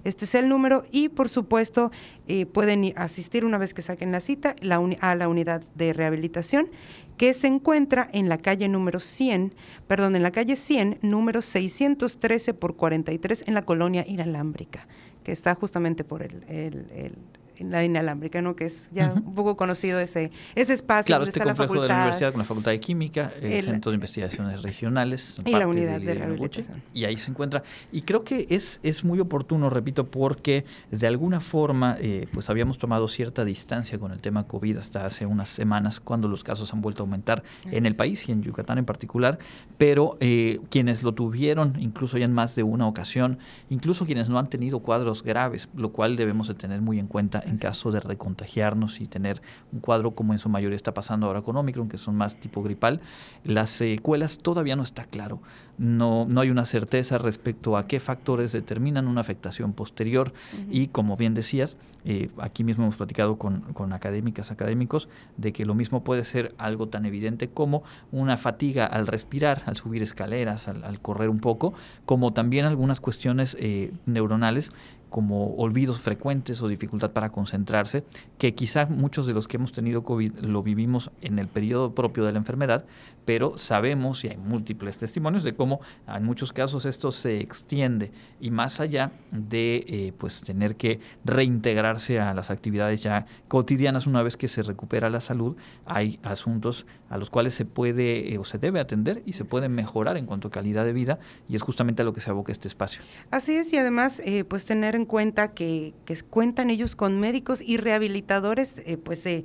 Este 0.04 0.24
es 0.26 0.34
el 0.34 0.48
número 0.50 0.84
y 0.92 1.08
por 1.08 1.30
supuesto 1.30 1.90
eh, 2.28 2.44
pueden 2.44 2.92
asistir 2.96 3.46
una 3.46 3.56
vez 3.56 3.72
que 3.72 3.80
saquen 3.80 4.12
la 4.12 4.20
cita 4.20 4.54
a 5.00 5.14
la 5.14 5.28
unidad 5.28 5.64
de 5.74 5.94
rehabilitación 5.94 6.68
que 7.16 7.32
se 7.32 7.46
encuentra 7.46 8.10
en 8.12 8.28
la 8.28 8.36
calle 8.38 8.68
número 8.68 9.00
100, 9.00 9.54
perdón, 9.88 10.16
en 10.16 10.22
la 10.22 10.32
calle 10.32 10.54
100, 10.54 10.98
número 11.00 11.40
613 11.40 12.52
por 12.52 12.76
43 12.76 13.44
en 13.48 13.54
la 13.54 13.62
colonia 13.62 14.04
inalámbrica, 14.06 14.86
que 15.24 15.32
está 15.32 15.54
justamente 15.54 16.04
por 16.04 16.22
el 16.22 17.14
la 17.60 17.84
inalámbrica, 17.84 18.42
¿no? 18.42 18.56
que 18.56 18.66
es 18.66 18.88
ya 18.92 19.12
un 19.12 19.34
poco 19.34 19.56
conocido 19.56 20.00
ese, 20.00 20.30
ese 20.54 20.72
espacio 20.72 21.08
claro, 21.08 21.24
donde 21.24 21.30
este 21.30 21.40
está 21.40 21.50
complejo 21.50 21.74
la 21.74 21.80
facultad. 21.80 21.82
de 21.82 21.88
la 21.88 22.02
universidad 22.02 22.32
con 22.32 22.38
la 22.38 22.44
Facultad 22.44 22.70
de 22.72 22.80
Química, 22.80 23.32
el, 23.40 23.62
Centro 23.62 23.90
de 23.90 23.96
Investigaciones 23.96 24.62
Regionales. 24.62 25.36
Y 25.44 25.52
la 25.52 25.66
unidad 25.66 26.00
de, 26.00 26.14
rehabilitación. 26.14 26.82
Y 26.94 27.04
ahí 27.04 27.16
se 27.16 27.30
encuentra. 27.30 27.62
Y 27.92 28.02
creo 28.02 28.24
que 28.24 28.46
es, 28.50 28.80
es 28.82 29.04
muy 29.04 29.20
oportuno, 29.20 29.70
repito, 29.70 30.06
porque 30.06 30.64
de 30.90 31.06
alguna 31.06 31.40
forma 31.40 31.96
eh, 32.00 32.26
pues 32.32 32.50
habíamos 32.50 32.78
tomado 32.78 33.08
cierta 33.08 33.44
distancia 33.44 33.98
con 33.98 34.12
el 34.12 34.20
tema 34.20 34.46
COVID 34.46 34.76
hasta 34.78 35.06
hace 35.06 35.26
unas 35.26 35.48
semanas, 35.48 36.00
cuando 36.00 36.28
los 36.28 36.44
casos 36.44 36.72
han 36.72 36.82
vuelto 36.82 37.02
a 37.02 37.04
aumentar 37.04 37.42
en 37.70 37.86
el 37.86 37.94
país 37.94 38.28
y 38.28 38.32
en 38.32 38.42
Yucatán 38.42 38.78
en 38.78 38.84
particular, 38.84 39.38
pero 39.78 40.16
eh, 40.20 40.60
quienes 40.70 41.02
lo 41.02 41.12
tuvieron, 41.12 41.74
incluso 41.78 42.18
ya 42.18 42.24
en 42.24 42.32
más 42.32 42.56
de 42.56 42.62
una 42.62 42.86
ocasión, 42.86 43.38
incluso 43.70 44.06
quienes 44.06 44.28
no 44.28 44.38
han 44.38 44.48
tenido 44.48 44.80
cuadros 44.80 45.22
graves, 45.22 45.68
lo 45.74 45.92
cual 45.92 46.16
debemos 46.16 46.48
de 46.48 46.54
tener 46.54 46.80
muy 46.80 46.98
en 46.98 47.06
cuenta 47.06 47.42
en 47.46 47.58
caso 47.58 47.90
de 47.92 48.00
recontagiarnos 48.00 49.00
y 49.00 49.06
tener 49.06 49.40
un 49.72 49.80
cuadro 49.80 50.12
como 50.14 50.32
en 50.32 50.38
su 50.38 50.48
mayoría 50.48 50.76
está 50.76 50.94
pasando 50.94 51.26
ahora 51.26 51.42
con 51.42 51.56
Omicron, 51.56 51.88
que 51.88 51.98
son 51.98 52.16
más 52.16 52.38
tipo 52.38 52.62
gripal, 52.62 53.00
las 53.44 53.70
secuelas 53.70 54.38
todavía 54.38 54.76
no 54.76 54.82
está 54.82 55.04
claro. 55.04 55.40
No, 55.78 56.26
no 56.26 56.40
hay 56.40 56.50
una 56.50 56.64
certeza 56.64 57.18
respecto 57.18 57.76
a 57.76 57.86
qué 57.86 58.00
factores 58.00 58.52
determinan 58.52 59.06
una 59.06 59.20
afectación 59.20 59.74
posterior 59.74 60.32
y 60.70 60.88
como 60.88 61.16
bien 61.16 61.34
decías, 61.34 61.76
eh, 62.04 62.30
aquí 62.38 62.64
mismo 62.64 62.84
hemos 62.84 62.96
platicado 62.96 63.36
con, 63.36 63.60
con 63.74 63.92
académicas, 63.92 64.50
académicos, 64.50 65.08
de 65.36 65.52
que 65.52 65.66
lo 65.66 65.74
mismo 65.74 66.02
puede 66.02 66.24
ser 66.24 66.54
algo 66.56 66.88
tan 66.88 67.04
evidente 67.04 67.48
como 67.48 67.82
una 68.12 68.36
fatiga 68.36 68.86
al 68.86 69.06
respirar, 69.06 69.62
al 69.66 69.76
subir 69.76 70.02
escaleras, 70.02 70.68
al, 70.68 71.00
correr 71.00 71.28
un 71.28 71.40
poco, 71.40 71.74
como 72.04 72.32
también 72.32 72.64
algunas 72.64 73.00
cuestiones 73.00 73.56
eh, 73.60 73.92
neuronales 74.06 74.72
como 75.16 75.54
olvidos 75.54 76.02
frecuentes 76.02 76.60
o 76.60 76.68
dificultad 76.68 77.10
para 77.12 77.30
concentrarse, 77.30 78.04
que 78.36 78.54
quizá 78.54 78.84
muchos 78.84 79.26
de 79.26 79.32
los 79.32 79.48
que 79.48 79.56
hemos 79.56 79.72
tenido 79.72 80.04
COVID 80.04 80.40
lo 80.40 80.62
vivimos 80.62 81.10
en 81.22 81.38
el 81.38 81.48
periodo 81.48 81.94
propio 81.94 82.26
de 82.26 82.32
la 82.32 82.38
enfermedad, 82.38 82.84
pero 83.26 83.58
sabemos, 83.58 84.24
y 84.24 84.28
hay 84.28 84.36
múltiples 84.38 84.96
testimonios, 84.98 85.42
de 85.42 85.54
cómo 85.54 85.80
en 86.08 86.24
muchos 86.24 86.52
casos 86.52 86.86
esto 86.86 87.10
se 87.12 87.40
extiende 87.40 88.12
y 88.40 88.52
más 88.52 88.80
allá 88.80 89.10
de 89.32 89.84
eh, 89.88 90.12
pues 90.16 90.42
tener 90.42 90.76
que 90.76 91.00
reintegrarse 91.24 92.20
a 92.20 92.32
las 92.34 92.50
actividades 92.50 93.02
ya 93.02 93.26
cotidianas 93.48 94.06
una 94.06 94.22
vez 94.22 94.36
que 94.36 94.46
se 94.46 94.62
recupera 94.62 95.10
la 95.10 95.20
salud, 95.20 95.56
hay 95.84 96.20
asuntos 96.22 96.86
a 97.10 97.18
los 97.18 97.28
cuales 97.28 97.54
se 97.54 97.64
puede 97.64 98.32
eh, 98.32 98.38
o 98.38 98.44
se 98.44 98.58
debe 98.58 98.78
atender 98.78 99.22
y 99.26 99.32
se 99.32 99.44
puede 99.44 99.68
mejorar 99.68 100.16
en 100.16 100.26
cuanto 100.26 100.48
a 100.48 100.50
calidad 100.52 100.84
de 100.84 100.92
vida 100.92 101.18
y 101.48 101.56
es 101.56 101.62
justamente 101.62 102.02
a 102.02 102.04
lo 102.04 102.12
que 102.12 102.20
se 102.20 102.30
aboca 102.30 102.52
este 102.52 102.68
espacio. 102.68 103.02
Así 103.32 103.56
es 103.56 103.72
y 103.72 103.78
además 103.78 104.22
eh, 104.24 104.44
pues 104.44 104.64
tener 104.64 104.94
en 104.94 105.04
cuenta 105.04 105.52
que, 105.52 105.94
que, 106.04 106.16
cuentan 106.30 106.70
ellos 106.70 106.94
con 106.94 107.18
médicos 107.18 107.60
y 107.60 107.76
rehabilitadores 107.76 108.82
pues 109.04 109.22
de 109.24 109.44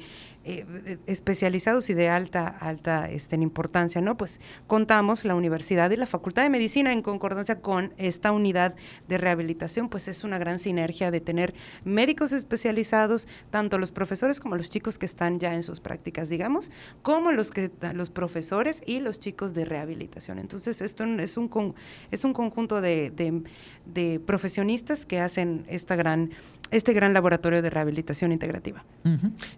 especializados 1.05 1.89
y 1.91 1.93
de 1.93 2.09
alta, 2.09 2.47
alta 2.47 3.09
este, 3.11 3.35
en 3.35 3.43
¿no? 4.01 4.17
Pues 4.17 4.39
contamos 4.67 5.25
la 5.25 5.35
universidad 5.35 5.89
y 5.91 5.95
la 5.95 6.05
Facultad 6.05 6.43
de 6.43 6.49
Medicina 6.49 6.91
en 6.91 7.01
concordancia 7.01 7.61
con 7.61 7.93
esta 7.97 8.31
unidad 8.31 8.75
de 9.07 9.17
rehabilitación, 9.17 9.89
pues 9.89 10.07
es 10.07 10.23
una 10.23 10.37
gran 10.37 10.59
sinergia 10.59 11.11
de 11.11 11.21
tener 11.21 11.53
médicos 11.83 12.33
especializados, 12.33 13.27
tanto 13.49 13.77
los 13.77 13.91
profesores 13.91 14.39
como 14.39 14.55
los 14.55 14.69
chicos 14.69 14.97
que 14.97 15.05
están 15.05 15.39
ya 15.39 15.53
en 15.55 15.63
sus 15.63 15.79
prácticas, 15.79 16.29
digamos, 16.29 16.71
como 17.01 17.31
los 17.31 17.51
que 17.51 17.71
los 17.93 18.09
profesores 18.09 18.81
y 18.85 18.99
los 18.99 19.19
chicos 19.19 19.53
de 19.53 19.65
rehabilitación. 19.65 20.39
Entonces, 20.39 20.81
esto 20.81 21.05
es 21.05 21.37
un 21.37 21.75
es 22.11 22.23
un 22.25 22.33
conjunto 22.33 22.81
de, 22.81 23.43
de 23.85 24.19
profesionistas 24.19 25.05
que 25.05 25.19
hacen 25.19 25.65
esta 25.67 25.95
gran 25.95 26.31
este 26.71 26.93
gran 26.93 27.13
laboratorio 27.13 27.61
de 27.61 27.69
rehabilitación 27.69 28.31
integrativa. 28.31 28.83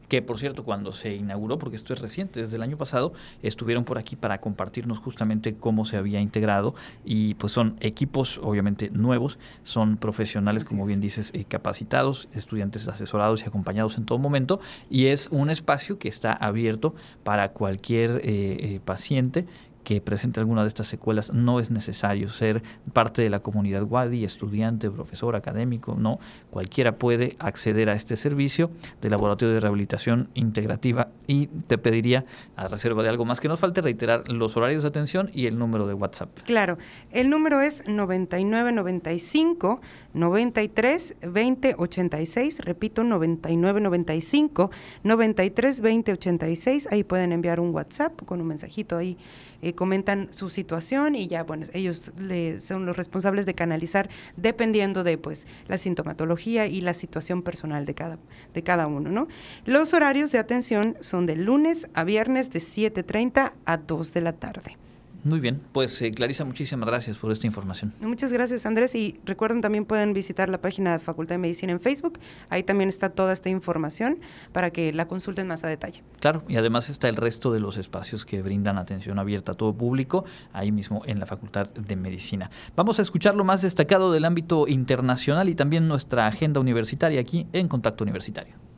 Que 0.10 0.22
por 0.22 0.40
cierto, 0.40 0.64
cuando 0.64 0.92
se 0.92 1.16
inauguró, 1.16 1.60
porque 1.60 1.76
esto 1.76 1.94
es 1.94 2.02
reciente, 2.02 2.42
desde 2.42 2.56
el 2.56 2.64
año 2.64 2.78
pasado, 2.78 3.14
estuvieron 3.42 3.86
por 3.86 3.98
aquí 3.98 4.16
para 4.16 4.42
compartirnos 4.42 5.00
justamente 5.00 5.56
cómo 5.56 5.86
se 5.86 5.98
había 5.98 6.20
integrado 6.20 6.76
y 7.06 7.36
pues 7.36 7.54
son 7.54 7.78
equipos 7.80 8.40
obviamente 8.44 8.90
nuevos, 8.90 9.40
son 9.64 9.98
profesionales, 9.98 10.64
como 10.64 10.86
bien 10.86 11.02
dices, 11.02 11.32
eh, 11.34 11.46
capacitados, 11.46 12.30
estudiantes 12.34 12.88
asesorados 12.88 13.44
y 13.44 13.46
acompañados 13.46 13.98
en 13.98 14.06
todo 14.06 14.18
momento 14.18 14.60
y 14.90 15.08
es 15.08 15.30
un 15.32 15.50
espacio 15.50 16.00
que 16.00 16.08
está 16.08 16.34
abierto 16.34 16.96
para 17.24 17.50
cualquier 17.50 18.18
eh, 18.18 18.22
eh, 18.24 18.80
paciente 18.84 19.46
que 19.84 20.02
presente 20.02 20.40
alguna 20.40 20.62
de 20.62 20.68
estas 20.68 20.88
secuelas, 20.88 21.34
no 21.34 21.60
es 21.60 21.72
necesario 21.72 22.30
ser 22.30 22.64
parte 22.94 23.22
de 23.22 23.30
la 23.30 23.40
comunidad 23.40 23.84
WADI, 23.84 24.24
estudiante, 24.24 24.90
profesor, 24.90 25.36
académico, 25.36 25.96
no. 25.98 26.20
Cualquiera 26.50 26.98
puede 26.98 27.36
acceder 27.40 27.90
a 27.90 27.94
este 27.94 28.16
servicio 28.16 28.72
de 29.02 29.10
laboratorio 29.10 29.54
de 29.54 29.60
rehabilitación 29.60 30.30
integrativa 30.34 31.10
y 31.28 31.48
te 31.48 31.78
pediría, 31.78 32.26
a 32.56 32.68
reserva 32.68 33.04
de 33.04 33.10
algo 33.10 33.26
más 33.26 33.40
que 33.40 33.48
nos 33.48 33.60
falte, 33.60 33.82
reiterar 33.82 34.30
los 34.30 34.56
horarios 34.58 34.84
de 34.84 34.90
atención 34.90 35.30
y 35.34 35.48
el 35.48 35.58
número 35.58 35.88
de 35.88 35.94
WhatsApp. 35.94 36.30
Claro, 36.46 36.78
el 37.12 37.30
número 37.30 37.62
es 37.62 37.84
9995 37.88 39.82
93 40.14 41.16
20 41.22 41.76
86, 41.78 42.60
repito, 42.60 43.04
99 43.04 43.82
95 43.82 44.72
93 45.04 45.82
20 45.82 46.12
86, 46.14 46.88
ahí 46.92 47.04
pueden 47.04 47.32
enviar 47.32 47.60
un 47.60 47.74
WhatsApp 47.74 48.22
con 48.26 48.42
un 48.42 48.48
mensajito 48.48 48.98
ahí 48.98 49.18
eh, 49.64 49.74
comentan 49.74 50.28
su 50.32 50.50
situación 50.50 51.16
y 51.16 51.28
ya, 51.28 51.44
bueno, 51.44 51.66
ellos 51.74 52.12
son 52.60 52.86
los 52.86 52.98
responsables 52.98 53.46
de 53.46 53.54
canalizar 53.54 54.10
dependiendo 54.36 55.04
de 55.04 55.18
pues 55.18 55.48
la 55.68 55.78
sintomatología 55.78 56.68
y 56.68 56.82
la 56.82 56.94
situación 56.94 57.42
personal 57.42 57.86
de 57.86 57.94
cada, 57.94 58.20
de 58.54 58.64
cada 58.64 58.88
uno, 58.88 59.10
¿no? 59.10 59.28
Los 59.66 59.94
horarios 59.94 60.32
de 60.32 60.40
atención 60.40 60.98
son 61.00 61.26
de 61.26 61.36
lunes 61.36 61.88
a 61.94 62.04
viernes 62.04 62.52
de 62.52 62.60
7.30 62.60 63.54
a 63.66 63.78
2 63.78 64.14
de 64.14 64.22
la 64.22 64.34
tarde. 64.34 64.78
Muy 65.24 65.40
bien, 65.40 65.62
pues 65.72 66.02
eh, 66.02 66.12
Clarisa, 66.12 66.44
muchísimas 66.44 66.88
gracias 66.88 67.18
por 67.18 67.32
esta 67.32 67.48
información. 67.48 67.94
Muchas 68.02 68.34
gracias 68.34 68.66
Andrés 68.66 68.94
y 68.94 69.20
recuerden 69.24 69.62
también 69.62 69.86
pueden 69.86 70.14
visitar 70.14 70.50
la 70.50 70.60
página 70.60 70.92
de 70.92 71.00
Facultad 71.00 71.36
de 71.36 71.40
Medicina 71.40 71.72
en 71.72 71.80
Facebook, 71.80 72.20
ahí 72.50 72.64
también 72.64 72.90
está 72.90 73.10
toda 73.10 73.32
esta 73.32 73.50
información 73.50 74.20
para 74.52 74.72
que 74.72 74.92
la 74.92 75.08
consulten 75.08 75.48
más 75.48 75.64
a 75.64 75.68
detalle. 75.68 76.04
Claro, 76.20 76.44
y 76.50 76.58
además 76.58 76.90
está 76.90 77.08
el 77.08 77.16
resto 77.16 77.54
de 77.54 77.62
los 77.62 77.78
espacios 77.78 78.26
que 78.26 78.42
brindan 78.42 78.78
atención 78.78 79.18
abierta 79.18 79.54
a 79.54 79.56
todo 79.56 79.74
público, 79.74 80.26
ahí 80.52 80.74
mismo 80.74 81.02
en 81.06 81.20
la 81.20 81.26
Facultad 81.26 81.70
de 81.70 81.96
Medicina. 81.96 82.52
Vamos 82.76 83.00
a 83.00 83.02
escuchar 83.02 83.36
lo 83.36 83.46
más 83.46 83.62
destacado 83.62 84.12
del 84.12 84.26
ámbito 84.26 84.68
internacional 84.68 85.48
y 85.48 85.56
también 85.56 85.88
nuestra 85.88 86.28
agenda 86.28 86.60
universitaria 86.60 87.22
aquí 87.22 87.48
en 87.54 87.70
Contacto 87.70 88.04
Universitario. 88.04 88.73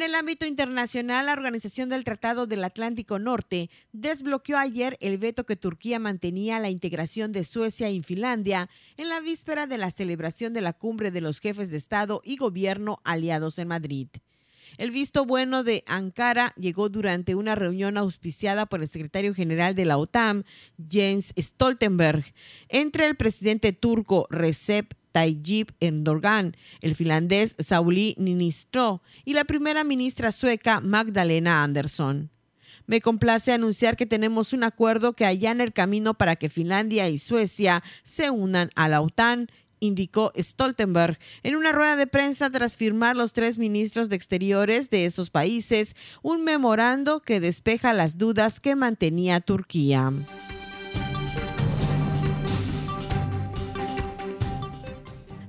En 0.00 0.06
el 0.06 0.14
ámbito 0.14 0.46
internacional, 0.46 1.26
la 1.26 1.34
Organización 1.34 1.90
del 1.90 2.04
Tratado 2.04 2.46
del 2.46 2.64
Atlántico 2.64 3.18
Norte 3.18 3.68
desbloqueó 3.92 4.56
ayer 4.56 4.96
el 5.02 5.18
veto 5.18 5.44
que 5.44 5.56
Turquía 5.56 5.98
mantenía 5.98 6.56
a 6.56 6.58
la 6.58 6.70
integración 6.70 7.32
de 7.32 7.44
Suecia 7.44 7.90
y 7.90 8.02
Finlandia 8.02 8.70
en 8.96 9.10
la 9.10 9.20
víspera 9.20 9.66
de 9.66 9.76
la 9.76 9.90
celebración 9.90 10.54
de 10.54 10.62
la 10.62 10.72
cumbre 10.72 11.10
de 11.10 11.20
los 11.20 11.38
jefes 11.38 11.70
de 11.70 11.76
Estado 11.76 12.22
y 12.24 12.38
gobierno 12.38 13.02
aliados 13.04 13.58
en 13.58 13.68
Madrid. 13.68 14.08
El 14.78 14.90
visto 14.90 15.26
bueno 15.26 15.64
de 15.64 15.84
Ankara 15.86 16.54
llegó 16.56 16.88
durante 16.88 17.34
una 17.34 17.54
reunión 17.54 17.98
auspiciada 17.98 18.64
por 18.64 18.80
el 18.80 18.88
secretario 18.88 19.34
general 19.34 19.74
de 19.74 19.84
la 19.84 19.98
OTAN, 19.98 20.46
Jens 20.88 21.34
Stoltenberg, 21.36 22.24
entre 22.70 23.04
el 23.04 23.16
presidente 23.16 23.74
turco 23.74 24.26
Recep 24.30 24.94
Tayyip 25.12 25.70
Erdogan, 25.80 26.56
el 26.80 26.94
finlandés 26.94 27.54
Sauli 27.58 28.14
Niinistö 28.18 29.00
y 29.24 29.34
la 29.34 29.44
primera 29.44 29.84
ministra 29.84 30.32
sueca 30.32 30.80
Magdalena 30.80 31.62
Andersson. 31.62 32.30
Me 32.86 33.00
complace 33.00 33.52
anunciar 33.52 33.96
que 33.96 34.06
tenemos 34.06 34.52
un 34.52 34.64
acuerdo 34.64 35.12
que 35.12 35.24
allana 35.24 35.62
el 35.62 35.72
camino 35.72 36.14
para 36.14 36.34
que 36.36 36.48
Finlandia 36.48 37.08
y 37.08 37.18
Suecia 37.18 37.84
se 38.02 38.30
unan 38.30 38.70
a 38.74 38.88
la 38.88 39.00
OTAN, 39.00 39.48
indicó 39.78 40.32
Stoltenberg 40.36 41.18
en 41.42 41.56
una 41.56 41.72
rueda 41.72 41.96
de 41.96 42.06
prensa 42.06 42.50
tras 42.50 42.76
firmar 42.76 43.16
los 43.16 43.32
tres 43.32 43.58
ministros 43.58 44.08
de 44.08 44.16
Exteriores 44.16 44.90
de 44.90 45.06
esos 45.06 45.30
países 45.30 45.96
un 46.22 46.44
memorando 46.44 47.20
que 47.20 47.40
despeja 47.40 47.92
las 47.92 48.18
dudas 48.18 48.60
que 48.60 48.76
mantenía 48.76 49.40
Turquía. 49.40 50.12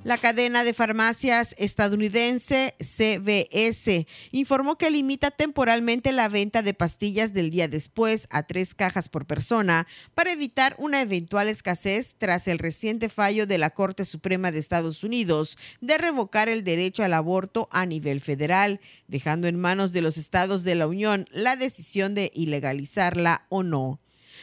La 0.04 0.18
cadena 0.18 0.64
de 0.64 0.74
farmacias 0.74 1.54
estadounidense 1.58 2.74
CVS 2.80 4.08
informó 4.32 4.76
que 4.76 4.90
limita 4.90 5.30
temporalmente 5.30 6.10
la 6.10 6.28
venta 6.28 6.60
de 6.60 6.74
pastillas 6.74 7.32
del 7.32 7.50
día 7.50 7.68
después 7.68 8.26
a 8.30 8.42
tres 8.42 8.74
cajas 8.74 9.08
por 9.08 9.26
persona 9.26 9.86
para 10.14 10.32
evitar 10.32 10.74
una 10.78 11.02
eventual 11.02 11.46
escasez 11.46 12.16
tras 12.18 12.48
el 12.48 12.58
reciente 12.58 13.08
fallo 13.08 13.46
de 13.46 13.58
la 13.58 13.70
Corte 13.70 14.04
Suprema 14.04 14.50
de 14.50 14.58
Estados 14.58 15.04
Unidos 15.04 15.56
de 15.80 15.98
revocar 15.98 16.48
el 16.48 16.64
derecho 16.64 17.04
al 17.04 17.14
aborto 17.14 17.68
a 17.70 17.86
nivel 17.86 18.20
federal, 18.20 18.80
dejando 19.06 19.46
en 19.46 19.60
manos 19.60 19.92
de 19.92 20.02
los 20.02 20.16
estados 20.18 20.64
de 20.64 20.74
la 20.74 20.88
Unión 20.88 21.28
la 21.30 21.54
decisión 21.54 22.14
de 22.14 22.32
ilegalizarla 22.34 23.46
o 23.50 23.62
no. 23.62 24.00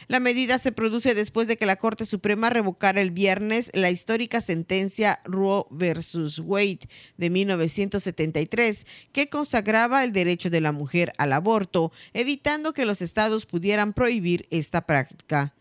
La 0.08 0.20
medida 0.20 0.58
se 0.58 0.72
produce 0.72 1.14
después 1.14 1.48
de 1.48 1.56
que 1.56 1.66
la 1.66 1.76
Corte 1.76 2.04
Suprema 2.04 2.50
revocara 2.50 3.00
el 3.00 3.10
viernes 3.10 3.70
la 3.74 3.90
histórica 3.90 4.40
sentencia 4.40 5.20
Roe 5.24 5.64
versus 5.70 6.38
Wade 6.38 6.88
de 7.16 7.30
1973, 7.30 8.86
que 9.12 9.28
consagraba 9.28 10.04
el 10.04 10.12
derecho 10.12 10.50
de 10.50 10.60
la 10.60 10.72
mujer 10.72 11.12
al 11.18 11.32
aborto, 11.32 11.92
evitando 12.12 12.72
que 12.72 12.84
los 12.84 13.02
estados 13.02 13.46
pudieran 13.46 13.92
prohibir 13.92 14.46
esta 14.50 14.86
práctica. 14.86 15.54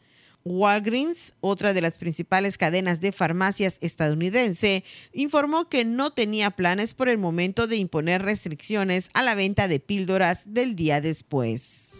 Walgreens, 0.46 1.34
otra 1.42 1.74
de 1.74 1.82
las 1.82 1.98
principales 1.98 2.58
cadenas 2.58 3.02
de 3.02 3.12
farmacias 3.12 3.78
estadounidense, 3.82 4.84
informó 5.14 5.70
que 5.70 5.86
no 5.86 6.12
tenía 6.12 6.52
planes 6.52 6.94
por 6.94 7.10
el 7.10 7.18
momento 7.18 7.68
de 7.68 7.76
imponer 7.76 8.22
restricciones 8.22 9.10
a 9.14 9.22
la 9.22 9.36
venta 9.36 9.68
de 9.68 9.80
píldoras 9.80 10.54
del 10.54 10.76
día 10.76 11.02
después. 11.02 11.92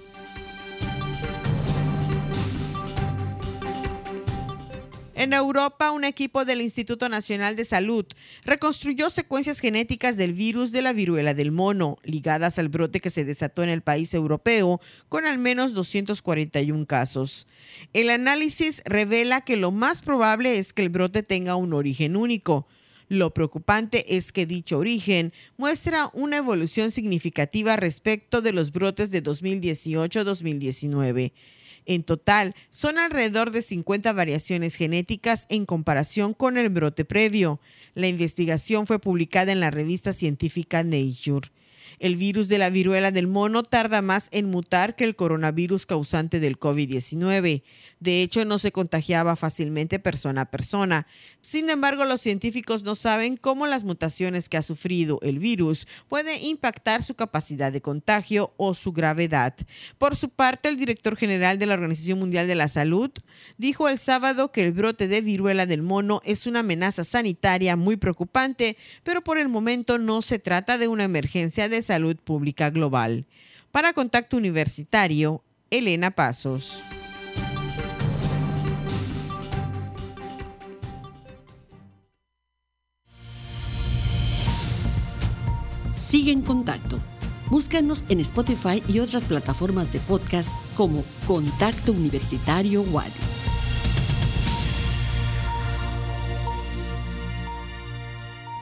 En 5.20 5.34
Europa, 5.34 5.92
un 5.92 6.06
equipo 6.06 6.46
del 6.46 6.62
Instituto 6.62 7.10
Nacional 7.10 7.58
de 7.58 7.66
Salud 7.66 8.06
reconstruyó 8.46 9.10
secuencias 9.10 9.60
genéticas 9.60 10.16
del 10.16 10.32
virus 10.32 10.72
de 10.72 10.82
la 10.82 10.94
viruela 10.94 11.34
del 11.34 11.52
mono, 11.52 11.98
ligadas 12.04 12.58
al 12.58 12.70
brote 12.70 13.02
que 13.02 13.10
se 13.10 13.26
desató 13.26 13.62
en 13.62 13.68
el 13.68 13.82
país 13.82 14.14
europeo, 14.14 14.80
con 15.10 15.26
al 15.26 15.38
menos 15.38 15.74
241 15.74 16.86
casos. 16.86 17.48
El 17.92 18.12
análisis 18.12 18.82
revela 18.86 19.42
que 19.42 19.58
lo 19.58 19.72
más 19.72 20.04
probable 20.04 20.58
es 20.58 20.72
que 20.72 20.84
el 20.84 20.90
brote 20.90 21.22
tenga 21.22 21.58
un 21.58 21.74
origen 21.74 22.16
único. 22.16 22.66
Lo 23.10 23.34
preocupante 23.34 24.16
es 24.16 24.32
que 24.32 24.46
dicho 24.46 24.78
origen 24.78 25.34
muestra 25.58 26.10
una 26.14 26.38
evolución 26.38 26.92
significativa 26.92 27.76
respecto 27.76 28.42
de 28.42 28.54
los 28.54 28.72
brotes 28.72 29.12
de 29.12 29.22
2018-2019. 29.22 31.34
En 31.86 32.04
total, 32.04 32.56
son 32.70 32.98
alrededor 32.98 33.52
de 33.52 33.62
50 33.62 34.14
variaciones 34.14 34.76
genéticas 34.76 35.46
en 35.50 35.66
comparación 35.66 36.34
con 36.34 36.58
el 36.58 36.70
brote 36.70 37.06
previo. 37.06 37.60
La 37.96 38.08
investigación 38.08 38.88
fue 38.88 39.00
publicada 39.00 39.52
en 39.52 39.60
la 39.60 39.72
revista 39.72 40.14
científica 40.14 40.84
Nature. 40.84 41.50
El 41.98 42.16
virus 42.16 42.48
de 42.48 42.58
la 42.58 42.70
viruela 42.70 43.12
del 43.12 43.28
mono 43.28 43.64
tarda 43.64 44.02
más 44.02 44.30
en 44.32 44.46
mutar 44.46 44.96
que 44.96 45.04
el 45.04 45.16
coronavirus 45.16 45.86
causante 45.86 46.40
del 46.40 46.60
COVID-19. 46.60 47.64
De 48.00 48.22
hecho, 48.22 48.46
no 48.46 48.60
se 48.60 48.72
contagiaba 48.72 49.36
fácilmente 49.36 50.00
persona 50.00 50.42
a 50.42 50.52
persona. 50.52 51.08
Sin 51.42 51.70
embargo, 51.70 52.06
los 52.06 52.22
científicos 52.22 52.84
no 52.84 52.96
saben 52.96 53.38
cómo 53.38 53.68
las 53.68 53.84
mutaciones 53.84 54.50
que 54.50 54.58
ha 54.58 54.62
sufrido 54.62 55.20
el 55.22 55.40
virus 55.40 55.88
pueden 56.08 56.42
impactar 56.44 57.04
su 57.04 57.16
capacidad 57.16 57.72
de 57.72 57.82
contagio 57.82 58.54
o 58.58 58.74
su 58.74 58.92
gravedad. 58.92 59.56
Por 59.98 60.16
su 60.16 60.30
parte, 60.30 60.70
el 60.70 60.78
director 60.78 61.16
general 61.18 61.58
de 61.58 61.66
la 61.66 61.74
Organización 61.74 62.20
Mundial 62.20 62.48
de 62.48 62.56
la 62.56 62.68
Salud 62.68 63.12
dijo 63.58 63.90
el 63.90 63.98
sábado 63.98 64.52
que 64.52 64.64
el 64.64 64.72
brote 64.72 65.08
de 65.08 65.22
viruela 65.22 65.66
del 65.66 65.82
mono 65.82 66.22
es 66.24 66.48
una 66.48 66.60
amenaza 66.60 67.04
sanitaria 67.04 67.76
muy 67.76 67.98
preocupante, 67.98 68.78
pero 69.04 69.22
por 69.24 69.38
el 69.38 69.50
momento 69.50 69.98
no 69.98 70.22
se 70.22 70.40
trata 70.40 70.78
de 70.78 70.88
una 70.88 71.04
emergencia 71.04 71.70
de 71.70 71.79
salud 71.82 72.16
pública 72.18 72.70
global. 72.70 73.26
Para 73.72 73.94
Contacto 73.94 74.38
Universitario, 74.38 75.44
Elena 75.70 76.12
Pasos. 76.12 76.84
Sigue 85.92 86.32
en 86.32 86.42
contacto. 86.42 87.00
Búscanos 87.52 88.04
en 88.10 88.20
Spotify 88.20 88.82
y 88.88 89.00
otras 89.00 89.28
plataformas 89.28 89.94
de 89.94 90.00
podcast 90.00 90.52
como 90.76 91.04
Contacto 91.28 91.92
Universitario 91.92 92.82
Wadi. 92.82 93.12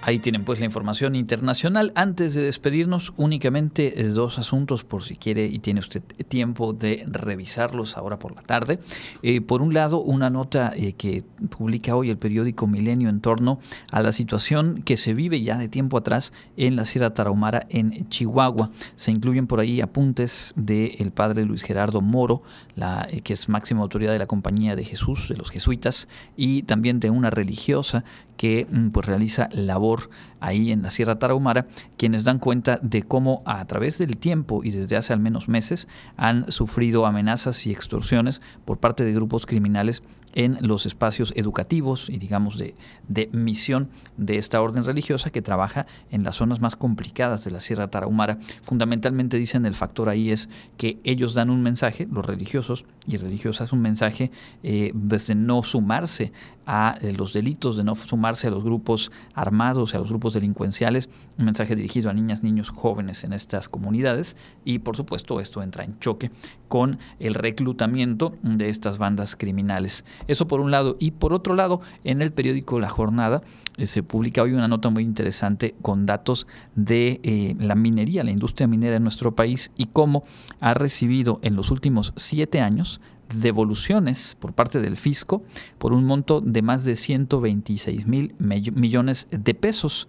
Ahí 0.08 0.20
tienen 0.20 0.46
pues 0.46 0.60
la 0.60 0.66
información 0.66 1.16
internacional. 1.16 1.92
Antes 1.94 2.34
de 2.34 2.44
despedirnos, 2.44 3.14
únicamente 3.18 4.00
eh, 4.00 4.06
dos 4.06 4.40
asuntos 4.40 4.86
por 4.86 5.04
si 5.04 5.18
quiere 5.18 5.48
y 5.48 5.60
tiene 5.60 5.82
usted 5.82 6.02
tiempo 6.30 6.72
de 6.72 7.04
revisarlos 7.08 7.98
ahora 7.98 8.18
por 8.18 8.34
la 8.34 8.42
tarde. 8.42 8.80
Eh, 9.22 9.42
por 9.42 9.62
un 9.62 9.74
lado, 9.74 10.00
una 10.00 10.30
nota 10.30 10.72
eh, 10.74 10.94
que 10.94 11.26
publica 11.50 11.94
hoy 11.94 12.10
el 12.10 12.18
periódico 12.18 12.68
Milenio 12.68 13.10
en 13.10 13.20
torno 13.20 13.60
a 13.92 14.02
la 14.02 14.14
situación 14.14 14.82
que 14.82 14.96
se 14.96 15.14
vive 15.14 15.42
ya 15.42 15.58
de 15.58 15.68
tiempo 15.68 15.98
atrás 15.98 16.32
en 16.56 16.78
la 16.78 16.86
Sierra 16.86 17.14
Tarahumara 17.14 17.68
en 17.68 18.08
Chihuahua. 18.08 18.72
Se 18.96 19.12
incluyen 19.12 19.46
por 19.46 19.60
ahí 19.60 19.82
apuntes 19.82 20.54
del 20.56 21.12
padre 21.12 21.44
Luis 21.44 21.64
Gerardo 21.64 22.00
Moro, 22.00 22.44
la, 22.76 23.10
que 23.26 23.34
es 23.34 23.50
máxima 23.50 23.82
autoridad 23.82 24.14
de 24.14 24.20
la 24.20 24.28
Compañía 24.28 24.78
de 24.78 24.86
Jesús, 24.86 25.28
de 25.28 25.36
los 25.36 25.52
jesuitas, 25.52 26.08
y 26.38 26.64
también 26.64 27.02
de 27.02 27.10
una 27.10 27.30
religiosa 27.30 28.06
que 28.38 28.68
mm, 28.70 28.90
pues 28.90 29.06
realiza 29.06 29.50
labor 29.52 30.10
ahí 30.40 30.72
en 30.72 30.84
la 30.84 30.90
Sierra 30.90 31.20
Tarahumara, 31.20 31.68
quienes 31.98 32.24
dan 32.24 32.40
cuenta 32.40 32.80
de 32.82 33.04
cómo 33.04 33.42
a 33.46 33.66
través 33.66 33.98
del 33.98 34.18
tiempo 34.18 34.64
y 34.64 34.72
desde 34.72 34.96
hace 34.96 35.14
al 35.14 35.20
menos 35.20 35.50
meses 35.50 35.88
han 36.16 36.52
sufrido 36.52 37.06
amenazas 37.06 37.66
y 37.68 37.72
extorsiones 37.72 38.42
por 38.64 38.78
parte 38.78 39.04
de 39.04 39.14
grupos 39.14 39.46
criminales 39.46 40.04
en 40.36 40.58
los 40.62 40.86
espacios 40.86 41.34
educativos 41.36 42.10
y 42.10 42.20
digamos 42.20 42.60
de, 42.60 42.76
de, 43.08 43.28
misión 43.34 43.90
de 44.18 44.38
esta 44.38 44.62
orden 44.62 44.84
religiosa 44.84 45.32
que 45.32 45.42
trabaja 45.42 45.88
en 46.12 46.24
las 46.24 46.36
zonas 46.36 46.62
más 46.62 46.76
complicadas 46.76 47.44
de 47.44 47.50
la 47.50 47.60
Sierra 47.60 47.88
Tarahumara. 47.88 48.38
Fundamentalmente 48.62 49.38
dicen 49.38 49.66
el 49.66 49.74
factor 49.74 50.10
ahí 50.10 50.30
es 50.30 50.48
que 50.78 51.00
ellos 51.04 51.34
dan 51.34 51.50
un 51.50 51.64
mensaje, 51.64 52.08
los 52.12 52.24
religiosos 52.24 52.86
y 53.08 53.18
religiosas, 53.18 53.74
un 53.74 53.82
mensaje 53.82 54.30
eh, 54.62 54.94
pues, 55.10 55.26
de 55.26 55.34
no 55.34 55.64
sumarse 55.64 56.32
a 56.68 56.98
eh, 57.02 57.14
los 57.14 57.34
delitos, 57.34 57.78
de 57.78 57.84
no 57.84 57.96
sumarse 57.96 58.48
a 58.48 58.52
los 58.52 58.64
grupos 58.64 59.12
armados, 59.34 59.96
a 59.96 60.00
los 60.00 60.10
grupos 60.10 60.34
delincuenciales, 60.34 61.10
un 61.40 61.46
mensaje 61.46 61.76
dirigido 61.76 62.10
a 62.10 62.14
niñas, 62.14 62.44
niños, 62.44 62.70
jóvenes 62.70 63.24
en 63.24 63.34
estas 63.34 63.70
comunidades 63.70 64.36
y 64.66 64.80
por 64.80 64.98
supuesto 64.98 65.40
esto 65.40 65.64
entra 65.64 65.86
en 65.86 65.98
choque 66.00 66.30
con 66.68 67.00
el 67.20 67.34
reclutamiento 67.34 68.36
de 68.44 68.70
estas 68.70 68.98
bandas 68.98 69.36
criminales. 69.36 70.06
Eso 70.28 70.48
por 70.48 70.60
un 70.60 70.70
lado. 70.70 70.98
Y 71.00 71.12
por 71.12 71.34
otro 71.34 71.56
lado, 71.56 71.82
en 72.04 72.22
el 72.22 72.32
periódico 72.32 72.80
La 72.80 72.90
Jornada 72.90 73.42
eh, 73.78 73.88
se 73.88 74.04
publica 74.04 74.42
hoy 74.42 74.54
una 74.54 74.68
nota 74.68 74.90
muy 74.90 75.04
interesante 75.04 75.76
con 75.82 76.06
datos 76.06 76.48
de 76.76 77.22
eh, 77.24 77.56
la 77.60 77.76
minería, 77.76 78.24
la 78.24 78.32
industria 78.32 78.68
minera 78.68 78.98
en 78.98 79.04
nuestro 79.04 79.34
país 79.36 79.72
y 79.78 79.86
cómo 79.86 80.24
ha 80.60 80.74
recibido 80.74 81.40
en 81.44 81.56
los 81.56 81.72
últimos 81.72 82.14
siete 82.18 82.60
años 82.60 83.00
devoluciones 83.34 84.36
por 84.40 84.54
parte 84.54 84.80
del 84.80 84.98
fisco 84.98 85.44
por 85.78 85.94
un 85.94 86.06
monto 86.06 86.42
de 86.42 86.62
más 86.62 86.86
de 86.86 86.96
126 86.96 88.08
mil 88.08 88.36
millones 88.40 89.28
de 89.32 89.54
pesos. 89.54 90.08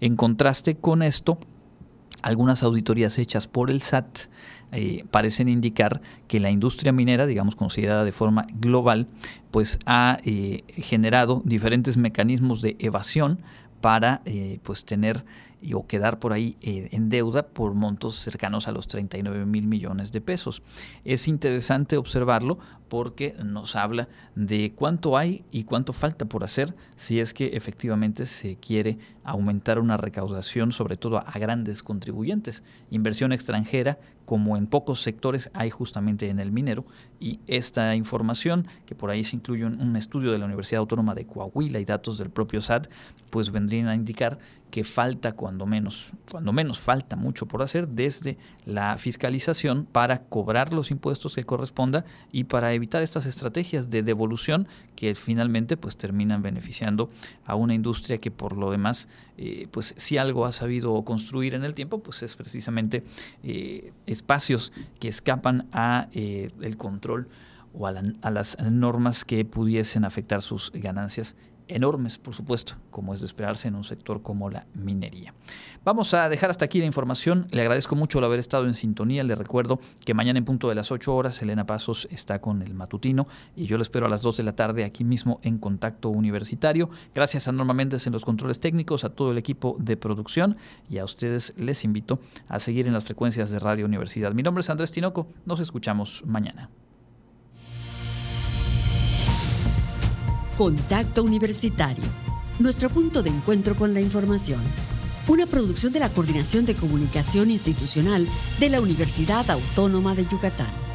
En 0.00 0.16
contraste 0.16 0.76
con 0.76 1.02
esto, 1.02 1.38
algunas 2.22 2.62
auditorías 2.62 3.18
hechas 3.18 3.48
por 3.48 3.70
el 3.70 3.82
SAT 3.82 4.28
eh, 4.72 5.04
parecen 5.10 5.48
indicar 5.48 6.00
que 6.28 6.40
la 6.40 6.50
industria 6.50 6.92
minera, 6.92 7.26
digamos 7.26 7.56
considerada 7.56 8.04
de 8.04 8.12
forma 8.12 8.46
global, 8.54 9.08
pues 9.50 9.78
ha 9.86 10.18
eh, 10.24 10.62
generado 10.76 11.42
diferentes 11.44 11.96
mecanismos 11.96 12.62
de 12.62 12.76
evasión 12.78 13.40
para 13.80 14.20
eh, 14.26 14.60
pues 14.62 14.84
tener 14.84 15.24
o 15.74 15.86
quedar 15.86 16.18
por 16.18 16.32
ahí 16.32 16.56
en 16.62 17.08
deuda 17.08 17.46
por 17.46 17.74
montos 17.74 18.16
cercanos 18.16 18.68
a 18.68 18.72
los 18.72 18.88
39 18.88 19.46
mil 19.46 19.66
millones 19.66 20.12
de 20.12 20.20
pesos. 20.20 20.62
Es 21.04 21.28
interesante 21.28 21.96
observarlo 21.96 22.58
porque 22.88 23.34
nos 23.42 23.76
habla 23.76 24.08
de 24.34 24.72
cuánto 24.74 25.16
hay 25.16 25.44
y 25.50 25.64
cuánto 25.64 25.92
falta 25.92 26.24
por 26.24 26.42
hacer 26.42 26.74
si 26.96 27.20
es 27.20 27.32
que 27.32 27.48
efectivamente 27.56 28.26
se 28.26 28.56
quiere 28.56 28.98
aumentar 29.22 29.78
una 29.78 29.96
recaudación, 29.96 30.72
sobre 30.72 30.96
todo 30.96 31.18
a 31.18 31.38
grandes 31.38 31.82
contribuyentes. 31.82 32.64
Inversión 32.90 33.32
extranjera, 33.32 33.98
como 34.30 34.56
en 34.56 34.68
pocos 34.68 35.02
sectores 35.02 35.50
hay 35.54 35.70
justamente 35.70 36.28
en 36.28 36.38
el 36.38 36.52
minero, 36.52 36.84
y 37.18 37.40
esta 37.48 37.96
información, 37.96 38.64
que 38.86 38.94
por 38.94 39.10
ahí 39.10 39.24
se 39.24 39.34
incluye 39.34 39.64
un 39.64 39.96
estudio 39.96 40.30
de 40.30 40.38
la 40.38 40.44
Universidad 40.44 40.78
Autónoma 40.78 41.16
de 41.16 41.26
Coahuila 41.26 41.80
y 41.80 41.84
datos 41.84 42.16
del 42.16 42.30
propio 42.30 42.60
SAT, 42.60 42.86
pues 43.30 43.50
vendrían 43.50 43.88
a 43.88 43.94
indicar 43.96 44.38
que 44.70 44.84
falta 44.84 45.32
cuando 45.32 45.66
menos, 45.66 46.12
cuando 46.30 46.52
menos 46.52 46.78
falta 46.78 47.16
mucho 47.16 47.46
por 47.46 47.60
hacer 47.62 47.88
desde 47.88 48.38
la 48.64 48.96
fiscalización 48.98 49.84
para 49.84 50.20
cobrar 50.20 50.72
los 50.72 50.90
impuestos 50.90 51.34
que 51.34 51.44
corresponda 51.44 52.04
y 52.30 52.44
para 52.44 52.72
evitar 52.72 53.02
estas 53.02 53.26
estrategias 53.26 53.90
de 53.90 54.02
devolución 54.02 54.68
que 54.94 55.14
finalmente 55.14 55.76
pues 55.76 55.96
terminan 55.96 56.42
beneficiando 56.42 57.10
a 57.44 57.56
una 57.56 57.74
industria 57.74 58.18
que 58.18 58.30
por 58.30 58.56
lo 58.56 58.70
demás 58.70 59.08
eh, 59.36 59.66
pues 59.70 59.94
si 59.96 60.18
algo 60.18 60.46
ha 60.46 60.52
sabido 60.52 61.02
construir 61.02 61.54
en 61.54 61.64
el 61.64 61.74
tiempo 61.74 61.98
pues 62.00 62.22
es 62.22 62.36
precisamente 62.36 63.02
eh, 63.42 63.92
espacios 64.20 64.72
que 64.98 65.08
escapan 65.08 65.66
a 65.72 66.08
eh, 66.12 66.50
el 66.60 66.76
control 66.76 67.28
o 67.72 67.86
a, 67.86 67.94
a 68.22 68.30
las 68.30 68.58
normas 68.60 69.24
que 69.24 69.44
pudiesen 69.44 70.04
afectar 70.04 70.42
sus 70.42 70.70
ganancias 70.74 71.36
enormes, 71.74 72.18
por 72.18 72.34
supuesto, 72.34 72.74
como 72.90 73.14
es 73.14 73.20
de 73.20 73.26
esperarse 73.26 73.68
en 73.68 73.74
un 73.74 73.84
sector 73.84 74.22
como 74.22 74.50
la 74.50 74.66
minería. 74.74 75.34
Vamos 75.84 76.12
a 76.14 76.28
dejar 76.28 76.50
hasta 76.50 76.64
aquí 76.64 76.78
la 76.78 76.86
información. 76.86 77.46
Le 77.50 77.62
agradezco 77.62 77.96
mucho 77.96 78.18
el 78.18 78.24
haber 78.24 78.38
estado 78.38 78.66
en 78.66 78.74
sintonía. 78.74 79.24
Le 79.24 79.34
recuerdo 79.34 79.80
que 80.04 80.14
mañana 80.14 80.38
en 80.38 80.44
punto 80.44 80.68
de 80.68 80.74
las 80.74 80.92
8 80.92 81.14
horas 81.14 81.40
Elena 81.42 81.66
Pasos 81.66 82.06
está 82.10 82.40
con 82.40 82.62
el 82.62 82.74
matutino 82.74 83.26
y 83.56 83.66
yo 83.66 83.76
lo 83.76 83.82
espero 83.82 84.06
a 84.06 84.08
las 84.08 84.22
2 84.22 84.36
de 84.36 84.42
la 84.42 84.52
tarde 84.52 84.84
aquí 84.84 85.04
mismo 85.04 85.40
en 85.42 85.58
Contacto 85.58 86.10
Universitario. 86.10 86.90
Gracias 87.14 87.48
a 87.48 87.52
Norma 87.52 87.74
Méndez 87.74 88.06
en 88.06 88.12
los 88.12 88.24
controles 88.24 88.60
técnicos, 88.60 89.04
a 89.04 89.10
todo 89.10 89.32
el 89.32 89.38
equipo 89.38 89.76
de 89.78 89.96
producción 89.96 90.56
y 90.88 90.98
a 90.98 91.04
ustedes 91.04 91.54
les 91.56 91.84
invito 91.84 92.20
a 92.48 92.58
seguir 92.58 92.86
en 92.86 92.92
las 92.92 93.04
frecuencias 93.04 93.50
de 93.50 93.58
Radio 93.58 93.86
Universidad. 93.86 94.32
Mi 94.32 94.42
nombre 94.42 94.60
es 94.60 94.70
Andrés 94.70 94.90
Tinoco. 94.90 95.28
Nos 95.46 95.60
escuchamos 95.60 96.24
mañana. 96.26 96.68
Contacto 100.60 101.22
Universitario, 101.22 102.04
nuestro 102.58 102.90
punto 102.90 103.22
de 103.22 103.30
encuentro 103.30 103.74
con 103.74 103.94
la 103.94 104.02
información. 104.02 104.60
Una 105.26 105.46
producción 105.46 105.90
de 105.90 106.00
la 106.00 106.10
Coordinación 106.10 106.66
de 106.66 106.74
Comunicación 106.74 107.50
Institucional 107.50 108.28
de 108.58 108.68
la 108.68 108.82
Universidad 108.82 109.50
Autónoma 109.50 110.14
de 110.14 110.26
Yucatán. 110.26 110.89